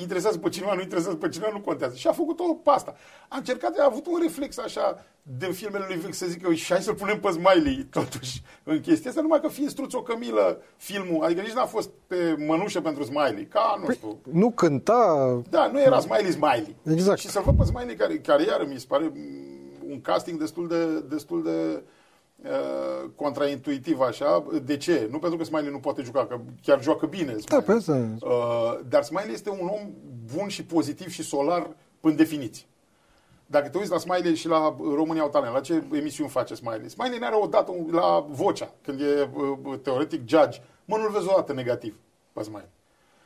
Interesează 0.00 0.38
pe 0.38 0.48
cineva, 0.48 0.74
nu 0.74 0.80
interesează 0.80 1.16
pe 1.16 1.28
cineva, 1.28 1.50
nu 1.52 1.60
contează. 1.60 1.96
Și 1.96 2.06
a 2.06 2.12
făcut-o 2.12 2.54
pe 2.54 2.70
asta. 2.70 2.94
A 3.28 3.36
încercat, 3.36 3.78
a 3.78 3.84
avut 3.90 4.06
un 4.06 4.18
reflex 4.22 4.58
așa 4.58 5.04
din 5.38 5.52
filmele 5.52 5.84
lui 5.88 5.96
Vic 5.96 6.14
să 6.14 6.26
zică, 6.26 6.52
și 6.52 6.72
hai 6.72 6.82
să-l 6.82 6.94
punem 6.94 7.20
pe 7.20 7.28
Smiley 7.30 7.86
totuși 7.98 8.42
în 8.62 8.80
chestia 8.80 9.10
asta, 9.10 9.22
numai 9.22 9.40
că 9.40 9.48
fie 9.48 9.68
struț 9.68 9.92
o 9.92 10.02
cămilă 10.02 10.62
filmul, 10.76 11.24
adică 11.24 11.40
nici 11.40 11.52
n-a 11.52 11.66
fost 11.66 11.90
pe 12.06 12.44
mănușă 12.46 12.80
pentru 12.80 13.02
Smiley, 13.02 13.46
ca, 13.46 13.76
nu 13.78 13.84
păi, 13.84 13.94
știu. 13.94 14.18
Nu 14.32 14.50
cânta... 14.50 15.42
Da, 15.50 15.66
nu 15.66 15.80
era 15.80 16.00
Smiley 16.00 16.30
Smiley. 16.30 16.76
Exact. 16.90 17.18
Și 17.18 17.28
să-l 17.28 17.42
văd 17.42 17.56
pe 17.56 17.64
Smiley, 17.64 17.96
care, 17.96 18.18
care 18.18 18.42
iar 18.42 18.66
mi 18.68 18.78
se 18.78 18.86
pare 18.88 19.12
un 19.88 20.00
casting 20.00 20.38
destul 20.38 20.68
de, 20.68 21.00
destul 21.00 21.42
de 21.42 21.82
Uh, 22.44 23.10
contraintuitiv 23.16 24.00
așa. 24.00 24.44
De 24.64 24.76
ce? 24.76 25.08
Nu 25.10 25.18
pentru 25.18 25.38
că 25.38 25.44
Smiley 25.44 25.70
nu 25.70 25.78
poate 25.78 26.02
juca, 26.02 26.26
că 26.26 26.40
chiar 26.62 26.82
joacă 26.82 27.06
bine 27.06 27.30
Smiley. 27.30 27.44
Da, 27.48 27.60
pe 27.60 27.72
asta. 27.72 28.08
Uh, 28.20 28.78
dar 28.88 29.02
Smiley 29.02 29.32
este 29.32 29.50
un 29.50 29.70
om 29.72 29.90
bun 30.36 30.48
și 30.48 30.64
pozitiv 30.64 31.08
și 31.08 31.22
solar 31.22 31.70
în 32.00 32.16
definiție. 32.16 32.66
Dacă 33.46 33.68
te 33.68 33.78
uiți 33.78 33.90
la 33.90 33.98
Smiley 33.98 34.34
și 34.34 34.48
la 34.48 34.76
România 34.94 35.22
au 35.22 35.28
talent, 35.28 35.54
la 35.54 35.60
ce 35.60 35.82
emisiuni 35.92 36.30
face 36.30 36.54
Smiley? 36.54 36.88
Smiley 36.88 37.18
ne 37.18 37.26
are 37.26 37.34
o 37.34 37.46
dată 37.46 37.72
la 37.90 38.26
vocea, 38.28 38.70
când 38.82 39.00
e 39.00 39.28
uh, 39.34 39.78
teoretic 39.82 40.20
judge. 40.28 40.60
Mă, 40.84 40.96
nu-l 40.96 41.10
vezi 41.10 41.28
o 41.28 41.32
dată 41.36 41.52
negativ 41.52 41.94
pe 42.32 42.42
Smiley. 42.42 42.68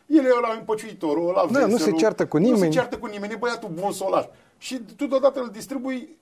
El 0.07 0.24
e 0.24 0.35
ăla 0.37 0.54
împăciuitorul, 0.59 1.28
ăla 1.28 1.46
da, 1.50 1.66
nu 1.66 1.76
se 1.76 1.90
ceartă 1.90 2.26
cu 2.26 2.37
nimeni. 2.37 2.59
Nu 2.59 2.64
se 2.64 2.70
ceartă 2.70 2.98
cu 2.98 3.07
nimeni, 3.07 3.33
e 3.33 3.37
băiatul 3.37 3.68
bun 3.68 3.92
solar. 3.92 4.31
Și 4.59 4.81
tu 4.96 5.07
deodată 5.07 5.40
îl 5.40 5.48
distribui 5.52 6.18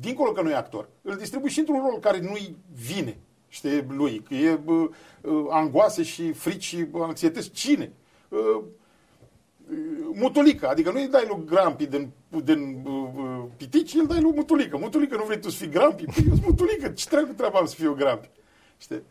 dincolo 0.00 0.32
că 0.32 0.42
nu 0.42 0.50
e 0.50 0.54
actor, 0.54 0.88
îl 1.02 1.16
distribui 1.16 1.50
și 1.50 1.58
într-un 1.58 1.80
rol 1.90 1.98
care 2.00 2.20
nu-i 2.20 2.56
vine, 2.74 3.18
știi, 3.48 3.84
lui, 3.88 4.22
că 4.28 4.34
e 4.34 4.54
bă, 4.54 4.88
angoase 5.48 6.02
și 6.02 6.32
frici 6.32 6.64
și 6.64 6.86
anxietăți. 6.92 7.50
Cine? 7.50 7.92
Uh, 8.28 8.62
mutulică, 10.12 10.68
adică 10.68 10.90
nu-i 10.90 11.08
dai 11.08 11.26
lui 11.28 11.44
Grampi 11.44 11.86
din, 11.86 12.10
din 12.44 12.84
uh, 12.86 13.44
pitici, 13.56 13.94
îl 13.94 14.06
dai 14.06 14.20
lui 14.20 14.32
Mutulică. 14.34 14.76
Mutulică, 14.76 15.16
nu 15.16 15.24
vrei 15.24 15.40
tu 15.40 15.50
să 15.50 15.56
fii 15.56 15.68
Grampi? 15.68 16.04
Păi 16.04 16.24
eu 16.28 16.34
sunt 16.34 16.46
Mutulică, 16.46 16.88
ce 16.88 17.06
trebuie 17.06 17.34
treaba 17.34 17.64
să 17.64 17.74
fiu 17.74 17.94
Grampi? 17.94 18.30
Știi? 18.76 19.02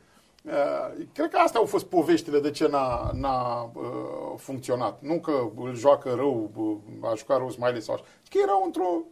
Uh, 0.43 1.05
cred 1.13 1.29
că 1.29 1.37
astea 1.37 1.59
au 1.59 1.65
fost 1.65 1.85
poveștile 1.85 2.39
de 2.39 2.51
ce 2.51 2.67
n-a, 2.67 3.11
n-a 3.13 3.71
uh, 3.73 4.37
funcționat. 4.37 5.01
Nu 5.01 5.19
că 5.19 5.49
îl 5.55 5.75
joacă 5.75 6.13
rău, 6.15 6.51
uh, 6.55 7.09
a 7.09 7.13
jucat 7.15 7.37
rău 7.37 7.49
Smiley 7.49 7.81
sau 7.81 7.93
așa. 7.93 8.03
Că 8.29 8.37
erau 8.43 8.63
într-o 8.65 9.03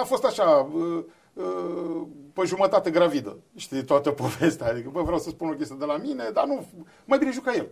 a 0.00 0.04
fost 0.04 0.24
așa, 0.24 0.68
uh, 0.74 1.04
uh, 1.32 2.02
pe 2.32 2.44
jumătate 2.44 2.90
gravidă, 2.90 3.38
știi, 3.56 3.84
toată 3.84 4.10
povestea. 4.22 4.66
Adică, 4.66 4.88
bă, 4.92 5.02
vreau 5.02 5.18
să 5.18 5.28
spun 5.28 5.48
o 5.48 5.52
chestie 5.52 5.76
de 5.78 5.84
la 5.84 5.96
mine, 5.96 6.30
dar 6.32 6.46
nu, 6.46 6.66
mai 7.04 7.18
bine 7.18 7.30
juca 7.30 7.54
el, 7.54 7.68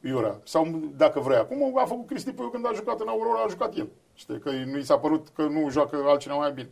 Iura. 0.00 0.40
Sau, 0.44 0.80
dacă 0.96 1.20
vrea, 1.20 1.40
acum 1.40 1.78
a 1.78 1.84
făcut 1.84 2.06
Cristi 2.06 2.32
Puiu 2.32 2.48
când 2.48 2.66
a 2.66 2.72
jucat 2.74 3.00
în 3.00 3.08
Aurora, 3.08 3.42
a 3.42 3.48
jucat 3.48 3.76
el. 3.76 3.88
Știi, 4.14 4.38
că 4.38 4.50
nu 4.50 4.78
i 4.78 4.84
s-a 4.84 4.98
părut 4.98 5.28
că 5.34 5.42
nu 5.42 5.70
joacă 5.70 5.96
altcineva 6.06 6.38
mai 6.38 6.52
bine. 6.52 6.70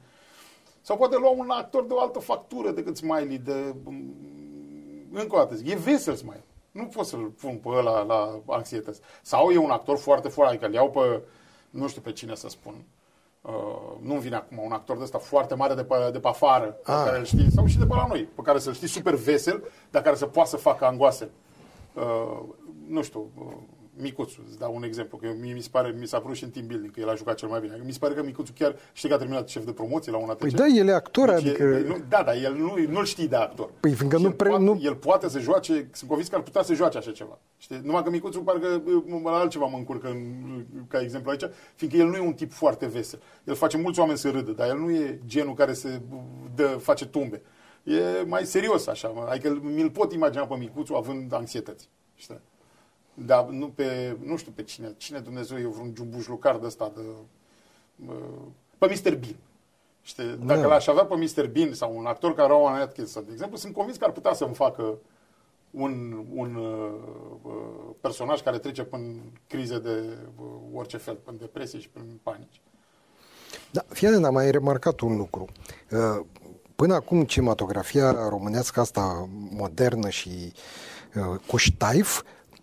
Sau 0.80 0.96
poate 0.96 1.16
lua 1.16 1.30
un 1.30 1.50
actor 1.50 1.86
de 1.86 1.92
o 1.92 2.00
altă 2.00 2.18
factură 2.18 2.70
decât 2.70 2.96
Smiley, 2.96 3.38
de... 3.38 3.74
Mm, 3.84 4.14
încă 5.12 5.34
o 5.34 5.38
dată 5.38 5.54
zic, 5.54 5.70
e 5.70 5.74
vesel 5.76 6.14
Smiley. 6.14 6.44
Nu 6.70 6.84
pot 6.84 7.06
să-l 7.06 7.32
pun 7.40 7.56
pe 7.56 7.68
ăla 7.68 8.02
la 8.02 8.40
anxietăți. 8.46 9.00
Sau 9.22 9.50
e 9.50 9.56
un 9.56 9.70
actor 9.70 9.98
foarte 9.98 10.28
foarte, 10.28 10.52
adică 10.52 10.68
îl 10.68 10.74
iau 10.74 10.90
pe, 10.90 11.22
nu 11.70 11.88
știu 11.88 12.00
pe 12.00 12.12
cine 12.12 12.34
să 12.34 12.48
spun, 12.48 12.74
Uh, 13.42 13.52
nu 14.00 14.14
vine 14.14 14.36
acum 14.36 14.58
un 14.64 14.72
actor 14.72 14.96
de 14.96 15.02
ăsta 15.02 15.18
foarte 15.18 15.54
mare 15.54 15.74
de 15.74 15.84
pe, 15.84 15.94
de 16.12 16.18
pe 16.18 16.28
afară, 16.28 16.64
pe 16.64 16.90
ah. 16.92 17.02
care 17.04 17.18
îl 17.18 17.24
știi, 17.24 17.50
sau 17.50 17.66
și 17.66 17.78
de 17.78 17.86
pe 17.86 17.94
la 17.94 18.06
noi, 18.06 18.22
pe 18.22 18.42
care 18.42 18.58
să-l 18.58 18.72
știi 18.72 18.88
super 18.88 19.14
vesel, 19.14 19.62
dar 19.90 20.02
care 20.02 20.16
să 20.16 20.26
poată 20.26 20.48
să 20.48 20.56
facă 20.56 20.84
angoase. 20.84 21.30
Uh, 21.94 22.40
nu 22.86 23.02
știu, 23.02 23.30
uh, 23.38 23.52
Micuțu, 23.96 24.42
îți 24.48 24.58
dau 24.58 24.74
un 24.74 24.82
exemplu, 24.82 25.16
că 25.16 25.26
mie 25.40 25.52
mi 25.52 25.60
se 25.60 25.68
pare, 25.70 25.94
mi 25.98 26.06
s-a 26.06 26.20
părut 26.20 26.36
și 26.36 26.44
în 26.44 26.50
team 26.50 26.66
building 26.66 26.92
că 26.92 27.00
el 27.00 27.08
a 27.08 27.14
jucat 27.14 27.34
cel 27.34 27.48
mai 27.48 27.60
bine. 27.60 27.80
Mi 27.84 27.92
se 27.92 27.98
pare 27.98 28.14
că 28.14 28.22
Micuțu 28.22 28.52
chiar 28.58 28.76
știi 28.92 29.08
că 29.08 29.14
a 29.14 29.18
terminat 29.18 29.48
șef 29.48 29.64
de 29.64 29.72
promoție 29.72 30.12
la 30.12 30.18
un 30.18 30.28
ATC. 30.28 30.38
Păi 30.38 30.50
da, 30.50 30.66
el 30.66 30.88
e 30.88 30.92
actor, 30.92 31.28
deci 31.30 31.46
adică... 31.46 31.62
E, 31.62 31.84
nu, 31.86 31.96
da, 32.08 32.22
da, 32.22 32.34
el 32.34 32.54
nu, 32.54 32.74
nu-l 32.88 33.04
știi 33.04 33.28
de 33.28 33.36
actor. 33.36 33.70
Păi 33.80 33.92
fiindcă 33.92 34.18
nu, 34.18 34.30
pre, 34.30 34.48
poate, 34.48 34.64
nu... 34.64 34.80
El 34.82 34.94
poate 34.94 35.28
să 35.28 35.38
joace, 35.38 35.88
sunt 35.92 36.08
convins 36.08 36.28
că 36.28 36.36
ar 36.36 36.42
putea 36.42 36.62
să 36.62 36.74
joace 36.74 36.98
așa 36.98 37.10
ceva. 37.10 37.38
Știi? 37.56 37.80
Numai 37.82 38.02
că 38.02 38.10
Micuțu 38.10 38.40
parcă 38.40 38.82
la 39.24 39.30
altceva 39.30 39.66
mă 39.66 39.76
încurcă 39.76 40.08
în, 40.08 40.64
ca 40.88 41.00
exemplu 41.00 41.30
aici, 41.30 41.44
fiindcă 41.74 41.98
el 41.98 42.06
nu 42.06 42.16
e 42.16 42.20
un 42.20 42.32
tip 42.32 42.52
foarte 42.52 42.86
vesel. 42.86 43.20
El 43.44 43.54
face 43.54 43.76
mulți 43.76 44.00
oameni 44.00 44.18
să 44.18 44.30
râdă, 44.30 44.50
dar 44.50 44.68
el 44.68 44.78
nu 44.78 44.90
e 44.90 45.20
genul 45.26 45.54
care 45.54 45.72
se 45.72 46.00
dă, 46.54 46.66
face 46.66 47.06
tumbe. 47.06 47.42
E 47.82 48.24
mai 48.26 48.44
serios 48.44 48.86
așa, 48.86 49.26
adică 49.28 49.60
mi-l 49.62 49.90
pot 49.90 50.12
imagina 50.12 50.46
pe 50.46 50.56
Micuțu 50.58 50.94
având 50.94 51.32
anxietăți. 51.32 51.88
Știi? 52.14 52.40
Dar 53.14 53.46
nu 53.46 53.68
pe, 53.68 54.16
nu 54.24 54.36
știu 54.36 54.52
pe 54.54 54.62
cine, 54.62 54.94
cine 54.96 55.18
Dumnezeu 55.18 55.58
e 55.58 55.66
vreun 55.66 55.92
jumbuș 55.96 56.26
lucar 56.26 56.58
de 56.58 56.66
ăsta, 56.66 56.92
de, 56.94 57.02
pe 58.78 58.86
Mr. 58.86 59.16
Bean. 59.16 59.36
Știi? 60.02 60.38
Dacă 60.44 60.60
da. 60.60 60.66
l-aș 60.66 60.86
avea 60.86 61.04
pe 61.04 61.14
Mr. 61.14 61.46
Bean 61.46 61.72
sau 61.72 61.96
un 61.96 62.06
actor 62.06 62.34
ca 62.34 62.46
Rowan 62.46 62.80
Atkinson, 62.80 63.24
de 63.26 63.32
exemplu, 63.32 63.56
sunt 63.56 63.74
convins 63.74 63.96
că 63.96 64.04
ar 64.04 64.10
putea 64.12 64.32
să-mi 64.32 64.54
facă 64.54 64.98
un, 65.70 66.24
un 66.34 66.54
uh, 66.54 67.94
personaj 68.00 68.42
care 68.42 68.58
trece 68.58 68.82
prin 68.82 69.22
crize 69.46 69.78
de 69.78 70.18
uh, 70.40 70.46
orice 70.74 70.96
fel, 70.96 71.14
prin 71.14 71.36
depresie 71.38 71.78
și 71.78 71.88
prin 71.88 72.20
panici. 72.22 72.60
Da, 73.70 73.84
fie 73.88 74.08
am 74.08 74.32
mai 74.32 74.50
remarcat 74.50 75.00
un 75.00 75.16
lucru. 75.16 75.46
Uh, 75.90 76.24
până 76.76 76.94
acum 76.94 77.24
cinematografia 77.24 78.28
românească 78.28 78.80
asta 78.80 79.28
modernă 79.50 80.08
și 80.08 80.52
uh, 81.14 81.38
cu 81.46 81.56
ștaif 81.56 82.22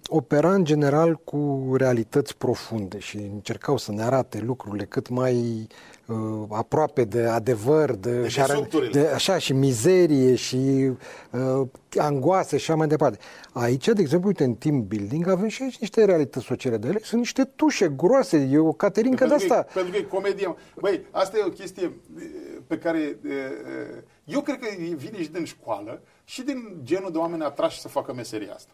opera 0.09 0.53
în 0.53 0.63
general 0.63 1.15
cu 1.15 1.73
realități 1.77 2.37
profunde 2.37 2.99
și 2.99 3.17
încercau 3.17 3.77
să 3.77 3.91
ne 3.91 4.03
arate 4.03 4.39
lucrurile 4.39 4.85
cât 4.85 5.09
mai 5.09 5.67
uh, 6.05 6.17
aproape 6.49 7.03
de 7.03 7.23
adevăr, 7.23 7.95
de, 7.95 8.21
de, 8.21 8.27
și 8.27 8.41
are, 8.41 8.67
de 8.91 9.07
așa 9.07 9.37
și 9.37 9.53
mizerie 9.53 10.35
și 10.35 10.91
uh, 11.31 11.67
angoase 11.97 12.57
și 12.57 12.69
așa 12.69 12.77
mai 12.77 12.87
departe. 12.87 13.17
Aici, 13.53 13.87
de 13.87 14.01
exemplu, 14.01 14.27
uite, 14.27 14.43
în 14.43 14.53
team 14.53 14.87
building 14.87 15.27
avem 15.27 15.47
și 15.47 15.63
aici 15.63 15.79
niște 15.79 16.05
realități 16.05 16.45
sociale 16.45 16.77
de 16.77 16.87
ele, 16.87 16.99
sunt 17.01 17.19
niște 17.19 17.43
tușe 17.43 17.89
groase, 17.89 18.49
e 18.51 18.57
o 18.57 18.73
caterincă 18.73 19.25
de 19.25 19.33
asta. 19.33 19.65
Pentru 19.73 19.91
că 19.91 19.97
e 19.97 20.01
comedie. 20.01 20.55
Băi, 20.79 21.05
asta 21.11 21.37
e 21.37 21.43
o 21.45 21.49
chestie 21.49 21.85
uh, 21.85 22.23
pe 22.67 22.77
care 22.77 23.17
uh, 23.25 23.31
uh, 23.31 24.01
eu 24.23 24.41
cred 24.41 24.59
că 24.59 24.67
vine 24.95 25.21
și 25.21 25.31
din 25.31 25.45
școală 25.45 26.01
și 26.23 26.41
din 26.41 26.79
genul 26.83 27.11
de 27.11 27.17
oameni 27.17 27.43
atrași 27.43 27.79
să 27.79 27.87
facă 27.87 28.13
meseria 28.13 28.53
asta. 28.53 28.71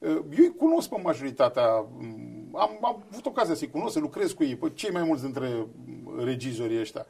Eu 0.00 0.24
îi 0.30 0.54
cunosc 0.56 0.88
pe 0.88 1.00
majoritatea, 1.02 1.86
mm, 1.98 2.48
am, 2.52 2.78
am 2.82 3.04
avut 3.10 3.26
ocazia 3.26 3.54
să-i 3.54 3.70
cunosc, 3.70 3.92
să 3.92 3.98
lucrez 3.98 4.32
cu 4.32 4.44
ei, 4.44 4.56
pe 4.56 4.70
cei 4.74 4.90
mai 4.90 5.02
mulți 5.02 5.22
dintre 5.22 5.66
regizorii 6.18 6.80
ăștia. 6.80 7.06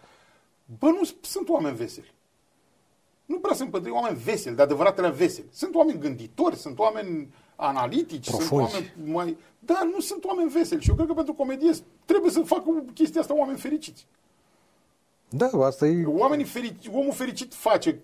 Bă, 0.79 0.87
nu 0.87 1.01
sunt 1.21 1.49
oameni 1.49 1.77
veseli. 1.77 2.13
Nu 3.25 3.39
prea 3.39 3.55
sunt 3.55 3.71
pentru 3.71 3.95
oameni 3.95 4.19
veseli, 4.25 4.57
de 4.57 4.63
adevăratele 4.63 5.11
veseli. 5.11 5.47
Sunt 5.53 5.75
oameni 5.75 5.99
gânditori, 5.99 6.57
sunt 6.57 6.79
oameni 6.79 7.35
analitici, 7.57 8.31
Profunzi. 8.31 8.73
sunt 8.73 8.93
oameni 8.95 9.13
mai... 9.13 9.37
Da, 9.59 9.89
nu 9.93 10.01
sunt 10.01 10.25
oameni 10.25 10.51
veseli. 10.51 10.83
Și 10.83 10.89
eu 10.89 10.95
cred 10.95 11.07
că 11.07 11.15
pentru 11.15 11.35
comedie 11.35 11.71
trebuie 12.05 12.31
să 12.31 12.41
facă 12.41 12.85
chestia 12.95 13.21
asta 13.21 13.37
oameni 13.37 13.59
fericiți. 13.59 14.07
Da, 15.29 15.47
asta 15.47 15.87
e... 15.87 16.05
Oamenii 16.07 16.45
ferici, 16.45 16.87
omul 16.93 17.13
fericit 17.13 17.55
face 17.55 18.01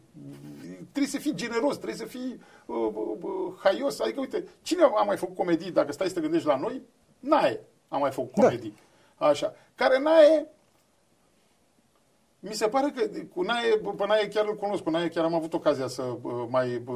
trebuie 0.96 1.20
să 1.20 1.28
fii 1.28 1.34
generos, 1.34 1.76
trebuie 1.76 1.98
să 1.98 2.04
fii 2.04 2.40
uh, 2.66 2.76
uh, 2.76 3.16
uh, 3.20 3.52
haios. 3.62 4.00
Adică, 4.00 4.20
uite, 4.20 4.44
cine 4.62 4.82
a 4.82 5.02
mai 5.02 5.16
făcut 5.16 5.36
comedii, 5.36 5.70
dacă 5.70 5.92
stai 5.92 6.08
să 6.08 6.14
te 6.14 6.20
gândești 6.20 6.46
la 6.46 6.56
noi? 6.56 6.82
Nae 7.20 7.60
a 7.88 7.96
mai 7.96 8.10
făcut 8.10 8.34
da. 8.34 8.42
comedii. 8.42 8.78
Da. 9.18 9.26
Așa. 9.26 9.54
Care 9.74 9.98
Nae, 9.98 10.46
mi 12.40 12.54
se 12.54 12.68
pare 12.68 12.92
că 12.96 13.06
cu 13.34 13.42
Nae, 13.42 13.76
pe 13.96 14.06
Nae 14.06 14.28
chiar 14.28 14.46
îl 14.46 14.54
cunosc, 14.54 14.82
cu 14.82 14.90
Nae 14.90 15.08
chiar 15.08 15.24
am 15.24 15.34
avut 15.34 15.54
ocazia 15.54 15.86
să 15.86 16.02
uh, 16.02 16.46
mai 16.48 16.82
uh, 16.86 16.94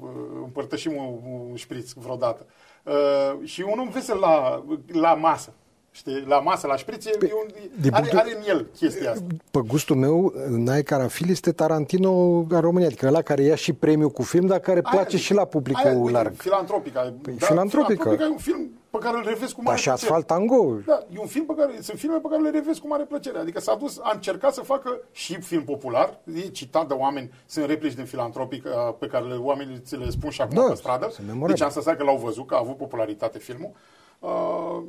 uh, 0.00 0.08
împărtășim 0.42 0.96
un, 0.96 1.20
un 1.48 1.56
șpriț 1.56 1.92
vreodată. 1.92 2.46
Uh, 2.84 3.48
și 3.48 3.62
un 3.62 3.78
om 3.78 3.88
vesel 3.88 4.18
la, 4.18 4.64
la 4.92 5.14
masă. 5.14 5.52
Știi, 5.92 6.24
la 6.26 6.38
masă, 6.40 6.66
la 6.66 6.76
șprițe, 6.76 7.10
Pe- 7.18 7.26
e 7.26 7.32
un, 7.34 7.48
din 7.80 7.92
are, 7.94 8.00
punctul- 8.00 8.18
are 8.18 8.36
în 8.36 8.42
el 8.48 8.66
chestia 8.76 9.10
asta. 9.10 9.24
Pe 9.50 9.60
gustul 9.66 9.96
meu, 9.96 10.32
Nae 10.48 10.82
Carafil 10.82 11.30
este 11.30 11.52
Tarantino 11.52 12.12
în 12.48 12.60
România, 12.60 12.86
adică 12.86 13.06
ăla 13.06 13.22
care 13.22 13.42
ia 13.42 13.54
și 13.54 13.72
premiul 13.72 14.10
cu 14.10 14.22
film, 14.22 14.46
dar 14.46 14.58
care 14.58 14.80
Aia 14.82 14.90
place 14.90 15.16
zic. 15.16 15.26
și 15.26 15.34
la 15.34 15.44
publicul 15.44 15.86
Aia, 15.86 15.98
uite, 15.98 16.10
larg. 16.12 16.32
Filantropica. 16.36 17.14
Păi, 17.22 17.34
Filantropica. 17.38 18.10
e 18.12 18.26
un 18.30 18.36
film 18.36 18.70
pe 18.90 18.98
care 18.98 19.16
îl 19.16 19.22
revezi 19.26 19.52
cu 19.54 19.60
Dar 19.62 19.64
mare 19.64 19.76
și 19.78 19.88
plăcere. 19.88 20.06
Asfalt 20.06 20.26
Tango. 20.26 20.76
Da, 20.86 21.06
e 21.14 21.18
un 21.20 21.26
film 21.26 21.44
pe 21.46 21.52
care, 21.56 21.72
sunt 21.80 21.98
filme 21.98 22.16
pe 22.18 22.28
care 22.30 22.42
le 22.42 22.50
revezi 22.50 22.80
cu 22.80 22.86
mare 22.88 23.04
plăcere. 23.04 23.38
Adică 23.38 23.60
s-a 23.60 23.74
dus, 23.74 23.98
a 24.02 24.10
încercat 24.14 24.54
să 24.54 24.60
facă 24.60 25.00
și 25.12 25.40
film 25.40 25.64
popular, 25.64 26.18
e 26.34 26.40
citat 26.40 26.88
de 26.88 26.94
oameni, 26.94 27.30
sunt 27.46 27.66
replici 27.66 27.94
din 27.94 28.04
filantropic 28.04 28.64
uh, 28.64 28.94
pe 28.98 29.06
care 29.06 29.24
le, 29.24 29.34
oamenii 29.34 29.80
ți 29.84 29.96
le 29.96 30.10
spun 30.10 30.30
și 30.30 30.40
acum 30.40 30.54
Da, 30.56 30.62
pe 30.68 30.74
stradă. 30.74 31.08
sunt 31.12 31.26
memorabile. 31.26 31.52
Deci 31.58 31.66
asta 31.66 31.78
înseamnă 31.78 32.04
că 32.04 32.10
l-au 32.10 32.20
văzut, 32.24 32.46
că 32.46 32.54
a 32.54 32.58
avut 32.58 32.76
popularitate 32.76 33.38
filmul. 33.38 33.70
Uh, 34.18 34.82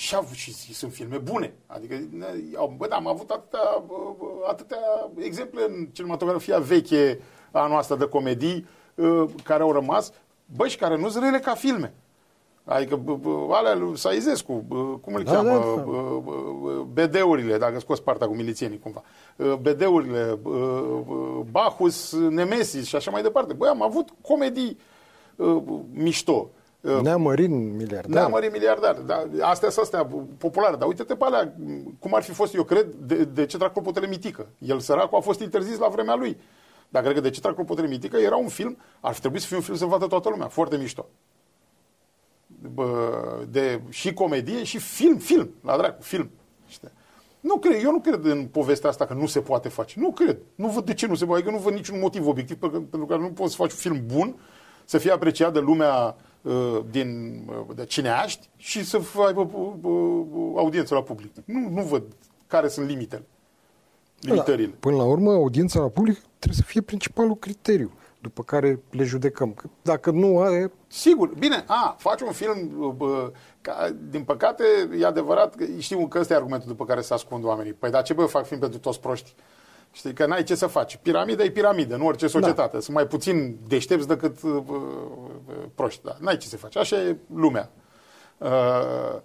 și, 0.00 0.14
au, 0.14 0.26
și, 0.32 0.52
și 0.54 0.74
sunt 0.74 0.92
filme 0.92 1.16
bune. 1.16 1.54
Adică, 1.66 1.94
ne- 2.10 2.56
au, 2.56 2.74
bă, 2.76 2.86
da, 2.86 2.96
am 2.96 3.06
avut 3.06 3.30
atâtea, 3.30 3.82
uh, 3.86 4.14
atâtea 4.48 4.78
exemple 5.18 5.62
în 5.68 5.86
cinematografia 5.92 6.58
veche 6.58 7.20
a 7.50 7.66
noastră 7.66 7.96
de 7.96 8.04
comedii 8.08 8.66
uh, 8.94 9.24
care 9.44 9.62
au 9.62 9.72
rămas, 9.72 10.12
bă, 10.56 10.66
și 10.66 10.76
care 10.76 10.96
nu 10.96 11.08
sunt 11.08 11.22
rele 11.24 11.38
ca 11.38 11.54
filme. 11.54 11.94
Adică 12.64 12.96
bă, 12.96 13.14
bă, 13.14 13.46
alea 13.50 13.74
lui 13.74 13.98
Saizescu, 13.98 14.64
bă, 14.68 14.76
cum 14.76 15.14
îl 15.14 15.22
Da, 15.22 15.32
cheamă, 15.32 15.48
da, 15.48 15.54
da. 15.54 15.82
bă, 15.82 16.20
bă, 16.24 16.32
bă, 16.60 16.84
BD-urile, 17.02 17.58
dacă 17.58 17.78
scos 17.78 18.00
partea 18.00 18.26
cu 18.26 18.34
milițienii 18.34 18.78
cumva, 18.78 19.02
Uh, 19.36 19.54
BD-urile, 19.54 20.38
bă, 20.42 20.50
bă, 21.06 21.42
Bacchus, 21.50 22.12
Nemesis 22.28 22.86
și 22.86 22.96
așa 22.96 23.10
mai 23.10 23.22
departe. 23.22 23.52
Băi, 23.52 23.68
am 23.68 23.82
avut 23.82 24.08
comedii 24.22 24.78
uh, 25.36 25.62
mișto. 25.92 26.50
Uh, 26.80 27.00
Neamărin 27.00 27.76
miliardar. 27.76 28.22
da, 28.22 28.28
mări 28.28 28.48
miliardar. 28.50 28.94
Da, 28.94 29.26
astea 29.40 29.70
sunt 29.70 29.84
astea 29.84 30.08
populare. 30.38 30.76
Dar 30.76 30.88
uite-te 30.88 31.14
pe 31.14 31.24
alea, 31.24 31.54
cum 31.98 32.14
ar 32.14 32.22
fi 32.22 32.32
fost, 32.32 32.54
eu 32.54 32.64
cred, 32.64 32.86
de, 32.86 33.24
de 33.24 33.46
ce 33.46 33.56
trag 33.56 33.72
clopotele 33.72 34.06
mitică. 34.06 34.46
El, 34.58 34.78
săracul, 34.78 35.18
a 35.18 35.20
fost 35.20 35.40
interzis 35.40 35.78
la 35.78 35.88
vremea 35.88 36.14
lui. 36.14 36.36
Dar 36.88 37.02
cred 37.02 37.14
că 37.14 37.20
de 37.20 37.30
ce 37.30 37.40
trag 37.40 37.54
clopotele 37.54 37.86
mitică 37.88 38.16
era 38.16 38.36
un 38.36 38.48
film, 38.48 38.76
ar 39.00 39.12
fi 39.12 39.20
trebuit 39.20 39.40
să 39.40 39.46
fie 39.46 39.56
un 39.56 39.62
film 39.62 39.76
să 39.76 39.84
vadă 39.84 40.06
toată 40.06 40.28
lumea. 40.28 40.46
Foarte 40.46 40.76
mișto. 40.76 41.06
Bă, 42.74 43.12
de, 43.50 43.80
și 43.88 44.12
comedie 44.12 44.64
și 44.64 44.78
film, 44.78 45.16
film, 45.16 45.50
la 45.62 45.76
dracu, 45.76 46.02
film. 46.02 46.30
Știi? 46.66 46.90
Nu 47.40 47.56
cred, 47.56 47.82
eu 47.84 47.90
nu 47.90 48.00
cred 48.00 48.24
în 48.24 48.44
povestea 48.46 48.88
asta 48.88 49.06
că 49.06 49.14
nu 49.14 49.26
se 49.26 49.40
poate 49.40 49.68
face. 49.68 50.00
Nu 50.00 50.10
cred. 50.10 50.38
Nu 50.54 50.68
văd 50.68 50.84
de 50.84 50.94
ce 50.94 51.06
nu 51.06 51.14
se 51.14 51.24
poate. 51.24 51.40
Adică 51.42 51.56
nu 51.56 51.62
văd 51.62 51.74
niciun 51.74 51.98
motiv 51.98 52.26
obiectiv 52.26 52.56
pentru 52.56 52.80
pentru 52.80 53.08
care 53.08 53.20
nu 53.20 53.28
poți 53.30 53.50
să 53.50 53.56
faci 53.56 53.70
un 53.70 53.76
film 53.76 54.06
bun, 54.06 54.38
să 54.84 54.98
fie 54.98 55.10
apreciat 55.10 55.52
de 55.52 55.58
lumea 55.58 55.94
uh, 55.94 56.14
din, 56.90 57.40
uh, 57.48 57.76
de 57.76 57.84
cineaști 57.84 58.48
și 58.56 58.84
să 58.84 59.00
aibă 59.26 59.40
uh, 59.40 59.72
uh, 59.82 60.52
audiență 60.56 60.94
la 60.94 61.02
public. 61.02 61.32
Nu, 61.44 61.68
nu 61.68 61.82
văd 61.82 62.02
care 62.46 62.68
sunt 62.68 62.88
limitele. 62.88 63.24
Limitările. 64.20 64.74
Până 64.80 64.96
la 64.96 65.04
urmă, 65.04 65.32
audiența 65.32 65.80
la 65.80 65.88
public 65.88 66.18
trebuie 66.38 66.62
să 66.62 66.62
fie 66.66 66.80
principalul 66.80 67.36
criteriu 67.36 67.92
după 68.20 68.42
care 68.42 68.80
le 68.90 69.04
judecăm. 69.04 69.52
Că 69.52 69.68
Dacă 69.82 70.10
nu 70.10 70.40
are, 70.40 70.72
Sigur, 70.86 71.34
bine, 71.38 71.64
a, 71.66 71.96
faci 71.98 72.20
un 72.20 72.32
film, 72.32 72.94
bă, 72.96 73.32
ca, 73.60 73.94
din 74.10 74.22
păcate, 74.22 74.64
e 74.98 75.06
adevărat, 75.06 75.54
că 75.54 75.64
știu 75.78 76.06
că 76.06 76.18
ăsta 76.18 76.32
e 76.32 76.36
argumentul 76.36 76.68
după 76.68 76.84
care 76.84 77.00
se 77.00 77.14
ascund 77.14 77.44
oamenii. 77.44 77.72
Păi, 77.72 77.90
dar 77.90 78.02
ce 78.02 78.12
bă, 78.12 78.24
fac 78.24 78.46
film 78.46 78.60
pentru 78.60 78.78
toți 78.78 79.00
proști? 79.00 79.34
Știi, 79.92 80.12
că 80.12 80.26
n-ai 80.26 80.42
ce 80.42 80.54
să 80.54 80.66
faci. 80.66 80.96
Piramida 80.96 81.44
e 81.44 81.50
piramidă, 81.50 81.94
în 81.94 82.02
orice 82.02 82.26
societate. 82.26 82.72
Da. 82.72 82.80
Sunt 82.80 82.96
mai 82.96 83.06
puțin 83.06 83.58
deștepți 83.66 84.08
decât 84.08 84.42
uh, 84.42 84.62
uh, 84.66 84.76
proști. 85.74 86.04
Da. 86.04 86.16
N-ai 86.20 86.36
ce 86.36 86.48
să 86.48 86.56
faci. 86.56 86.76
Așa 86.76 86.96
e 86.96 87.16
lumea. 87.34 87.70
Uh, 88.38 89.20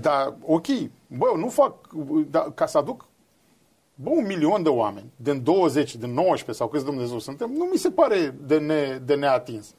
dar, 0.00 0.34
ok, 0.46 0.66
bă, 1.06 1.26
nu 1.36 1.48
fac, 1.48 1.74
da, 2.30 2.52
ca 2.54 2.66
să 2.66 2.78
aduc 2.78 3.08
bă, 3.94 4.10
un 4.10 4.26
milion 4.26 4.62
de 4.62 4.68
oameni, 4.68 5.12
din 5.16 5.42
20, 5.42 5.96
din 5.96 6.10
19 6.10 6.52
sau 6.52 6.68
câți 6.68 6.84
Dumnezeu 6.84 7.18
suntem, 7.18 7.50
nu 7.50 7.64
mi 7.64 7.78
se 7.78 7.90
pare 7.90 8.36
de, 8.40 8.58
ne, 8.58 9.00
de 9.04 9.14
neatins. 9.14 9.74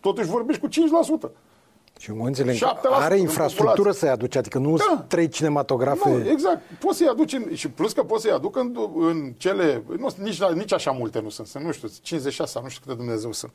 Totuși 0.00 0.28
vorbești 0.28 0.62
cu 0.62 0.68
5%. 0.68 1.30
Și 1.98 2.10
în 2.10 2.16
condițiile 2.16 2.50
în 2.50 2.56
7% 2.56 2.60
care 2.82 3.04
are 3.04 3.14
din 3.14 3.22
infrastructură 3.22 3.70
populație. 3.74 4.00
să-i 4.00 4.08
aduce, 4.10 4.38
adică 4.38 4.58
nu 4.58 4.76
Da. 4.76 4.84
sunt 4.88 5.04
trei 5.08 5.28
cinematografe. 5.28 6.08
Nu, 6.08 6.28
exact. 6.30 6.60
Poți 6.80 6.96
să-i 6.98 7.06
aduci 7.08 7.32
în, 7.32 7.54
și 7.54 7.70
plus 7.70 7.92
că 7.92 8.02
poți 8.02 8.22
să-i 8.22 8.32
aduc 8.32 8.56
în, 8.56 8.76
în 8.98 9.32
cele, 9.36 9.82
nu, 9.98 10.08
sunt 10.08 10.24
nici, 10.26 10.42
nici 10.44 10.72
așa 10.72 10.90
multe 10.90 11.20
nu 11.20 11.28
sunt, 11.28 11.46
sunt, 11.46 11.64
nu 11.64 11.72
știu, 11.72 11.88
56 12.02 12.50
sau 12.52 12.62
nu 12.62 12.68
știu 12.68 12.82
câte 12.86 12.96
Dumnezeu 12.96 13.32
sunt. 13.32 13.52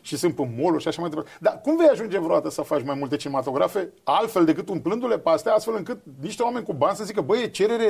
Și 0.00 0.16
sunt 0.16 0.34
pe 0.34 0.50
mall 0.60 0.78
și 0.78 0.88
așa 0.88 1.00
mai 1.00 1.10
departe. 1.10 1.30
Dar 1.40 1.60
cum 1.62 1.76
vei 1.76 1.88
ajunge 1.88 2.18
vreodată 2.18 2.50
să 2.50 2.62
faci 2.62 2.82
mai 2.84 2.94
multe 2.98 3.16
cinematografe 3.16 3.88
altfel 4.04 4.44
decât 4.44 4.68
umplându-le 4.68 5.18
pe 5.18 5.28
astea, 5.30 5.52
astfel 5.54 5.74
încât 5.76 5.98
niște 6.20 6.42
oameni 6.42 6.64
cu 6.64 6.72
bani 6.72 6.96
să 6.96 7.04
zică, 7.04 7.20
băi, 7.20 7.42
e 7.42 7.46
cerere, 7.48 7.84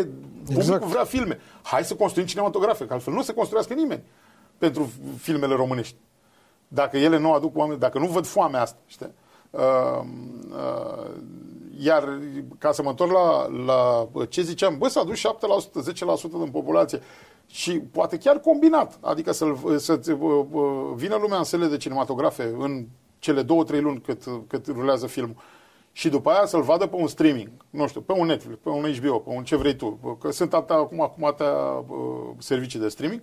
publicul 0.44 0.57
Exact. 0.57 0.84
vrea 0.84 1.04
filme. 1.04 1.38
Hai 1.62 1.84
să 1.84 1.94
construim 1.94 2.26
cinematografe, 2.26 2.86
că 2.86 2.92
altfel 2.92 3.12
nu 3.14 3.22
se 3.22 3.34
construiască 3.34 3.74
nimeni 3.74 4.02
pentru 4.59 4.90
filmele 5.18 5.54
românești. 5.54 5.96
Dacă 6.68 6.96
ele 6.96 7.18
nu 7.18 7.32
aduc 7.32 7.57
oameni, 7.57 7.78
dacă 7.80 7.98
nu 7.98 8.07
văd 8.07 8.26
foamea 8.26 8.61
asta, 8.62 8.78
știi? 8.86 9.11
Uh, 9.51 10.01
uh, 10.51 11.11
iar 11.78 12.18
ca 12.59 12.72
să 12.72 12.82
mă 12.82 12.88
întorc 12.88 13.11
la, 13.11 13.47
la 13.64 14.09
ce 14.28 14.42
ziceam, 14.42 14.78
bă, 14.78 14.88
s-a 14.88 15.05
dus 15.05 15.18
7%, 15.18 15.22
10% 15.22 16.20
din 16.30 16.51
populație 16.53 17.01
și 17.47 17.72
poate 17.72 18.18
chiar 18.18 18.40
combinat, 18.40 18.99
adică 19.01 19.32
să 19.32 19.55
să 19.76 20.01
vină 20.94 21.16
lumea 21.16 21.38
în 21.38 21.44
sele 21.44 21.66
de 21.66 21.76
cinematografe 21.76 22.55
în 22.59 22.86
cele 23.18 23.42
două, 23.42 23.64
trei 23.64 23.80
luni 23.80 24.01
cât, 24.01 24.22
cât 24.47 24.66
rulează 24.66 25.07
filmul 25.07 25.36
și 25.92 26.09
după 26.09 26.30
aia 26.30 26.47
să-l 26.47 26.62
vadă 26.62 26.86
pe 26.86 26.97
un 26.97 27.07
streaming, 27.07 27.51
nu 27.70 27.86
știu, 27.86 28.01
pe 28.01 28.12
un 28.12 28.26
Netflix, 28.26 28.59
pe 28.62 28.68
un 28.68 28.92
HBO, 28.92 29.18
pe 29.18 29.30
un 29.30 29.44
ce 29.44 29.57
vrei 29.57 29.76
tu, 29.76 30.18
că 30.20 30.30
sunt 30.30 30.55
atâta, 30.55 30.74
acum, 30.74 31.01
acum 31.01 31.24
atâtea 31.24 31.53
uh, 31.53 32.34
servicii 32.38 32.78
de 32.78 32.88
streaming, 32.88 33.20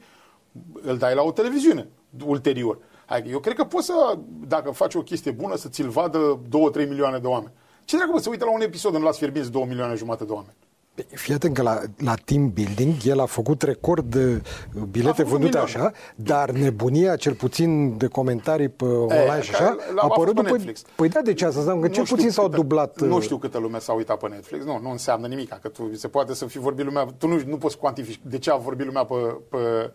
îl 0.82 0.98
dai 0.98 1.16
la 1.16 1.22
o 1.22 1.32
televiziune 1.32 1.88
ulterior. 2.26 2.78
Adică 3.14 3.30
eu 3.30 3.40
cred 3.40 3.56
că 3.56 3.64
poți 3.64 3.86
să, 3.86 4.18
dacă 4.48 4.72
faci 4.72 4.96
o 4.96 5.02
chestie 5.02 5.32
bună, 5.32 5.56
să 5.56 5.68
ți-l 5.68 5.90
vadă 5.90 6.40
2-3 6.48 6.50
milioane 6.88 7.18
de 7.18 7.28
oameni. 7.28 7.52
Ce 7.86 7.96
dracu, 7.98 8.12
bă, 8.12 8.20
să 8.20 8.30
uite 8.30 8.44
la 8.44 8.54
un 8.54 8.62
episod 8.62 8.96
în 8.96 9.02
Las 9.02 9.18
Fierbinți 9.18 9.52
2 9.52 9.66
milioane 9.68 9.96
jumate 9.96 10.24
de 10.24 10.32
oameni. 10.32 10.54
Păi, 10.96 11.06
Fii 11.12 11.34
atent 11.34 11.54
că 11.56 11.62
la, 11.62 11.80
la 11.98 12.14
team 12.26 12.50
building 12.50 12.94
el 13.04 13.20
a 13.20 13.26
făcut 13.26 13.62
record 13.62 14.06
de 14.12 14.42
uh, 14.76 14.82
bilete 14.92 15.10
A 15.10 15.14
făcut 15.14 15.30
vândute 15.32 15.58
milion. 15.58 15.64
așa, 15.86 15.92
dar 16.16 16.52
nebunia, 16.52 17.16
cel 17.16 17.34
puțin 17.34 17.98
de 17.98 18.08
comentarii 18.08 18.70
pe 18.70 18.86
online 18.86 19.42
și 19.42 19.52
care 19.52 19.64
așa, 19.64 19.76
l-a- 19.76 20.02
a 20.02 20.06
a 20.06 20.08
fost 20.08 20.12
apărut 20.12 20.34
pe 20.36 20.42
după... 20.42 20.52
Netflix. 20.52 20.82
Păi 20.96 21.10
da, 21.10 21.22
de 21.22 21.34
ce 21.34 21.46
asta 21.46 21.60
înseamnă 21.60 21.82
că 21.82 21.88
Nu 21.88 21.94
cel 21.94 22.04
știu 22.04 22.16
puțin 22.16 22.32
s-au 22.32 22.46
câtă- 22.46 22.56
dublat... 22.56 23.02
Nu 23.02 23.16
uh, 23.16 23.22
știu 23.22 23.38
câtă 23.38 23.58
lume 23.58 23.80
s-a 23.80 23.94
uitat 23.94 24.18
pe 24.18 24.28
Netflix. 24.28 24.66
Nu, 24.66 24.80
nu 24.82 24.90
înseamnă 24.90 25.28
nimic. 25.28 25.50
Că 25.62 25.68
tu 25.68 25.90
se 25.96 26.08
poate 26.08 26.34
să 26.34 26.46
fi 26.46 26.58
vorbit 26.60 26.86
lumea. 26.86 27.08
Tu 27.18 27.28
nu, 27.28 27.42
nu 27.46 27.58
poți 27.58 27.78
cuantifici 27.78 28.20
de 28.24 28.38
ce 28.38 28.52
a 28.52 28.56
vorbit 28.56 28.86
lumea 28.86 29.04
pe, 29.04 29.16
pe, 29.50 29.58
uh, 29.58 29.90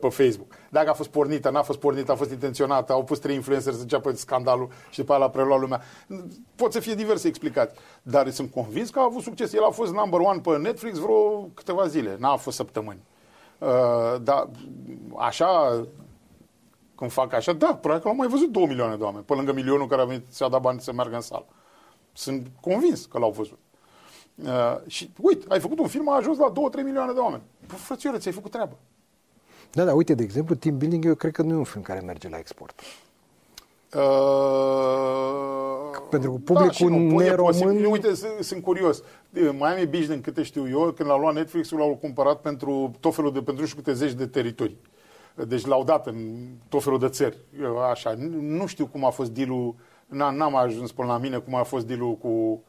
pe 0.00 0.08
Facebook. 0.08 0.54
Dacă 0.70 0.90
a 0.90 0.92
fost 0.92 1.08
pornită, 1.08 1.50
n-a 1.50 1.62
fost 1.62 1.78
pornită, 1.78 2.12
a 2.12 2.14
fost 2.14 2.30
intenționată, 2.30 2.92
au 2.92 3.04
pus 3.04 3.18
trei 3.18 3.34
influenceri 3.34 3.74
să 3.74 3.80
înceapă 3.80 4.12
scandalul 4.12 4.68
și 4.90 4.98
după 4.98 5.12
aia 5.12 5.20
l-a 5.20 5.30
preluat 5.30 5.60
lumea. 5.60 5.82
Pot 6.56 6.72
să 6.72 6.80
fie 6.80 6.94
diverse 6.94 7.28
explicații. 7.28 7.78
Dar 8.02 8.30
sunt 8.30 8.50
convins 8.50 8.90
că 8.90 8.98
a 8.98 9.04
avut 9.04 9.22
succes. 9.22 9.52
El 9.52 9.62
a 9.62 9.70
fost 9.70 9.92
number 9.92 10.20
one 10.20 10.40
pe 10.40 10.56
Netflix 10.56 10.98
vreo 10.98 11.48
câteva 11.54 11.86
zile. 11.86 12.16
N-a 12.18 12.36
fost 12.36 12.56
săptămâni. 12.56 13.00
Uh, 13.58 14.20
dar 14.22 14.48
așa 15.16 15.82
când 16.94 17.10
fac 17.10 17.32
așa, 17.32 17.52
da, 17.52 17.66
probabil 17.66 18.02
că 18.02 18.08
l-au 18.08 18.16
mai 18.16 18.28
văzut 18.28 18.50
2 18.50 18.66
milioane 18.66 18.96
de 18.96 19.02
oameni, 19.02 19.24
pe 19.24 19.34
lângă 19.34 19.52
milionul 19.52 19.86
care 19.86 20.02
a 20.02 20.04
venit 20.04 20.24
să-a 20.28 20.48
dat 20.48 20.60
bani 20.60 20.80
să 20.80 20.92
meargă 20.92 21.14
în 21.14 21.20
sală. 21.20 21.46
Sunt 22.12 22.46
convins 22.60 23.06
că 23.06 23.18
l-au 23.18 23.30
văzut. 23.30 23.58
Uh, 24.34 24.76
și 24.86 25.10
uite, 25.20 25.44
ai 25.48 25.60
făcut 25.60 25.78
un 25.78 25.86
film, 25.86 26.08
a 26.08 26.16
ajuns 26.16 26.38
la 26.38 26.52
2-3 26.52 26.54
milioane 26.84 27.12
de 27.12 27.18
oameni. 27.18 27.42
Bă, 27.66 27.74
frățioare, 27.74 28.18
ți-ai 28.18 28.34
făcut 28.34 28.50
treabă. 28.50 28.76
Da, 29.72 29.84
da, 29.84 29.94
uite, 29.94 30.14
de 30.14 30.22
exemplu, 30.22 30.54
team 30.54 30.78
building 30.78 31.04
eu 31.04 31.14
cred 31.14 31.32
că 31.32 31.42
nu 31.42 31.52
e 31.54 31.56
un 31.56 31.64
film 31.64 31.82
care 31.82 32.00
merge 32.00 32.28
la 32.28 32.38
export. 32.38 32.80
Uh, 33.94 35.90
Pentru 36.10 36.30
că 36.32 36.36
publicul 36.44 36.72
și 36.72 36.84
nu, 36.84 37.22
e 37.22 37.30
neromân- 37.30 37.36
posibil. 37.36 37.86
Uite, 37.90 38.14
sunt, 38.14 38.32
sunt 38.40 38.62
curios. 38.62 39.02
Miami 39.32 39.86
Beach, 39.86 40.06
din 40.06 40.20
câte 40.20 40.42
știu 40.42 40.68
eu, 40.68 40.92
când 40.92 41.08
l-a 41.08 41.18
luat 41.18 41.34
Netflix-ul, 41.34 41.78
l-au 41.78 41.96
cumpărat 42.00 42.40
pentru 42.40 42.90
tot 43.00 43.14
felul 43.14 43.32
de, 43.32 43.38
pentru 43.42 43.62
nu 43.62 43.68
știu 43.68 43.82
câte 43.82 43.96
zeci 43.96 44.12
de 44.12 44.26
teritorii. 44.26 44.78
Deci 45.46 45.66
l-au 45.66 45.84
dat 45.84 46.06
în 46.06 46.16
tot 46.68 46.82
felul 46.82 46.98
de 46.98 47.08
țări. 47.08 47.38
Eu, 47.62 47.78
Așa, 47.78 48.14
nu 48.40 48.66
știu 48.66 48.86
cum 48.86 49.04
a 49.04 49.10
fost 49.10 49.30
dealul, 49.30 49.74
n- 50.06 50.34
n-am 50.36 50.56
ajuns 50.56 50.92
până 50.92 51.08
la 51.08 51.18
mine 51.18 51.38
cum 51.38 51.54
a 51.54 51.62
fost 51.62 51.86
dealul 51.86 52.16
cu 52.16 52.28
uh, 52.28 52.58
uh, 52.58 52.60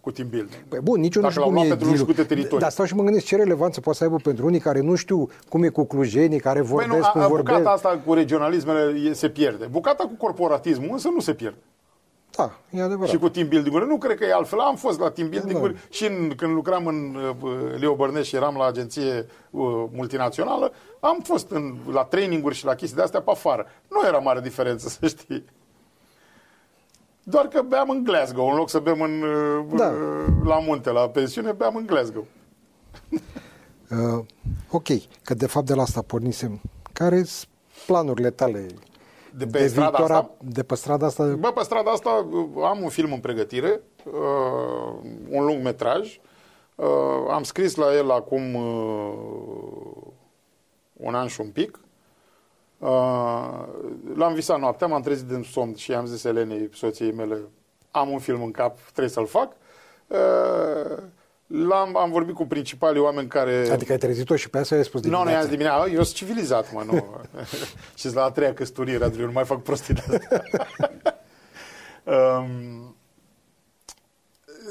cu 0.00 0.10
team 0.10 0.28
building. 0.28 0.62
Păi 0.68 0.78
bun, 0.82 1.00
nici 1.00 1.14
eu 1.14 1.22
nu 1.22 1.28
Dacă 1.28 1.40
știu 1.40 1.40
l-au 1.40 1.48
cum 1.50 1.54
luat 1.54 1.66
e 1.66 1.68
pentru 1.68 1.86
nu 1.88 1.92
știu 1.94 2.04
deal-ul. 2.04 2.22
câte 2.24 2.34
teritorii. 2.34 2.58
Dar 2.58 2.70
stau 2.70 2.84
și 2.84 2.94
mă 2.94 3.02
gândesc 3.02 3.24
ce 3.24 3.36
relevanță 3.36 3.80
poate 3.80 3.98
să 3.98 4.04
aibă 4.04 4.16
pentru 4.22 4.46
unii 4.46 4.60
care 4.60 4.80
nu 4.80 4.94
știu 4.94 5.28
cum 5.48 5.62
e 5.62 5.68
cu 5.68 5.84
clujenii, 5.84 6.40
care 6.40 6.58
Păi 6.58 6.68
vorbesc 6.68 6.98
nu, 7.00 7.04
a, 7.04 7.10
cum 7.10 7.20
a, 7.20 7.26
vorbesc. 7.28 7.58
bucata 7.58 7.74
asta 7.74 8.02
cu 8.06 8.14
regionalismele 8.14 8.98
e, 9.08 9.12
se 9.12 9.28
pierde. 9.28 9.66
Bucata 9.70 10.04
cu 10.04 10.14
corporatismul 10.18 10.88
însă 10.92 11.08
nu 11.14 11.20
se 11.20 11.34
pierde. 11.34 11.58
Da, 12.36 12.52
e 12.70 12.82
adevărat. 12.82 13.08
Și 13.10 13.18
cu 13.18 13.28
team 13.28 13.48
building-uri. 13.48 13.86
Nu 13.86 13.96
cred 13.98 14.16
că 14.18 14.24
e 14.24 14.32
altfel. 14.32 14.58
Am 14.58 14.76
fost 14.76 15.00
la 15.00 15.10
team 15.10 15.28
building-uri 15.28 15.72
Da. 15.72 15.78
și 15.90 16.06
în, 16.06 16.32
când 16.36 16.52
lucram 16.52 16.86
în 16.86 17.16
uh, 17.42 17.50
Leo 17.80 17.94
Bărnești 17.94 18.28
și 18.28 18.36
eram 18.36 18.54
la 18.58 18.66
agenție 18.66 19.26
uh, 19.50 19.84
multinațională, 19.92 20.72
am 21.00 21.18
fost 21.22 21.50
în, 21.50 21.74
la 21.92 22.04
training-uri 22.04 22.54
și 22.54 22.64
la 22.64 22.74
chestii 22.74 22.96
de 22.96 23.02
astea 23.02 23.20
pe 23.20 23.30
afară. 23.30 23.66
Nu 23.90 24.06
era 24.06 24.18
mare 24.18 24.40
diferență, 24.40 24.88
să 25.00 25.06
știi. 25.06 25.44
Doar 27.24 27.48
că 27.48 27.62
beam 27.62 27.90
în 27.90 28.04
Glasgow, 28.04 28.48
în 28.50 28.56
loc 28.56 28.68
să 28.70 28.78
bem 28.78 29.00
în, 29.00 29.24
Da. 29.76 29.86
uh, 29.86 30.26
la 30.44 30.58
munte, 30.58 30.90
la 30.90 31.08
pensiune, 31.08 31.52
beam 31.52 31.76
în 31.76 31.86
Glasgow. 31.86 32.24
Uh, 34.16 34.24
ok, 34.70 34.86
că 35.24 35.34
de 35.34 35.46
fapt 35.46 35.66
de 35.66 35.74
la 35.74 35.82
asta 35.82 36.02
pornisem. 36.02 36.60
Care 36.92 37.22
sunt 37.22 37.48
planurile 37.86 38.30
tale 38.30 38.66
De 39.36 39.46
pe 39.46 39.66
strada 39.66 39.98
asta? 39.98 40.30
de 40.44 40.62
pe 40.62 40.74
strada 40.74 41.06
asta? 41.06 41.24
Bă, 41.38 41.52
pe 41.52 41.62
strada 41.62 41.90
asta 41.90 42.26
uh, 42.30 42.46
am 42.64 42.82
un 42.82 42.88
film 42.88 43.12
în 43.12 43.18
pregătire, 43.20 43.80
uh, 44.04 45.10
un 45.30 45.44
lung 45.44 45.62
metraj. 45.62 46.20
Uh, 46.74 46.86
am 47.30 47.42
scris 47.42 47.74
la 47.74 47.94
el 47.94 48.10
acum 48.10 48.54
uh, 48.54 49.12
un 50.92 51.14
an 51.14 51.26
și 51.26 51.40
un 51.40 51.48
pic. 51.50 51.76
Uh, 51.76 51.80
l-am 54.14 54.34
visat 54.34 54.58
noaptea, 54.58 54.86
m-am 54.86 55.02
trezit 55.02 55.26
din 55.26 55.42
somn 55.42 55.74
și 55.74 55.92
am 55.92 56.06
zis 56.06 56.24
Elenei, 56.24 56.68
soției 56.72 57.12
mele, 57.12 57.40
am 57.90 58.10
un 58.10 58.18
film 58.18 58.42
în 58.42 58.50
cap, 58.50 58.78
trebuie 58.80 59.08
să-l 59.08 59.26
fac. 59.26 59.52
Uh, 60.06 60.96
l-am, 61.46 61.96
am 61.96 62.10
vorbit 62.10 62.34
cu 62.34 62.46
principalii 62.46 63.00
oameni 63.00 63.28
care... 63.28 63.68
Adică 63.70 63.92
ai 63.92 63.98
trezit-o 63.98 64.36
și 64.36 64.50
pe 64.50 64.58
asta 64.58 64.74
ai 64.74 64.84
spus 64.84 65.02
Nu, 65.02 65.10
nu, 65.10 65.16
dimineața. 65.16 65.38
i-am 65.38 65.48
zis 65.48 65.56
dimineața, 65.56 65.90
eu 65.90 66.02
sunt 66.02 66.16
civilizat, 66.16 66.72
mă, 66.72 66.82
nu. 66.86 67.16
și 67.98 68.14
la 68.14 68.24
a 68.24 68.30
treia 68.30 68.54
căsătorie, 68.54 69.02
Adrian, 69.02 69.26
nu 69.26 69.32
mai 69.32 69.44
fac 69.44 69.62
prostii 69.62 69.94
de 69.94 70.00
astea. 70.00 70.44
um, 72.38 72.96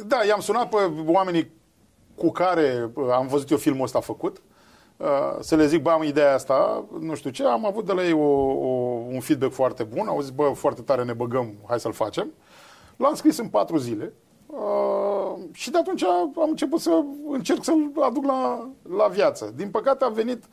da, 0.05 0.24
i-am 0.28 0.39
sunat 0.39 0.70
pe 0.70 0.91
oamenii 1.05 1.51
cu 2.16 2.32
care 2.32 2.89
uh, 2.93 3.09
am 3.12 3.28
văzut 3.28 3.49
eu 3.49 3.57
filmul 3.57 3.84
ăsta 3.84 3.99
făcut, 3.99 4.38
uh, 4.38 4.43
să 5.39 5.55
le 5.55 5.65
zic, 5.65 5.81
bă, 5.81 5.89
am 5.89 6.03
ideea 6.03 6.33
asta, 6.33 6.85
nu 6.99 7.15
știu 7.15 7.29
ce, 7.29 7.43
am 7.43 7.65
avut 7.65 7.85
de 7.85 7.93
la 7.93 8.03
ei 8.03 8.13
o, 8.13 8.19
o, 8.19 8.67
un 9.11 9.19
feedback 9.19 9.53
foarte 9.53 9.83
bun, 9.83 10.07
au 10.07 10.21
zis, 10.21 10.29
bă, 10.29 10.51
foarte 10.55 10.81
tare 10.81 11.03
ne 11.03 11.13
băgăm, 11.13 11.53
hai 11.67 11.79
să-l 11.79 11.93
facem. 11.93 12.33
L-am 12.95 13.13
scris 13.13 13.37
în 13.37 13.47
patru 13.47 13.77
zile 13.77 14.13
uh, 14.45 15.43
și 15.51 15.71
de 15.71 15.77
atunci 15.77 16.03
am 16.03 16.49
început 16.49 16.79
să 16.79 17.03
încerc 17.29 17.63
să-l 17.63 17.91
aduc 17.99 18.25
la, 18.25 18.69
la 18.95 19.07
viață. 19.07 19.53
Din 19.55 19.69
păcate 19.69 20.05
a 20.05 20.09
venit 20.09 20.43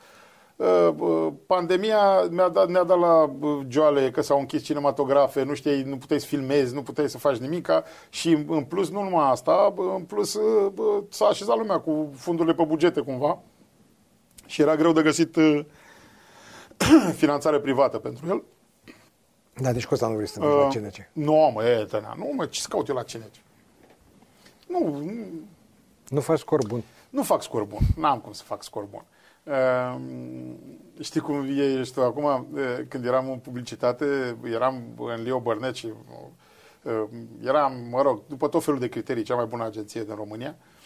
uh, 0.55 0.89
uh, 0.97 1.27
pandemia, 1.47 2.27
mi-a 2.31 2.49
dat, 2.49 2.69
ne-a 2.69 2.83
dat 2.83 2.99
la 2.99 3.23
uh, 3.39 3.59
joale 3.67 4.11
că 4.11 4.21
s-au 4.21 4.39
închis 4.39 4.63
cinematografe, 4.63 5.43
nu 5.43 5.53
știai, 5.53 5.81
nu 5.81 5.97
puteai 5.97 6.19
să 6.19 6.25
filmezi, 6.25 6.73
nu 6.73 6.81
puteai 6.81 7.09
să 7.09 7.17
faci 7.17 7.37
nimica 7.37 7.83
și 8.09 8.45
în 8.47 8.63
plus, 8.63 8.89
nu 8.89 9.03
numai 9.03 9.29
asta, 9.31 9.73
în 9.95 10.03
plus 10.03 10.33
uh, 10.33 10.71
uh, 10.75 11.03
s-a 11.09 11.25
așezat 11.25 11.57
lumea 11.57 11.79
cu 11.79 12.09
fundurile 12.15 12.53
pe 12.53 12.63
bugete 12.63 13.01
cumva 13.01 13.39
și 14.49 14.61
era 14.61 14.75
greu 14.75 14.91
de 14.91 15.01
găsit 15.01 15.35
uh, 15.35 15.59
finanțare 17.21 17.59
privată 17.59 17.97
pentru 17.97 18.27
el. 18.27 18.43
Da, 19.61 19.71
deci 19.71 19.85
cu 19.85 19.93
asta 19.93 20.07
nu 20.07 20.13
vrei 20.13 20.27
să 20.27 20.39
te 20.39 20.45
duci 20.45 20.55
la 20.55 20.65
Uh, 20.65 20.73
CNC. 20.73 20.95
Nu, 21.13 21.51
mă, 21.53 21.63
e, 21.63 21.85
tăna, 21.85 22.13
nu, 22.17 22.31
mă, 22.35 22.45
ce 22.45 22.61
caut 22.69 22.87
eu 22.87 22.95
la 22.95 23.03
CNC? 23.03 23.33
Nu, 24.67 24.97
nu, 24.97 25.25
Nu 26.09 26.19
faci 26.19 26.39
scor 26.39 26.67
bun. 26.67 26.83
nu 27.09 27.23
fac 27.23 27.41
scor 27.41 27.63
bun. 27.63 27.79
N-am 27.95 28.19
cum 28.19 28.31
să 28.31 28.43
fac 28.43 28.63
scor 28.63 28.83
bun. 28.83 29.03
Uh, 29.43 29.95
știi 30.99 31.21
cum 31.21 31.45
e, 31.57 31.79
ești 31.79 31.93
tu 31.93 32.01
acum, 32.03 32.23
uh, 32.23 32.61
când 32.87 33.05
eram 33.05 33.31
în 33.31 33.37
publicitate, 33.37 34.37
eram 34.53 34.83
în 34.97 35.23
Leo 35.23 35.39
Burnett 35.39 35.75
și 35.75 35.87
uh, 36.83 37.03
eram, 37.43 37.73
mă 37.89 38.01
rog, 38.01 38.21
după 38.27 38.47
tot 38.47 38.63
felul 38.63 38.79
de 38.79 38.89
criterii, 38.89 39.23
cea 39.23 39.35
mai 39.35 39.45
bună 39.45 39.65
agenție 39.65 40.03
din 40.03 40.15
România. 40.15 40.55
Uh, 40.59 40.78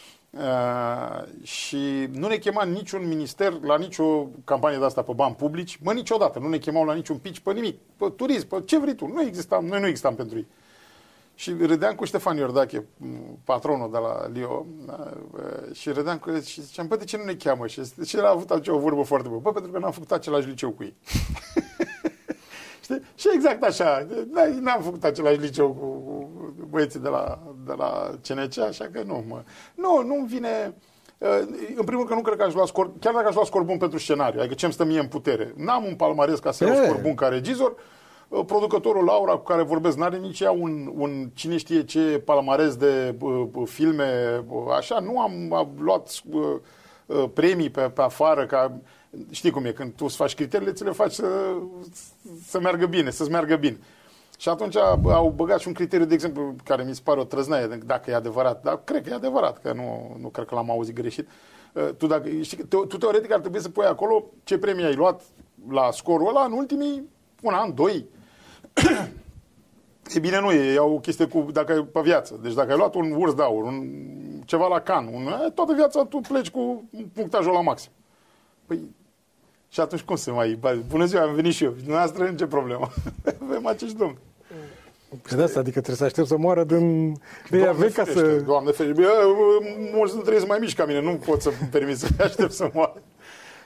și 1.42 2.08
nu 2.12 2.28
ne 2.28 2.38
chema 2.38 2.64
niciun 2.64 3.08
minister 3.08 3.54
la 3.62 3.78
nicio 3.78 4.28
campanie 4.44 4.78
de 4.78 4.86
asta 4.86 5.02
pe 5.02 5.12
bani 5.16 5.36
publici, 5.36 5.80
mă 5.84 5.94
niciodată, 5.94 6.40
nu 6.40 6.48
ne 6.48 6.58
chemau 6.58 6.86
la 6.86 6.94
niciun 6.94 7.18
pitch, 7.18 7.40
pe 7.40 7.54
nimic, 7.54 7.80
pe 7.98 8.06
turism, 8.16 8.48
pe 8.48 8.62
ce 8.66 8.80
vrei 8.80 8.96
tu, 8.96 9.08
nu 9.08 9.22
existam, 9.22 9.66
noi 9.66 9.80
nu 9.80 9.88
existam 9.88 10.16
pentru 10.16 10.38
ei. 10.38 10.48
Și 11.36 11.56
râdeam 11.60 11.96
cu 11.96 12.06
Ștefan 12.06 12.38
Iordache, 12.38 12.86
m, 12.98 13.40
patronul 13.44 13.92
de 13.92 13.98
la 13.98 14.28
Lio, 14.28 14.66
da, 14.86 15.12
bă, 15.32 15.70
și 15.74 15.90
râdeam 15.90 16.18
cu 16.18 16.30
el 16.30 16.42
și 16.42 16.62
ziceam, 16.62 16.88
bă, 16.88 16.96
de 16.96 17.04
ce 17.04 17.18
nu 17.18 17.24
ne 17.24 17.34
cheamă? 17.34 17.68
Și, 17.68 17.82
și 18.06 18.18
el 18.18 18.26
a 18.26 18.30
avut 18.30 18.52
acea 18.52 18.74
o 18.74 18.80
vorbă 18.80 19.02
foarte 19.02 19.28
bună. 19.28 19.40
Bă, 19.42 19.52
pentru 19.52 19.72
că 19.72 19.80
n-am 19.80 19.92
făcut 19.92 20.12
același 20.12 20.48
liceu 20.48 20.70
cu 20.70 20.84
ei. 20.84 20.96
Știi? 22.84 23.02
Și 23.16 23.28
exact 23.34 23.64
așa. 23.64 24.08
Da, 24.28 24.46
n-am 24.62 24.82
făcut 24.82 25.04
același 25.04 25.40
liceu 25.40 25.72
cu 25.72 26.04
cu 26.64 26.70
băieții 26.70 27.00
de 27.00 27.08
la, 27.08 27.53
de 27.66 27.74
la 27.78 28.10
CNC, 28.28 28.58
așa 28.58 28.90
că 28.92 29.02
nu, 29.06 29.24
mă. 29.28 29.44
Nu, 29.76 30.02
nu 30.06 30.26
vine... 30.28 30.74
uh, 31.18 31.28
În 31.76 31.84
primul 31.86 32.06
rând 32.06 32.08
că 32.08 32.14
nu 32.14 32.22
cred 32.22 32.38
că 32.38 32.44
aș 32.44 32.54
lua 32.54 32.66
scor, 32.66 32.92
chiar 33.00 33.14
dacă 33.14 33.28
aș 33.28 33.34
lua 33.34 33.46
scor 33.46 33.64
bun 33.64 33.78
pentru 33.78 34.00
scenariu, 34.00 34.40
adică 34.40 34.56
ce-mi 34.56 34.74
stă 34.74 34.84
mie 34.84 35.00
în 35.00 35.08
putere. 35.08 35.54
N-am 35.56 35.86
un 35.86 35.96
palmares 35.96 36.40
ca 36.40 36.52
să 36.52 36.66
iau 36.66 36.76
E. 36.76 36.84
scor 36.84 37.02
bun 37.02 37.16
ca 37.16 37.28
regizor, 37.28 37.76
Uh, 38.28 38.46
producătorul 38.46 39.04
Laura 39.04 39.32
cu 39.34 39.44
care 39.44 39.62
vorbesc 39.62 39.98
n-are 39.98 40.18
nici 40.18 40.40
ea 40.40 40.52
un, 40.52 40.92
un 40.98 41.30
cine 41.34 41.58
știe 41.58 41.84
ce 41.84 42.22
palmares 42.26 42.76
de 42.76 43.16
uh, 43.20 43.46
uh, 43.54 43.68
filme, 43.68 44.44
uh, 44.48 44.64
așa, 44.78 45.00
nu 45.00 45.20
am, 45.20 45.54
am 45.54 45.70
luat 45.80 46.12
uh, 46.32 46.42
uh, 47.06 47.24
premii 47.34 47.70
pe, 47.70 47.82
pe 47.82 48.02
afară, 48.02 48.46
ca, 48.46 48.78
știi 49.30 49.52
cum 49.52 49.66
e, 49.66 49.72
când 49.72 49.94
tu 49.96 50.06
îți 50.06 50.16
faci 50.16 50.36
criteriile, 50.36 50.74
ți 50.74 50.84
le 50.84 50.92
faci 50.92 51.12
să, 51.12 51.28
să 52.48 52.60
meargă 52.60 52.86
bine, 52.86 53.10
să-ți 53.10 53.30
meargă 53.30 53.56
bine. 53.56 53.78
Și 54.44 54.50
atunci 54.50 54.76
au 55.04 55.34
băgat 55.36 55.60
și 55.60 55.68
un 55.68 55.74
criteriu, 55.74 56.06
de 56.06 56.14
exemplu, 56.14 56.56
care 56.64 56.84
mi 56.84 56.96
se 56.96 57.02
pare 57.04 57.20
o 57.20 57.24
trăznaie, 57.24 57.68
dacă 57.86 58.12
e 58.12 58.16
adevărat, 58.16 58.62
dar 58.64 58.82
cred 58.84 59.04
că 59.04 59.10
e 59.10 59.14
adevărat, 59.14 59.62
că 59.62 59.74
nu, 59.74 60.18
nu 60.22 60.28
cred 60.28 60.46
că 60.46 60.56
l-am 60.56 60.72
auzit 60.72 60.96
greșit. 60.96 61.28
Uh, 61.74 61.90
Tu, 61.98 62.08
dacă, 62.08 62.30
știi, 62.42 62.66
tu, 62.66 62.86
tu 62.86 62.98
teoretic 62.98 63.32
ar 63.32 63.40
trebui 63.40 63.62
să 63.62 63.70
pui 63.70 63.86
acolo 63.86 64.26
ce 64.44 64.58
premii 64.58 64.86
ai 64.86 64.96
luat 64.96 65.22
la 65.70 65.92
scorul 65.92 66.28
ăla 66.28 66.44
în 66.44 66.52
ultimii 66.52 67.10
un 67.42 67.54
an, 67.54 67.74
doi. 67.74 68.06
E 70.14 70.20
bine, 70.20 70.40
nu 70.40 70.52
e, 70.52 70.74
e 70.74 70.80
o 70.80 71.00
chestie 71.00 71.26
cu, 71.26 71.48
dacă 71.52 71.74
e 71.74 71.84
pe 71.84 72.02
viață. 72.02 72.40
Deci 72.42 72.54
dacă 72.54 72.72
ai 72.72 72.78
luat 72.78 72.96
un 72.96 73.12
urs 73.12 73.34
de 73.34 73.42
aur, 73.42 73.64
un, 73.64 73.84
ceva 74.46 74.68
la 74.68 74.80
can, 74.80 75.10
un, 75.14 75.28
e, 75.46 75.50
toată 75.50 75.74
viața 75.74 76.06
tu 76.06 76.18
pleci 76.18 76.50
cu 76.50 76.90
punctajul 77.14 77.54
la 77.54 77.62
maxim. 77.62 77.92
Păi, 78.66 78.80
și 79.70 79.80
atunci 79.80 80.02
cum 80.02 80.16
se 80.16 80.32
mai... 80.32 80.58
Bă, 80.60 80.78
Bună 80.88 81.06
ziua, 81.06 81.22
am 81.22 81.34
venit 81.34 81.54
și 81.54 81.64
eu. 81.64 81.72
Dumneavoastră, 81.72 82.26
în 82.26 82.38
ce 82.38 82.46
problemă? 82.46 82.90
Avem 83.44 83.66
acești 83.66 83.98
domni. 83.98 84.18
Că 85.22 85.36
de 85.36 85.44
asta, 85.44 85.60
adică 85.60 85.78
trebuie 85.82 85.96
să 85.96 86.04
aștept 86.04 86.28
să 86.28 86.38
moară 86.38 86.64
din... 86.64 87.08
Ei 87.08 87.16
Doamne 87.50 87.68
avem 87.68 87.90
ca 87.90 88.04
ferește, 88.04 88.38
să... 88.38 88.44
Doamne 88.46 88.72
ferește. 88.72 89.02
Bă, 89.02 89.10
mulți 89.94 90.14
dintre 90.14 90.32
ei 90.32 90.38
sunt 90.38 90.50
mai 90.50 90.60
mici 90.60 90.76
ca 90.76 90.86
mine, 90.86 91.02
nu 91.02 91.20
pot 91.26 91.42
să 91.42 91.52
permit 91.72 91.98
să 91.98 92.08
aștept 92.24 92.52
să 92.52 92.70
moară. 92.74 93.02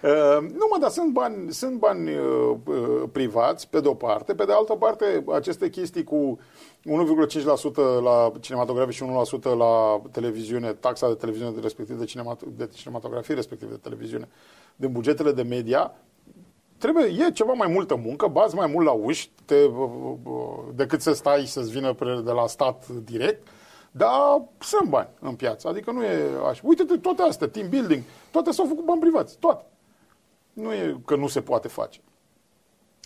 Uh, 0.03 0.37
nu 0.41 0.67
mă, 0.71 0.77
dar 0.79 0.89
sunt 0.89 1.11
bani, 1.11 1.53
sunt 1.53 1.77
bani 1.77 2.09
uh, 2.09 2.55
uh, 2.65 3.03
privați, 3.11 3.69
pe 3.69 3.79
de-o 3.79 3.93
parte. 3.93 4.33
Pe 4.33 4.45
de 4.45 4.51
altă 4.51 4.73
parte, 4.73 5.23
aceste 5.33 5.69
chestii 5.69 6.03
cu 6.03 6.39
1,5% 6.85 7.75
la 8.03 8.31
cinematografie 8.39 8.91
și 8.91 9.03
1% 9.03 9.43
la 9.43 10.01
televiziune, 10.11 10.73
taxa 10.73 11.07
de 11.07 11.13
televiziune 11.13 11.51
de 11.51 11.59
respectiv 11.61 11.97
de, 11.97 12.05
cinemat- 12.05 12.57
de 12.57 12.69
cinematografie, 12.73 13.35
respectiv 13.35 13.69
de 13.69 13.77
televiziune, 13.81 14.27
din 14.75 14.91
bugetele 14.91 15.31
de 15.31 15.41
media, 15.41 15.95
trebuie, 16.77 17.05
e 17.05 17.31
ceva 17.31 17.53
mai 17.53 17.67
multă 17.67 17.95
muncă, 17.95 18.27
bazi 18.27 18.55
mai 18.55 18.67
mult 18.67 18.85
la 18.85 18.91
uși 18.91 19.31
te, 19.45 19.55
decât 20.75 21.01
să 21.01 21.13
stai 21.13 21.39
și 21.39 21.51
să-ți 21.51 21.71
vină 21.71 21.93
pre- 21.93 22.21
de 22.25 22.31
la 22.31 22.47
stat 22.47 22.87
direct, 22.87 23.47
dar 23.91 24.41
sunt 24.59 24.89
bani 24.89 25.09
în 25.19 25.35
piață. 25.35 25.67
Adică 25.67 25.91
nu 25.91 26.03
e 26.03 26.21
așa. 26.49 26.61
Uite-te, 26.63 26.97
toate 26.97 27.21
astea, 27.21 27.47
team 27.47 27.69
building, 27.69 28.01
toate 28.31 28.51
s-au 28.51 28.65
făcut 28.65 28.85
bani 28.85 28.99
privați, 28.99 29.37
toate. 29.39 29.65
Nu 30.53 30.73
e 30.73 30.97
că 31.05 31.15
nu 31.15 31.27
se 31.27 31.41
poate 31.41 31.67
face. 31.67 31.99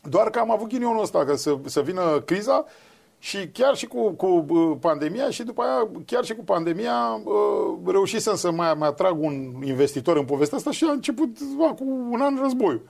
Doar 0.03 0.30
că 0.30 0.39
am 0.39 0.51
avut 0.51 0.67
ghinionul 0.67 1.01
ăsta, 1.01 1.26
că 1.26 1.36
să, 1.36 1.57
să 1.65 1.82
vină 1.82 2.22
criza 2.26 2.65
și 3.19 3.47
chiar 3.47 3.76
și 3.76 3.86
cu, 3.86 4.09
cu 4.09 4.45
uh, 4.49 4.78
pandemia 4.80 5.30
și 5.30 5.43
după 5.43 5.61
aia, 5.61 5.89
chiar 6.05 6.24
și 6.24 6.36
cu 6.36 6.43
pandemia, 6.43 7.22
uh, 7.24 7.78
reușisem 7.86 8.36
să 8.36 8.51
mai, 8.51 8.74
mai 8.74 8.88
atrag 8.88 9.22
un 9.24 9.53
investitor 9.65 10.17
în 10.17 10.26
povestea 10.26 10.57
asta 10.57 10.72
și 10.72 10.84
a 10.84 10.91
început 10.91 11.38
acum 11.69 12.11
un 12.11 12.22
an 12.22 12.39
războiul. 12.41 12.82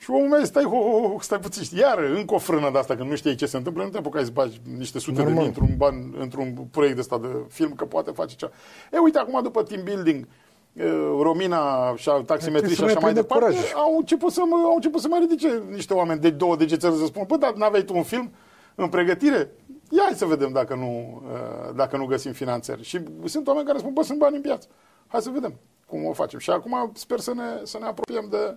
Și 0.00 0.10
omul 0.10 0.28
meu, 0.28 0.44
stai, 0.44 0.64
ho, 0.64 0.76
ho, 0.76 1.08
ho, 1.08 1.16
stai 1.20 1.38
puțin, 1.38 1.62
știi, 1.62 1.78
iar 1.78 1.98
încă 1.98 2.34
o 2.34 2.38
frână 2.38 2.70
de 2.72 2.78
asta, 2.78 2.96
că 2.96 3.02
nu 3.02 3.14
știi 3.14 3.34
ce 3.34 3.46
se 3.46 3.56
întâmplă, 3.56 3.82
nu 3.82 3.88
te 3.88 3.98
apucai 3.98 4.24
să 4.24 4.30
bagi 4.32 4.60
niște 4.78 4.98
sute 4.98 5.16
de 5.16 5.22
Normal. 5.22 5.38
mii 5.38 5.46
într-un, 5.46 5.68
ban, 5.76 6.14
într-un 6.18 6.68
proiect 6.70 6.94
de 6.94 7.00
ăsta 7.00 7.18
de 7.18 7.28
film, 7.48 7.72
că 7.72 7.84
poate 7.84 8.10
face 8.10 8.34
ceva. 8.36 8.52
E, 8.92 8.98
uite, 8.98 9.18
acum 9.18 9.42
după 9.42 9.62
team 9.62 9.82
building, 9.84 10.26
uh, 10.72 10.84
Romina 11.22 11.94
și 11.96 12.10
taximetrii 12.26 12.70
și 12.70 12.76
Trebuie 12.76 12.76
să 12.76 12.84
așa 12.84 12.92
mai 13.00 13.12
mai 13.12 13.12
prindă 13.12 13.20
departe, 13.20 13.54
curaj. 13.54 13.72
au 13.74 13.96
început 13.96 14.32
să 14.32 14.42
mă, 14.48 14.56
au 14.64 14.74
început 14.74 15.00
să 15.00 15.08
mai 15.08 15.18
ridice 15.20 15.62
niște 15.70 15.94
oameni 15.94 16.20
de 16.20 16.30
două 16.30 16.56
degețe 16.56 16.90
să 16.90 17.04
spun, 17.06 17.24
bă, 17.26 17.36
dar 17.36 17.52
n-aveai 17.52 17.82
tu 17.82 17.96
un 17.96 18.02
film 18.02 18.32
în 18.74 18.88
pregătire? 18.88 19.50
Ia 19.90 20.02
hai 20.04 20.14
să 20.14 20.24
vedem 20.24 20.52
dacă 20.52 20.74
nu, 20.74 21.22
uh, 21.32 21.74
dacă 21.74 21.96
nu 21.96 22.04
găsim 22.04 22.32
finanțări. 22.32 22.82
Și 22.82 23.00
sunt 23.24 23.46
oameni 23.46 23.66
care 23.66 23.78
spun, 23.78 23.92
bă, 23.92 24.02
sunt 24.02 24.18
bani 24.18 24.36
în 24.36 24.42
piață. 24.42 24.68
Hai 25.06 25.20
să 25.20 25.30
vedem 25.30 25.54
cum 25.86 26.04
o 26.04 26.12
facem. 26.12 26.38
Și 26.38 26.50
acum 26.50 26.90
sper 26.94 27.18
să 27.18 27.32
ne, 27.34 27.42
să 27.62 27.78
ne 27.80 27.86
apropiem 27.86 28.26
de 28.30 28.56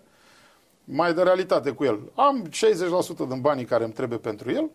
mai 0.84 1.14
de 1.14 1.24
realitate 1.24 1.72
cu 1.72 1.84
el. 1.84 2.00
Am 2.16 2.48
60% 2.50 3.28
din 3.28 3.42
banii 3.42 3.66
care 3.66 3.84
îmi 3.84 3.94
trebuie 3.94 4.18
pentru 4.18 4.52
el. 4.52 4.70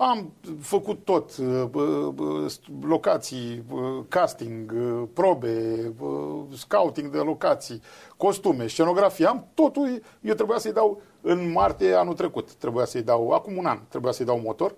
Am 0.00 0.32
făcut 0.60 1.04
tot, 1.04 1.36
uh, 1.36 1.64
uh, 1.72 2.12
uh, 2.16 2.52
locații, 2.82 3.64
uh, 3.70 4.04
casting, 4.08 4.72
uh, 4.76 5.02
probe, 5.12 5.92
uh, 6.00 6.44
scouting 6.56 7.10
de 7.10 7.18
locații, 7.18 7.82
costume, 8.16 8.66
scenografie, 8.66 9.26
am 9.26 9.46
totul. 9.54 10.02
Eu 10.20 10.34
trebuia 10.34 10.58
să-i 10.58 10.72
dau 10.72 11.00
în 11.20 11.52
martie 11.52 11.94
anul 11.94 12.14
trecut, 12.14 12.52
trebuia 12.52 12.84
să-i 12.84 13.02
dau, 13.02 13.30
acum 13.30 13.56
un 13.56 13.66
an, 13.66 13.78
trebuia 13.88 14.12
să-i 14.12 14.26
dau 14.26 14.40
motor. 14.40 14.74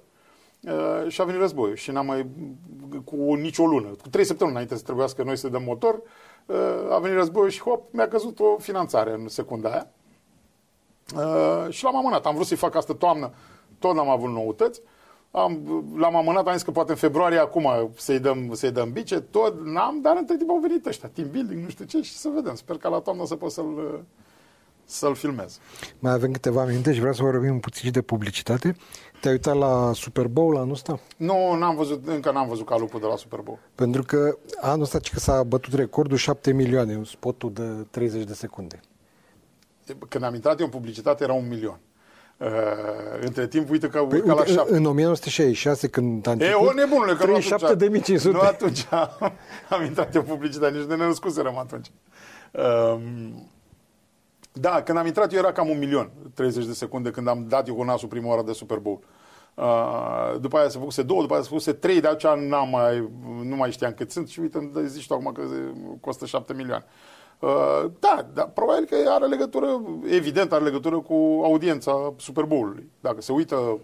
uh, 0.60 1.08
și 1.08 1.20
a 1.20 1.24
venit 1.24 1.40
războiul 1.40 1.76
și 1.76 1.90
n-am 1.90 2.06
mai, 2.06 2.26
cu 3.04 3.34
nicio 3.34 3.66
lună, 3.66 3.88
cu 3.88 4.08
trei 4.08 4.24
săptămâni 4.24 4.54
înainte 4.56 4.76
să 4.76 4.82
trebuiască 4.82 5.22
noi 5.22 5.36
să 5.36 5.48
dăm 5.48 5.62
motor, 5.62 6.02
uh, 6.46 6.56
a 6.90 6.98
venit 6.98 7.16
războiul 7.16 7.50
și 7.50 7.60
hop, 7.60 7.92
mi-a 7.92 8.08
căzut 8.08 8.40
o 8.40 8.56
finanțare 8.58 9.12
în 9.12 9.28
secunda 9.28 9.70
aia. 9.70 9.90
Uh, 11.16 11.66
și 11.72 11.84
l-am 11.84 11.96
amânat. 11.96 12.26
Am 12.26 12.34
vrut 12.34 12.46
să-i 12.46 12.56
fac 12.56 12.74
asta 12.74 12.94
toamnă, 12.94 13.30
tot 13.78 13.94
n-am 13.94 14.08
avut 14.08 14.30
noutăți. 14.30 14.80
Am, 15.30 15.60
l-am 15.96 16.16
amânat, 16.16 16.46
am 16.46 16.52
zis 16.52 16.62
că 16.62 16.70
poate 16.70 16.90
în 16.90 16.96
februarie 16.96 17.38
acum 17.38 17.90
să-i 17.96 18.18
dăm, 18.18 18.50
să-i 18.54 18.70
dăm 18.70 18.92
bice, 18.92 19.20
tot 19.20 19.64
n-am, 19.64 20.00
dar 20.02 20.16
între 20.16 20.36
timp 20.36 20.50
au 20.50 20.58
venit 20.58 20.86
ăștia, 20.86 21.10
team 21.12 21.30
building, 21.30 21.62
nu 21.62 21.68
știu 21.68 21.84
ce, 21.84 22.02
și 22.02 22.16
să 22.16 22.28
vedem. 22.34 22.54
Sper 22.54 22.76
că 22.76 22.88
la 22.88 22.98
toamnă 22.98 23.26
să 23.26 23.34
pot 23.34 23.50
să-l, 23.50 24.04
să-l 24.84 25.14
filmez. 25.14 25.58
Mai 25.98 26.12
avem 26.12 26.32
câteva 26.32 26.64
minute 26.64 26.92
și 26.92 26.98
vreau 26.98 27.14
să 27.14 27.22
vorbim 27.22 27.60
puțin 27.60 27.84
și 27.84 27.90
de 27.90 28.02
publicitate. 28.02 28.76
Te-ai 29.20 29.32
uitat 29.32 29.56
la 29.56 29.92
Super 29.94 30.26
Bowl 30.26 30.56
anul 30.56 30.72
ăsta? 30.72 31.00
Nu, 31.16 31.54
n-am 31.54 31.76
văzut, 31.76 32.08
încă 32.08 32.30
n-am 32.30 32.48
văzut 32.48 32.66
calupul 32.66 33.00
de 33.00 33.06
la 33.06 33.16
Super 33.16 33.40
Bowl. 33.40 33.58
Pentru 33.74 34.02
că 34.02 34.38
anul 34.60 34.82
ăsta 34.82 34.98
că 35.12 35.18
s-a 35.18 35.42
bătut 35.42 35.72
recordul 35.72 36.16
7 36.16 36.52
milioane, 36.52 36.96
un 36.96 37.04
spotul 37.04 37.52
de 37.52 37.86
30 37.90 38.24
de 38.24 38.34
secunde. 38.34 38.80
Când 40.08 40.24
am 40.24 40.34
intrat 40.34 40.58
eu 40.58 40.64
în 40.64 40.70
publicitate 40.70 41.24
era 41.24 41.32
un 41.32 41.48
milion. 41.48 41.80
Uh, 42.36 42.46
între 43.20 43.46
timp, 43.46 43.70
uite 43.70 43.88
că 43.88 43.98
păi, 43.98 44.22
la 44.24 44.44
7. 44.44 44.74
În 44.74 44.84
1966, 44.84 45.88
când 45.88 46.26
a 46.26 46.30
început, 46.30 46.52
e, 46.52 46.66
o 46.66 46.72
nebunule, 46.72 47.14
că 47.14 47.24
37.500. 48.16 48.22
Nu 48.22 48.40
atunci 48.40 48.86
am, 48.90 49.10
am 49.74 49.84
intrat 49.84 50.14
în 50.14 50.22
publicitate, 50.22 50.76
nici 50.76 50.86
de 50.86 50.94
ne 50.94 51.06
născuserăm 51.06 51.58
atunci. 51.58 51.90
Um, 52.52 53.50
da, 54.52 54.82
când 54.82 54.98
am 54.98 55.06
intrat 55.06 55.32
eu 55.32 55.38
era 55.38 55.52
cam 55.52 55.68
un 55.68 55.78
milion, 55.78 56.10
30 56.34 56.64
de 56.64 56.72
secunde, 56.72 57.10
când 57.10 57.28
am 57.28 57.44
dat 57.48 57.68
eu 57.68 57.74
cu 57.74 57.82
nasul 57.82 58.08
prima 58.08 58.28
oară 58.28 58.42
de 58.42 58.52
Super 58.52 58.78
Bowl. 58.78 59.00
Uh, 59.54 60.40
după 60.40 60.58
aia 60.58 60.68
se 60.68 60.78
făcuse 60.78 61.02
două, 61.02 61.20
după 61.20 61.32
aia 61.32 61.42
se 61.42 61.48
făcuse 61.48 61.72
trei, 61.72 62.00
de 62.00 62.08
aceea 62.08 62.34
n-am 62.34 62.68
mai, 62.68 63.10
nu 63.42 63.56
mai 63.56 63.70
știam 63.70 63.92
cât 63.92 64.10
sunt 64.10 64.28
și 64.28 64.40
uite, 64.40 64.70
zici 64.86 65.06
tu 65.06 65.14
acum 65.14 65.32
că 65.32 65.42
costă 66.00 66.26
7 66.26 66.52
milioane. 66.52 66.84
Uh, 66.86 67.19
da, 67.98 68.26
dar 68.34 68.50
probabil 68.54 68.84
că 68.84 68.96
are 69.08 69.26
legătură, 69.26 69.80
evident 70.10 70.52
are 70.52 70.64
legătură 70.64 71.00
cu 71.00 71.40
audiența 71.44 72.12
Super 72.16 72.44
Bowl-ului. 72.44 72.90
Dacă 73.00 73.20
se 73.20 73.32
uită 73.32 73.78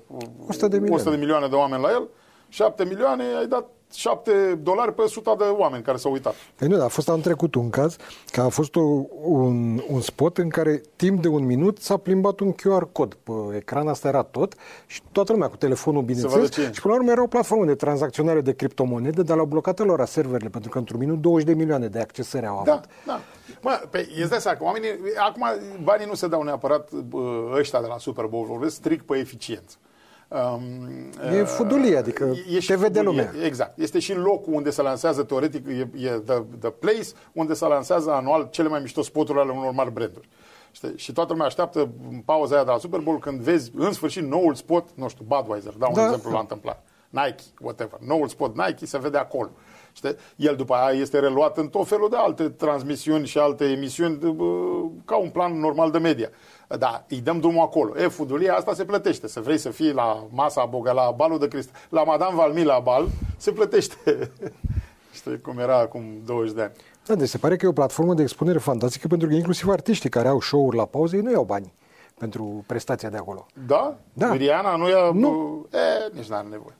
100 0.48 0.68
de 0.68 0.78
milioane, 0.78 0.94
100 0.94 1.10
de, 1.10 1.16
milioane 1.16 1.46
de 1.46 1.54
oameni 1.54 1.82
la 1.82 1.90
el, 1.90 2.08
7 2.48 2.84
milioane 2.84 3.24
ai 3.38 3.46
dat 3.46 3.66
7 3.92 4.58
dolari 4.62 4.94
pe 4.94 5.02
100 5.02 5.34
de 5.38 5.44
oameni 5.44 5.82
care 5.82 5.96
s-au 5.96 6.12
uitat. 6.12 6.34
Păi 6.54 6.68
nu, 6.68 6.76
dar 6.76 6.84
a 6.84 6.88
fost 6.88 7.08
în 7.08 7.20
trecut 7.20 7.54
un 7.54 7.70
caz 7.70 7.96
că 8.30 8.40
a 8.40 8.48
fost 8.48 8.76
o, 8.76 8.80
un, 9.22 9.82
un 9.88 10.00
spot 10.00 10.38
în 10.38 10.48
care 10.48 10.82
timp 10.96 11.22
de 11.22 11.28
un 11.28 11.44
minut 11.44 11.78
s-a 11.78 11.96
plimbat 11.96 12.40
un 12.40 12.52
QR 12.52 12.92
cod 12.92 13.14
pe 13.14 13.32
ecran, 13.56 13.88
asta 13.88 14.08
era 14.08 14.22
tot 14.22 14.54
și 14.86 15.02
toată 15.12 15.32
lumea 15.32 15.48
cu 15.48 15.56
telefonul, 15.56 16.02
bineînțeles, 16.02 16.50
și 16.50 16.80
până 16.80 16.94
la 16.94 17.00
urmă 17.00 17.10
era 17.10 17.22
o 17.22 17.26
platformă 17.26 17.64
de 17.64 17.74
tranzacționare 17.74 18.40
de 18.40 18.54
criptomonede, 18.54 19.22
dar 19.22 19.36
l-au 19.36 19.46
blocat 19.46 19.78
lor 19.78 20.04
serverele, 20.04 20.48
pentru 20.48 20.70
că 20.70 20.78
într-un 20.78 20.98
minut 20.98 21.20
20 21.20 21.46
de 21.46 21.54
milioane 21.54 21.88
de 21.88 21.98
accesări 21.98 22.46
au 22.46 22.62
da, 22.64 22.72
avut. 22.72 22.84
Da, 23.06 23.20
Mă, 23.60 23.82
pe, 23.90 24.08
îți 24.20 24.30
dai 24.30 24.40
seama 24.40 24.58
că 24.58 24.64
oamenii, 24.64 24.88
acum 25.18 25.44
banii 25.82 26.06
nu 26.06 26.14
se 26.14 26.28
dau 26.28 26.42
neapărat 26.42 26.90
ăștia 27.52 27.80
de 27.80 27.86
la 27.86 27.98
Super 27.98 28.24
Bowl, 28.24 28.46
vorbesc 28.46 28.74
strict 28.74 29.06
pe 29.06 29.16
eficiență. 29.16 29.76
Um, 30.28 30.88
e 31.32 31.44
fudulie, 31.44 31.96
adică 31.96 32.34
e 32.50 32.58
te 32.66 32.76
vede 32.76 33.00
lumea. 33.00 33.32
Exact. 33.44 33.78
Este 33.78 33.98
și 33.98 34.14
locul 34.14 34.52
unde 34.52 34.70
se 34.70 34.82
lansează, 34.82 35.22
teoretic, 35.22 35.66
e, 35.66 35.88
e 35.96 36.08
the, 36.10 36.42
the 36.60 36.70
place 36.70 37.06
unde 37.32 37.54
se 37.54 37.66
lansează 37.66 38.10
anual 38.10 38.48
cele 38.50 38.68
mai 38.68 38.80
mișto 38.80 39.02
spoturi 39.02 39.38
ale 39.38 39.50
unor 39.50 39.72
mari 39.72 39.92
branduri. 39.92 40.28
Știi? 40.70 40.92
Și 40.96 41.12
toată 41.12 41.32
lumea 41.32 41.46
așteaptă 41.46 41.90
în 42.10 42.18
pauza 42.18 42.54
aia 42.54 42.64
de 42.64 42.70
la 42.70 42.78
Super 42.78 43.00
Bowl 43.00 43.18
când 43.18 43.40
vezi 43.40 43.70
în 43.74 43.92
sfârșit 43.92 44.22
noul 44.22 44.54
spot, 44.54 44.88
nu 44.94 45.08
știu, 45.08 45.24
Budweiser, 45.28 45.72
dau 45.72 45.88
un 45.88 45.94
da. 45.94 46.04
exemplu 46.04 46.30
la 46.30 46.38
întâmplare. 46.38 46.82
Nike, 47.10 47.42
whatever. 47.60 47.98
Noul 48.06 48.28
spot 48.28 48.56
Nike 48.66 48.86
se 48.86 48.98
vede 48.98 49.18
acolo. 49.18 49.50
Știi? 49.96 50.16
El 50.36 50.56
după 50.56 50.74
aia 50.74 51.00
este 51.00 51.18
reluat 51.18 51.58
în 51.58 51.68
tot 51.68 51.88
felul 51.88 52.08
de 52.10 52.16
alte 52.16 52.48
transmisiuni 52.48 53.26
și 53.26 53.38
alte 53.38 53.64
emisiuni 53.64 54.18
ca 55.04 55.16
un 55.16 55.28
plan 55.28 55.58
normal 55.60 55.90
de 55.90 55.98
media. 55.98 56.28
Da, 56.78 57.04
îi 57.08 57.20
dăm 57.20 57.40
drumul 57.40 57.62
acolo. 57.62 57.98
E, 57.98 58.08
fudulia 58.08 58.54
asta 58.54 58.74
se 58.74 58.84
plătește. 58.84 59.28
Să 59.28 59.40
vrei 59.40 59.58
să 59.58 59.70
fii 59.70 59.92
la 59.92 60.26
masa 60.30 60.64
bogă, 60.64 60.92
la 60.92 61.10
balul 61.16 61.38
de 61.38 61.48
cristal, 61.48 61.80
la 61.88 62.04
Madame 62.04 62.34
Valmy 62.34 62.64
la 62.64 62.78
bal, 62.78 63.06
se 63.36 63.52
plătește. 63.52 64.30
Știi 65.18 65.40
cum 65.40 65.58
era 65.58 65.78
acum 65.78 66.04
20 66.24 66.54
de 66.54 66.62
ani. 66.62 66.72
Da, 67.06 67.14
deci 67.14 67.28
se 67.28 67.38
pare 67.38 67.56
că 67.56 67.66
e 67.66 67.68
o 67.68 67.72
platformă 67.72 68.14
de 68.14 68.22
expunere 68.22 68.58
fantastică 68.58 69.06
pentru 69.06 69.28
că 69.28 69.34
inclusiv 69.34 69.68
artiștii 69.68 70.10
care 70.10 70.28
au 70.28 70.40
show-uri 70.40 70.76
la 70.76 70.84
pauză, 70.84 71.16
ei 71.16 71.22
nu 71.22 71.30
iau 71.30 71.44
bani 71.44 71.72
pentru 72.18 72.64
prestația 72.66 73.10
de 73.10 73.16
acolo. 73.16 73.46
Da? 73.66 73.96
Da. 74.12 74.30
Miriana 74.30 74.76
nu 74.76 74.88
ia... 74.88 75.10
Nu. 75.12 75.66
E, 75.72 76.16
nici 76.16 76.26
n-are 76.26 76.48
nevoie. 76.50 76.74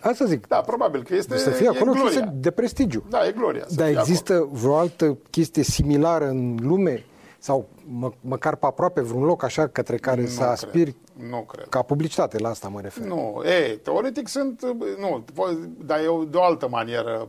Asta 0.00 0.24
zic. 0.24 0.46
Da, 0.46 0.56
probabil 0.56 1.02
că 1.02 1.14
este 1.14 1.36
Să 1.36 1.50
fie 1.50 1.68
acolo 1.68 1.92
gloria. 1.92 2.32
de 2.34 2.50
prestigiu. 2.50 3.04
Da, 3.10 3.26
e 3.26 3.32
gloria. 3.32 3.64
Dar 3.74 3.88
există 3.88 4.34
acolo. 4.34 4.50
vreo 4.52 4.76
altă 4.76 5.18
chestie 5.30 5.62
similară 5.62 6.28
în 6.28 6.58
lume 6.62 7.04
sau 7.38 7.68
mă, 7.84 8.10
măcar 8.20 8.56
pe 8.56 8.66
aproape 8.66 9.00
vreun 9.00 9.24
loc 9.24 9.42
așa 9.42 9.66
către 9.66 9.96
care 9.96 10.20
nu 10.20 10.26
să 10.26 10.38
cred. 10.38 10.50
aspiri 10.50 10.94
nu 11.28 11.40
cred. 11.40 11.66
Ca 11.68 11.82
publicitate, 11.82 12.38
la 12.38 12.48
asta 12.48 12.68
mă 12.68 12.80
refer. 12.80 13.06
Nu, 13.06 13.42
e, 13.44 13.76
teoretic 13.76 14.28
sunt, 14.28 14.62
nu, 14.98 15.24
dar 15.84 15.98
e 15.98 16.24
de 16.30 16.36
o 16.36 16.42
altă 16.42 16.68
manieră. 16.68 17.28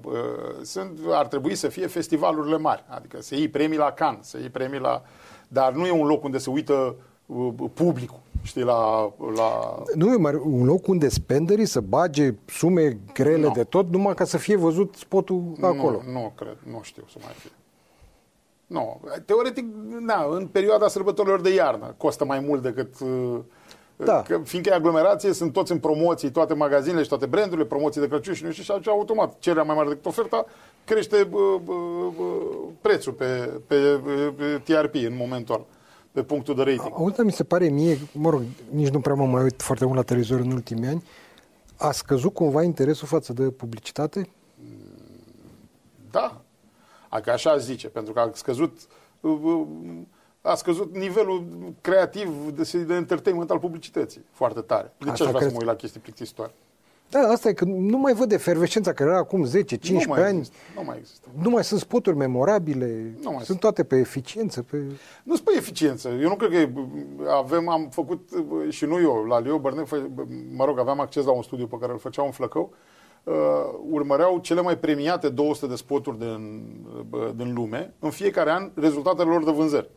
Sunt, 0.62 1.00
ar 1.12 1.28
trebui 1.28 1.56
să 1.56 1.68
fie 1.68 1.88
festivalurile 1.88 2.58
mari, 2.58 2.84
adică 2.88 3.22
să 3.22 3.36
iei 3.36 3.48
premii 3.50 3.78
la 3.78 3.92
Cannes, 3.92 4.28
să 4.28 4.38
iei 4.38 4.50
premii 4.50 4.80
la... 4.80 5.04
Dar 5.48 5.72
nu 5.72 5.86
e 5.86 5.92
un 5.92 6.08
loc 6.08 6.24
unde 6.24 6.38
se 6.38 6.50
uită 6.50 6.96
publicul, 7.74 8.20
știi, 8.42 8.64
la... 8.64 9.12
la... 9.36 9.82
Nu 9.96 10.12
e 10.12 10.40
un 10.44 10.66
loc 10.66 10.88
unde 10.88 11.10
spenderii 11.10 11.66
să 11.66 11.80
bage 11.80 12.34
sume 12.46 12.98
grele 13.14 13.46
no. 13.46 13.52
de 13.52 13.64
tot, 13.64 13.92
numai 13.92 14.14
ca 14.14 14.24
să 14.24 14.38
fie 14.38 14.56
văzut 14.56 14.96
spotul 14.96 15.44
acolo. 15.62 16.02
Nu, 16.06 16.12
nu 16.12 16.34
cred, 16.36 16.58
nu 16.72 16.80
știu 16.84 17.04
să 17.12 17.18
mai 17.22 17.34
fie. 17.38 17.52
Nu, 18.68 19.02
teoretic, 19.26 19.66
da, 20.06 20.28
în 20.32 20.48
perioada 20.48 20.88
sărbătorilor 20.88 21.42
de 21.42 21.54
iarnă 21.54 21.94
costă 21.98 22.26
mai 22.26 22.40
mult 22.40 22.62
decât... 22.62 23.00
Uh, 23.00 23.40
da. 24.06 24.22
Că, 24.22 24.40
fiindcă 24.44 24.72
e 24.72 24.76
aglomerație, 24.76 25.34
sunt 25.34 25.54
toți 25.54 25.72
în 25.72 25.80
promoții, 25.80 26.32
toate 26.32 26.54
magazinele 26.54 27.04
și 27.04 27.10
toate 27.10 27.26
brandurile, 27.26 27.68
promoții 27.68 28.02
de 28.02 28.08
Crăciun 28.08 28.34
și 28.34 28.44
nu 28.44 28.52
știu, 28.52 28.64
și 28.64 28.72
atunci 28.72 28.88
automat 28.88 29.40
cererea 29.40 29.64
mai 29.64 29.76
mare 29.76 29.88
decât 29.88 30.06
oferta 30.06 30.46
crește 30.86 31.24
bă, 31.24 31.60
bă, 31.64 31.74
bă, 32.18 32.24
prețul 32.82 33.14
pe, 33.14 33.26
pe, 33.68 33.76
pe 34.38 34.62
TRP 34.64 34.96
în 34.96 35.16
momentul 35.18 35.56
ăla 35.56 35.66
pe 36.12 36.24
punctul 36.24 36.56
de 36.56 36.64
rating. 36.64 36.94
Auzi, 36.94 37.22
mi 37.22 37.32
se 37.32 37.44
pare 37.44 37.68
mie, 37.68 37.98
mă 38.14 38.30
rog, 38.30 38.42
nici 38.70 38.90
nu 38.90 39.00
prea 39.00 39.16
mă 39.16 39.26
mai 39.26 39.44
uit 39.44 39.62
foarte 39.62 39.86
mult 39.86 39.98
la 39.98 40.04
televizor 40.04 40.40
în 40.40 40.52
ultimii 40.52 40.88
ani, 40.88 41.04
a 41.78 41.92
scăzut 41.92 42.34
cumva 42.34 42.64
interesul 42.64 43.08
față 43.08 43.34
de 43.34 43.50
publicitate? 43.50 44.30
Da. 46.12 46.42
Adică 47.10 47.32
așa 47.32 47.58
zice, 47.58 47.88
pentru 47.90 48.14
că 48.14 48.20
a 48.20 48.30
scăzut 48.34 48.80
uh, 49.20 49.40
uh, 49.44 49.68
a 50.42 50.56
scăzut 50.56 50.96
nivelul 50.96 51.46
creativ 51.82 52.52
de, 52.52 52.84
de 52.84 52.94
entertainment 52.94 53.52
al 53.52 53.60
publicității 53.60 54.26
foarte 54.32 54.62
tare. 54.62 54.94
De 54.98 55.12
ce 55.12 55.24
aș 55.24 55.30
vrea 55.30 55.42
să 55.42 55.54
mă 55.54 55.58
uit 55.58 55.66
la 55.66 55.76
chestii 55.76 56.00
plictisitoare? 56.00 56.54
Da, 57.10 57.20
asta 57.20 57.50
e 57.50 57.54
că 57.54 57.66
nu 57.66 57.98
mai 57.98 58.14
văd 58.14 58.32
efervescența 58.32 58.94
care 58.94 59.10
era 59.10 59.20
acum 59.20 59.48
10-15 59.48 59.50
ani. 59.50 60.38
Există, 60.38 60.58
nu 60.76 60.84
mai 60.86 60.98
există. 61.00 61.28
Nu 61.42 61.50
mai 61.50 61.64
sunt 61.64 61.80
spoturi 61.80 62.16
memorabile. 62.16 63.14
Nu 63.22 63.32
mai 63.32 63.44
sunt 63.44 63.60
toate 63.60 63.84
pe 63.84 63.96
eficiență. 63.96 64.62
Pe... 64.62 64.78
Nu 65.24 65.36
sunt 65.36 65.48
pe 65.48 65.54
eficiență. 65.58 66.10
Eu 66.10 66.28
nu 66.28 66.36
cred 66.36 66.52
că 66.52 66.70
avem, 67.30 67.70
am 67.70 67.90
făcut 67.92 68.30
și 68.70 68.86
nu 68.86 69.00
eu, 69.00 69.26
la 69.28 69.40
Leo 69.40 69.60
Bărnec, 69.60 69.88
mă 70.56 70.66
rog, 70.66 70.80
aveam 70.80 71.00
acces 71.00 71.26
la 71.26 71.32
un 71.32 71.42
studiu 71.42 71.68
pe 71.68 71.78
care 71.80 71.92
îl 71.92 72.00
făceau 72.00 72.26
în 72.26 72.32
Flăcău, 72.32 72.74
uh, 73.24 73.34
urmăreau 73.90 74.40
cele 74.40 74.62
mai 74.62 74.78
premiate 74.78 75.30
200 75.30 75.68
de 75.68 75.76
spoturi 75.76 76.20
din, 76.20 76.72
uh, 77.12 77.30
din 77.36 77.54
lume, 77.54 77.94
în 78.00 78.10
fiecare 78.10 78.52
an 78.52 78.72
rezultatele 78.76 79.30
lor 79.30 79.44
de 79.44 79.52
vânzări 79.52 79.90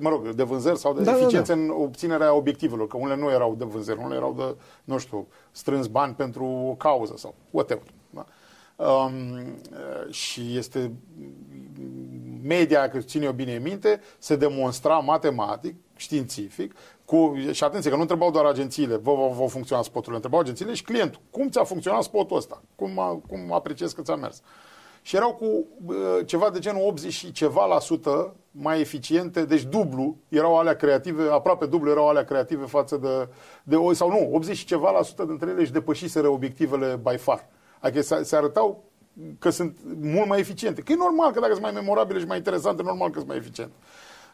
mă 0.00 0.08
rog, 0.08 0.28
de 0.28 0.42
vânzări 0.42 0.78
sau 0.78 0.94
de 0.94 1.02
da, 1.02 1.16
eficiență 1.16 1.54
da, 1.54 1.58
da. 1.58 1.64
în 1.64 1.70
obținerea 1.70 2.34
obiectivelor, 2.34 2.86
că 2.86 2.96
unele 2.96 3.20
nu 3.20 3.30
erau 3.30 3.54
de 3.54 3.64
vânzări, 3.64 3.98
unele 3.98 4.14
erau 4.14 4.32
de, 4.32 4.56
nu 4.84 4.98
știu, 4.98 5.26
strâns 5.50 5.86
bani 5.86 6.14
pentru 6.14 6.44
o 6.44 6.74
cauză 6.74 7.14
sau 7.16 7.34
whatever. 7.50 7.86
Da? 8.10 8.26
Um, 8.76 9.12
și 10.10 10.56
este 10.56 10.92
media, 12.42 12.88
că 12.88 12.98
ține 12.98 13.28
o 13.28 13.32
bine 13.32 13.58
minte, 13.58 14.00
se 14.18 14.36
demonstra 14.36 14.98
matematic, 14.98 15.74
științific, 15.96 16.74
cu, 17.04 17.34
și 17.52 17.64
atenție 17.64 17.90
că 17.90 17.96
nu 17.96 18.02
întrebau 18.02 18.30
doar 18.30 18.44
agențiile, 18.44 18.96
vă 18.96 19.12
vor 19.32 19.48
funcționa 19.48 19.82
spoturile, 19.82 20.14
întrebau 20.14 20.40
agențiile 20.40 20.74
și 20.74 20.82
clientul, 20.82 21.20
cum 21.30 21.48
ți-a 21.48 21.64
funcționat 21.64 22.02
spotul 22.02 22.36
ăsta, 22.36 22.62
cum, 22.74 22.98
a, 22.98 23.20
cum 23.28 23.52
apreciezi 23.52 23.94
că 23.94 24.02
ți-a 24.02 24.14
mers. 24.14 24.42
Și 25.02 25.16
erau 25.16 25.34
cu 25.34 25.44
uh, 25.44 26.26
ceva 26.26 26.50
de 26.50 26.58
genul 26.58 26.86
80 26.86 27.12
și 27.12 27.32
ceva 27.32 27.66
la 27.66 27.78
sută 27.78 28.34
mai 28.58 28.80
eficiente, 28.80 29.44
deci 29.44 29.62
dublu 29.62 30.16
erau 30.28 30.58
alea 30.58 30.76
creative, 30.76 31.28
aproape 31.30 31.66
dublu 31.66 31.90
erau 31.90 32.08
alea 32.08 32.24
creative 32.24 32.64
față 32.64 32.96
de, 32.96 33.28
de 33.62 33.76
sau 33.92 34.10
nu, 34.10 34.30
80 34.32 34.56
și 34.56 34.64
ceva 34.64 34.90
la 34.90 35.02
sută 35.02 35.24
dintre 35.24 35.50
ele 35.50 35.60
își 35.60 35.72
depășiseră 35.72 36.28
obiectivele 36.28 37.00
by 37.02 37.16
far. 37.16 37.48
Adică 37.80 38.02
se, 38.02 38.22
se 38.22 38.36
arătau 38.36 38.84
că 39.38 39.50
sunt 39.50 39.78
mult 40.00 40.28
mai 40.28 40.38
eficiente. 40.38 40.80
Că 40.80 40.92
e 40.92 40.96
normal 40.96 41.32
că 41.32 41.40
dacă 41.40 41.52
sunt 41.52 41.64
mai 41.64 41.72
memorabile 41.72 42.18
și 42.18 42.26
mai 42.26 42.36
interesante, 42.36 42.82
normal 42.82 43.08
că 43.08 43.16
sunt 43.16 43.28
mai 43.28 43.36
eficiente. 43.36 43.72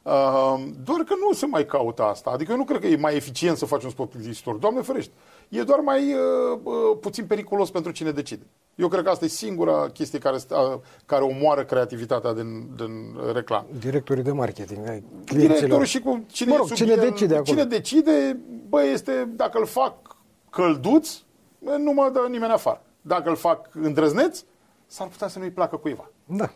Uh, 0.03 0.65
doar 0.85 1.01
că 1.01 1.15
nu 1.21 1.33
se 1.33 1.47
mai 1.47 1.67
caută 1.67 2.03
asta. 2.03 2.31
Adică 2.31 2.53
eu 2.53 2.57
nu 2.57 2.65
cred 2.65 2.81
că 2.81 2.87
e 2.87 2.97
mai 2.97 3.17
eficient 3.17 3.57
să 3.57 3.67
faci 3.67 3.85
un 3.85 3.91
spot 3.91 4.11
publicitar. 4.11 4.55
Doamne 4.55 4.81
ferește. 4.81 5.13
E 5.53 5.63
doar 5.63 5.79
mai 5.79 6.13
uh, 6.13 6.59
uh, 6.63 6.73
puțin 7.01 7.27
periculos 7.27 7.71
pentru 7.71 7.91
cine 7.91 8.11
decide. 8.11 8.47
Eu 8.75 8.89
cred 8.89 9.05
că 9.05 9.11
asta 9.11 9.25
e 9.25 9.29
singura 9.29 9.89
chestie 9.89 10.19
care, 10.19 10.37
uh, 10.51 10.79
care 11.07 11.25
omoară 11.25 11.65
creativitatea 11.65 12.33
din, 12.33 12.69
din 12.77 13.17
reclamă. 13.33 13.67
Directorii 13.79 14.23
de 14.23 14.33
marketing, 14.33 15.03
Directorul 15.25 15.85
și 15.85 16.01
cu 16.01 16.25
cine, 16.31 16.51
mă 16.51 16.57
rog, 16.57 16.73
cine 16.73 16.93
el, 16.93 16.99
decide 16.99 17.35
acolo. 17.35 17.45
Cine 17.45 17.65
decide, 17.65 18.39
bă, 18.69 18.85
este, 18.85 19.29
dacă 19.37 19.59
îl 19.59 19.67
fac 19.67 20.17
călduț, 20.51 21.11
nu 21.59 21.93
mă 21.93 22.11
dă 22.13 22.27
nimeni 22.31 22.53
afară. 22.53 22.83
Dacă 23.01 23.29
îl 23.29 23.37
fac 23.37 23.69
îndrăzneț, 23.73 24.43
s-ar 24.87 25.09
putea 25.09 25.29
să 25.29 25.39
nu-i 25.39 25.51
placă 25.51 25.77
cuiva. 25.77 26.11
Da. 26.25 26.51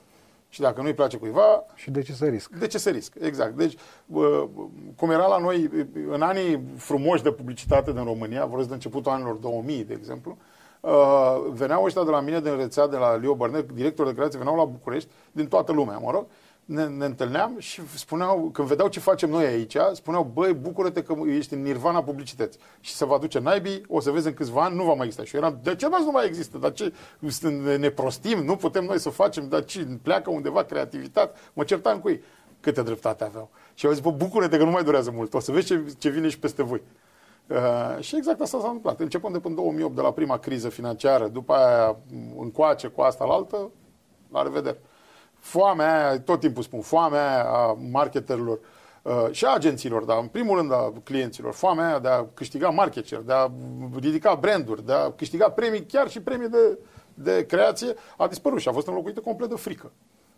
Și 0.57 0.63
dacă 0.63 0.83
nu-i 0.83 0.95
place 0.95 1.17
cuiva... 1.17 1.65
Și 1.75 1.91
de 1.91 2.03
ce 2.03 2.13
să 2.13 2.25
risc? 2.25 2.51
De 2.51 2.67
ce 2.67 2.79
să 2.79 2.91
risc, 2.91 3.15
exact. 3.21 3.57
Deci, 3.57 3.77
cum 4.97 5.11
era 5.11 5.27
la 5.27 5.39
noi, 5.39 5.71
în 6.11 6.23
anii 6.23 6.61
frumoși 6.77 7.23
de 7.23 7.31
publicitate 7.31 7.93
din 7.93 8.05
România, 8.05 8.45
vorbesc 8.45 8.69
de 8.69 8.75
începutul 8.75 9.13
anilor 9.13 9.35
2000, 9.35 9.85
de 9.85 9.95
exemplu, 9.99 10.37
veneau 11.53 11.85
ăștia 11.85 12.05
de 12.05 12.11
la 12.11 12.21
mine, 12.21 12.41
din 12.41 12.57
rețea, 12.57 12.87
de 12.87 12.97
la 12.97 13.15
Leo 13.15 13.35
Bărnec, 13.35 13.73
director 13.73 14.07
de 14.07 14.15
creație, 14.15 14.39
veneau 14.39 14.57
la 14.57 14.65
București, 14.65 15.11
din 15.33 15.47
toată 15.47 15.73
lumea, 15.73 15.99
mă 15.99 16.11
rog, 16.11 16.27
ne, 16.67 16.87
ne 16.87 17.05
întâlneam 17.05 17.59
și 17.59 17.81
spuneau, 17.95 18.51
când 18.53 18.69
vedeau 18.69 18.89
ce 18.89 19.01
facem 19.01 19.31
noi 19.31 19.45
aici, 19.45 19.77
spuneau, 19.93 20.31
băi, 20.35 20.53
bucură-te 20.53 21.03
că 21.03 21.15
ești 21.27 21.55
în 21.55 21.63
nirvana 21.63 22.03
publicității 22.03 22.61
și 22.81 22.95
se 22.95 23.05
va 23.05 23.19
duce 23.19 23.39
naibii, 23.39 23.83
o 23.89 24.01
să 24.01 24.11
vezi 24.11 24.27
în 24.27 24.35
câțiva 24.35 24.65
ani, 24.65 24.77
nu 24.77 24.85
va 24.85 24.93
mai 24.93 25.07
exista. 25.07 25.25
Și 25.25 25.35
eu 25.35 25.41
eram, 25.41 25.59
de 25.63 25.75
ce 25.75 25.89
nu 25.89 26.11
mai 26.11 26.27
există? 26.27 26.59
Dar 26.59 26.73
ce, 26.73 26.93
ne 27.79 27.89
prostim, 27.89 28.45
nu 28.45 28.57
putem 28.57 28.85
noi 28.85 28.99
să 28.99 29.11
facem, 29.11 29.49
dar 29.49 29.65
ce, 29.65 29.99
pleacă 30.03 30.31
undeva 30.31 30.63
creativitate? 30.63 31.39
Mă 31.53 31.65
certam 31.65 32.01
cu 32.01 32.09
ei. 32.09 32.23
Câte 32.61 32.83
dreptate 32.83 33.25
aveau. 33.25 33.51
Și 33.75 33.87
au 33.87 33.93
zis, 33.93 34.01
bă, 34.01 34.11
bucură-te 34.11 34.59
că 34.59 34.65
nu 34.65 34.71
mai 34.71 34.85
durează 34.85 35.11
mult, 35.11 35.35
o 35.35 35.41
să 35.41 35.53
vezi 35.53 35.67
ce, 35.67 35.95
ce 35.99 36.09
vine 36.09 36.29
și 36.29 36.39
peste 36.39 36.63
voi. 36.63 36.83
Uh, 37.47 38.01
și 38.01 38.17
exact 38.17 38.41
asta 38.41 38.59
s-a 38.59 38.67
întâmplat. 38.67 39.01
Începând 39.01 39.33
de 39.33 39.41
până 39.41 39.55
2008, 39.55 39.95
de 39.95 40.01
la 40.01 40.13
prima 40.13 40.39
criză 40.39 40.69
financiară, 40.69 41.29
după 41.29 41.53
aia 41.53 41.97
încoace 42.39 42.87
cu 42.87 43.01
asta 43.01 43.25
la 43.25 43.35
altă, 43.35 43.71
la 44.33 44.43
revedere 44.43 44.79
foamea 45.47 46.09
aia, 46.09 46.21
tot 46.21 46.41
timpul 46.41 46.63
spun, 46.63 46.81
foamea 46.81 47.33
aia 47.33 47.45
a 47.45 47.77
marketerilor 47.91 48.59
uh, 49.03 49.29
și 49.31 49.45
a 49.45 49.55
agenților, 49.55 50.05
dar 50.05 50.19
în 50.21 50.27
primul 50.27 50.57
rând 50.57 50.73
a 50.73 50.93
clienților, 51.05 51.53
foamea 51.53 51.87
aia 51.87 51.99
de 51.99 52.09
a 52.09 52.27
câștiga 52.35 52.69
market 52.69 53.07
share, 53.07 53.23
de 53.27 53.33
a 53.33 53.51
ridica 54.01 54.35
branduri, 54.35 54.87
de 54.87 54.93
a 54.93 55.11
câștiga 55.11 55.51
premii, 55.51 55.87
chiar 55.87 56.11
și 56.11 56.21
premii 56.21 56.49
de, 56.49 56.79
de 57.15 57.47
creație, 57.47 57.95
a 58.17 58.27
dispărut 58.27 58.61
și 58.61 58.69
a 58.69 58.73
fost 58.73 58.87
înlocuită 58.87 59.21
complet 59.21 59.49
de 59.49 59.55
frică. 59.55 59.93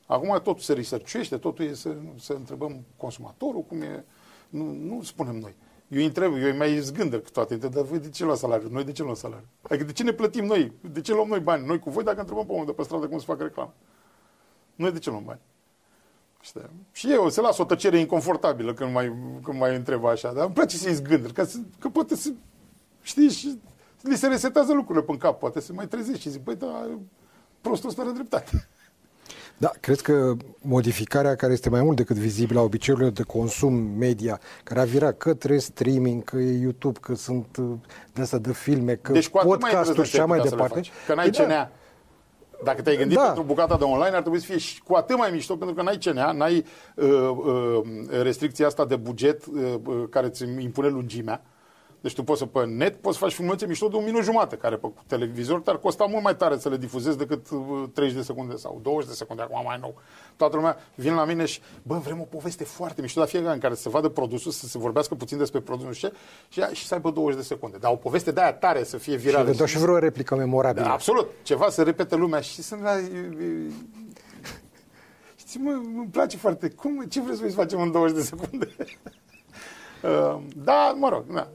Acum 0.07 0.29
totul 0.29 0.63
se 0.63 0.73
researchuiește, 0.73 1.37
totul 1.37 1.65
e 1.65 1.75
să, 1.75 1.91
să 2.19 2.33
întrebăm 2.33 2.85
consumatorul 2.97 3.63
cum 3.63 3.81
e, 3.81 4.05
nu, 4.49 4.65
nu 4.65 5.03
spunem 5.03 5.37
noi. 5.37 5.55
Eu 5.89 5.99
îi 5.99 6.05
întreb, 6.05 6.33
eu 6.33 6.45
îi 6.45 6.57
mai 6.57 6.79
zgândăr 6.79 7.23
cu 7.23 7.31
toate, 7.31 7.57
dar 7.57 7.83
voi 7.83 7.99
de 7.99 8.09
ce 8.09 8.25
luați 8.25 8.41
salariu? 8.41 8.69
Noi 8.71 8.85
de 8.85 8.93
ce 8.93 9.03
luăm 9.03 9.15
salariu? 9.15 9.49
Adică 9.63 9.85
de 9.85 9.93
ce 9.93 10.03
ne 10.03 10.13
plătim 10.13 10.45
noi? 10.45 10.73
De 10.81 11.01
ce 11.01 11.13
luăm 11.13 11.29
noi 11.29 11.41
bani? 11.41 11.67
Noi 11.67 11.79
cu 11.79 11.91
voi 11.91 12.05
dacă 12.05 12.21
întrebăm 12.21 12.47
pe 12.47 12.53
omul 12.53 12.67
de 12.67 12.73
pe 12.73 12.83
stradă 12.83 13.07
cum 13.07 13.19
să 13.19 13.25
facă 13.25 13.43
reclamă. 13.43 13.75
Noi 14.79 14.93
de 14.93 14.99
ce 14.99 15.11
luăm 15.11 15.23
bani? 15.25 15.41
Știi? 16.41 16.71
Și 16.93 17.13
eu 17.13 17.29
se 17.29 17.41
las 17.41 17.59
o 17.59 17.65
tăcere 17.65 17.99
inconfortabilă 17.99 18.75
când 18.75 18.93
mai, 18.93 19.13
când 19.43 19.59
mai 19.59 19.77
întreb 19.77 20.05
așa, 20.05 20.33
dar 20.33 20.45
îmi 20.45 20.55
place 20.55 20.77
să-i 20.77 20.95
zgândări, 20.95 21.33
că, 21.33 21.47
că 21.79 21.89
poate 21.89 22.17
să, 22.17 22.31
știi, 23.03 23.29
și 23.29 23.59
li 24.03 24.17
se 24.17 24.27
resetează 24.27 24.73
lucrurile 24.73 25.05
pe 25.05 25.17
cap, 25.17 25.39
poate 25.39 25.61
să 25.61 25.73
mai 25.73 25.87
trezești 25.87 26.21
și 26.21 26.31
zic, 26.31 26.43
băi, 26.43 26.57
da, 26.57 26.89
prostul 27.61 27.89
ăsta 27.89 28.03
are 28.03 28.11
dreptate. 28.11 28.69
Da, 29.57 29.71
cred 29.81 30.01
că 30.01 30.35
modificarea 30.61 31.35
care 31.35 31.53
este 31.53 31.69
mai 31.69 31.83
mult 31.83 31.97
decât 31.97 32.17
vizibilă 32.17 32.59
a 32.59 32.63
obiceiurilor 32.63 33.13
de 33.13 33.23
consum 33.23 33.75
media, 33.75 34.41
care 34.65 34.81
a 34.81 34.85
virat 34.85 35.17
către 35.17 35.59
streaming, 35.59 36.25
că 36.25 36.37
e 36.37 36.61
YouTube, 36.61 36.99
că 37.01 37.15
sunt 37.15 37.57
uh, 37.57 37.75
de 38.13 38.23
asta 38.23 38.39
de 38.39 38.53
filme, 38.53 38.95
că 38.95 39.13
deci, 39.13 39.29
podcasturi 39.29 40.09
și 40.09 40.17
așa 40.17 40.27
mai 40.27 40.41
departe. 40.41 40.81
Că 41.07 41.15
n-ai 41.15 41.31
păi 41.31 41.47
da. 41.47 41.71
Dacă 42.65 42.83
te-ai 42.83 42.97
gândit 42.97 43.17
da. 43.17 43.25
pentru 43.25 43.43
bucata 43.43 43.77
de 43.77 43.85
online, 43.85 44.15
ar 44.15 44.21
trebui 44.21 44.39
să 44.39 44.47
fie 44.47 44.59
și 44.59 44.83
cu 44.83 44.95
atât 44.95 45.17
mai 45.17 45.31
mișto, 45.31 45.57
pentru 45.57 45.77
că 45.77 45.83
n-ai 45.83 45.99
CNA, 45.99 46.33
n-ai 46.33 46.65
uh, 46.95 47.31
uh, 47.37 47.81
restricția 48.23 48.67
asta 48.67 48.85
de 48.85 48.97
buget 48.97 49.47
uh, 49.47 49.75
uh, 49.85 50.05
care 50.11 50.27
îți 50.27 50.45
impune 50.59 50.89
lungimea. 50.89 51.43
Deci 52.01 52.15
tu 52.15 52.25
poți 52.25 52.39
să 52.39 52.47
pe 52.47 52.65
net 52.65 53.01
poți 53.01 53.19
să 53.19 53.25
faci 53.25 53.35
filmulețe 53.35 53.67
mișto 53.67 53.89
de 53.89 53.97
un 53.97 54.05
minut 54.05 54.23
jumate, 54.23 54.57
care 54.57 54.77
pe 54.77 54.89
televizor 55.07 55.61
te-ar 55.61 55.79
costa 55.79 56.05
mult 56.05 56.23
mai 56.23 56.37
tare 56.37 56.59
să 56.59 56.69
le 56.69 56.77
difuzezi 56.77 57.19
decât 57.19 57.47
30 57.93 58.13
uh, 58.13 58.21
de 58.21 58.23
secunde 58.23 58.57
sau 58.57 58.81
20 58.83 59.09
de 59.09 59.15
secunde, 59.15 59.43
acum 59.43 59.63
mai 59.65 59.79
nou. 59.81 59.95
Toată 60.37 60.57
lumea 60.57 60.77
vine 60.95 61.15
la 61.15 61.25
mine 61.25 61.45
și, 61.45 61.61
bă, 61.83 61.97
vrem 61.97 62.21
o 62.21 62.25
poveste 62.25 62.65
foarte 62.65 63.01
mișto, 63.01 63.21
dar 63.21 63.29
fiecare 63.29 63.55
în 63.55 63.61
care 63.61 63.75
să 63.75 63.89
vadă 63.89 64.09
produsul, 64.09 64.51
să 64.51 64.67
se 64.67 64.79
vorbească 64.79 65.15
puțin 65.15 65.39
despre 65.39 65.61
produsul 65.61 65.93
și, 65.93 66.09
și, 66.49 66.61
și 66.73 66.87
să 66.87 66.95
aibă 66.95 67.11
20 67.11 67.39
de 67.39 67.45
secunde. 67.45 67.77
Dar 67.77 67.93
o 67.93 67.97
poveste 67.97 68.31
de 68.31 68.41
aia 68.41 68.53
tare 68.53 68.85
să 68.85 68.97
fie 68.97 69.17
virală. 69.17 69.53
Și, 69.53 69.67
și 69.67 69.79
vreo 69.79 69.99
replică 69.99 70.35
memorabilă. 70.37 70.85
Da, 70.85 70.93
absolut. 70.93 71.29
Ceva 71.43 71.69
să 71.69 71.83
repete 71.83 72.17
lumea 72.17 72.41
și 72.41 72.63
sunt 72.63 72.83
la... 72.83 72.93
Știți, 75.37 75.59
mă, 75.59 75.71
îmi 75.71 76.09
place 76.11 76.37
foarte... 76.37 76.69
Cum, 76.69 77.05
ce 77.09 77.21
vreți 77.21 77.39
să 77.39 77.49
facem 77.49 77.81
în 77.81 77.91
20 77.91 78.17
de 78.17 78.23
secunde? 78.23 78.69
Uh, 80.03 80.41
da, 80.57 80.95
mă 80.99 81.09
rog, 81.09 81.25
da. 81.33 81.49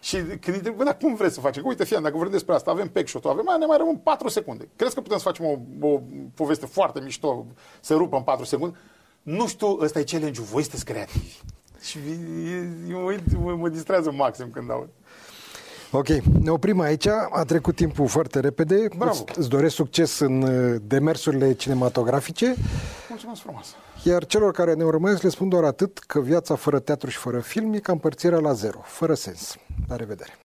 Și 0.00 0.16
când 0.16 0.56
întreb, 0.56 0.82
dar 0.82 0.96
cum 0.96 1.14
vreți 1.14 1.34
să 1.34 1.40
facem? 1.40 1.62
Uite, 1.66 1.84
fie, 1.84 1.98
dacă 2.02 2.14
vorbim 2.14 2.32
despre 2.32 2.54
asta, 2.54 2.70
avem 2.70 2.88
pack 2.88 3.08
shot 3.08 3.24
avem, 3.24 3.44
ne 3.58 3.66
mai 3.66 3.76
rămân 3.76 3.96
4 3.96 4.28
secunde. 4.28 4.68
Crezi 4.76 4.94
că 4.94 5.00
putem 5.00 5.18
să 5.18 5.24
facem 5.24 5.44
o, 5.44 5.86
o 5.88 6.00
poveste 6.34 6.66
foarte 6.66 7.00
mișto, 7.00 7.46
să 7.80 7.94
rupă 7.94 8.16
în 8.16 8.22
4 8.22 8.44
secunde? 8.44 8.76
Nu 9.22 9.46
știu, 9.46 9.78
ăsta 9.80 9.98
e 9.98 10.02
challenge-ul, 10.02 10.46
voi 10.46 10.62
sunteți 10.62 10.84
creativi. 10.84 11.38
Și 11.80 11.98
mă, 12.88 13.16
mă, 13.38 13.54
mă 13.54 13.68
distrează 13.68 14.12
maxim 14.12 14.50
când 14.52 14.70
aud. 14.70 14.88
Ok, 15.90 16.08
ne 16.42 16.50
oprim 16.50 16.80
aici, 16.80 17.06
a 17.06 17.44
trecut 17.46 17.74
timpul 17.74 18.08
foarte 18.08 18.40
repede. 18.40 18.88
Bravo. 18.96 19.24
Îți, 19.26 19.38
îți 19.38 19.48
doresc 19.48 19.74
succes 19.74 20.18
în 20.18 20.42
uh, 20.42 20.80
demersurile 20.86 21.52
cinematografice. 21.52 22.54
Mulțumesc 23.08 23.40
frumos. 23.40 23.76
Iar 24.06 24.26
celor 24.26 24.52
care 24.52 24.74
ne 24.74 24.84
urmăresc 24.84 25.22
le 25.22 25.28
spun 25.28 25.48
doar 25.48 25.64
atât 25.64 25.98
că 25.98 26.20
viața 26.20 26.54
fără 26.54 26.78
teatru 26.78 27.10
și 27.10 27.18
fără 27.18 27.40
film 27.40 27.72
e 27.72 27.78
ca 27.78 27.92
împărțirea 27.92 28.38
la 28.38 28.52
zero, 28.52 28.80
fără 28.82 29.14
sens. 29.14 29.56
La 29.88 29.96
revedere! 29.96 30.43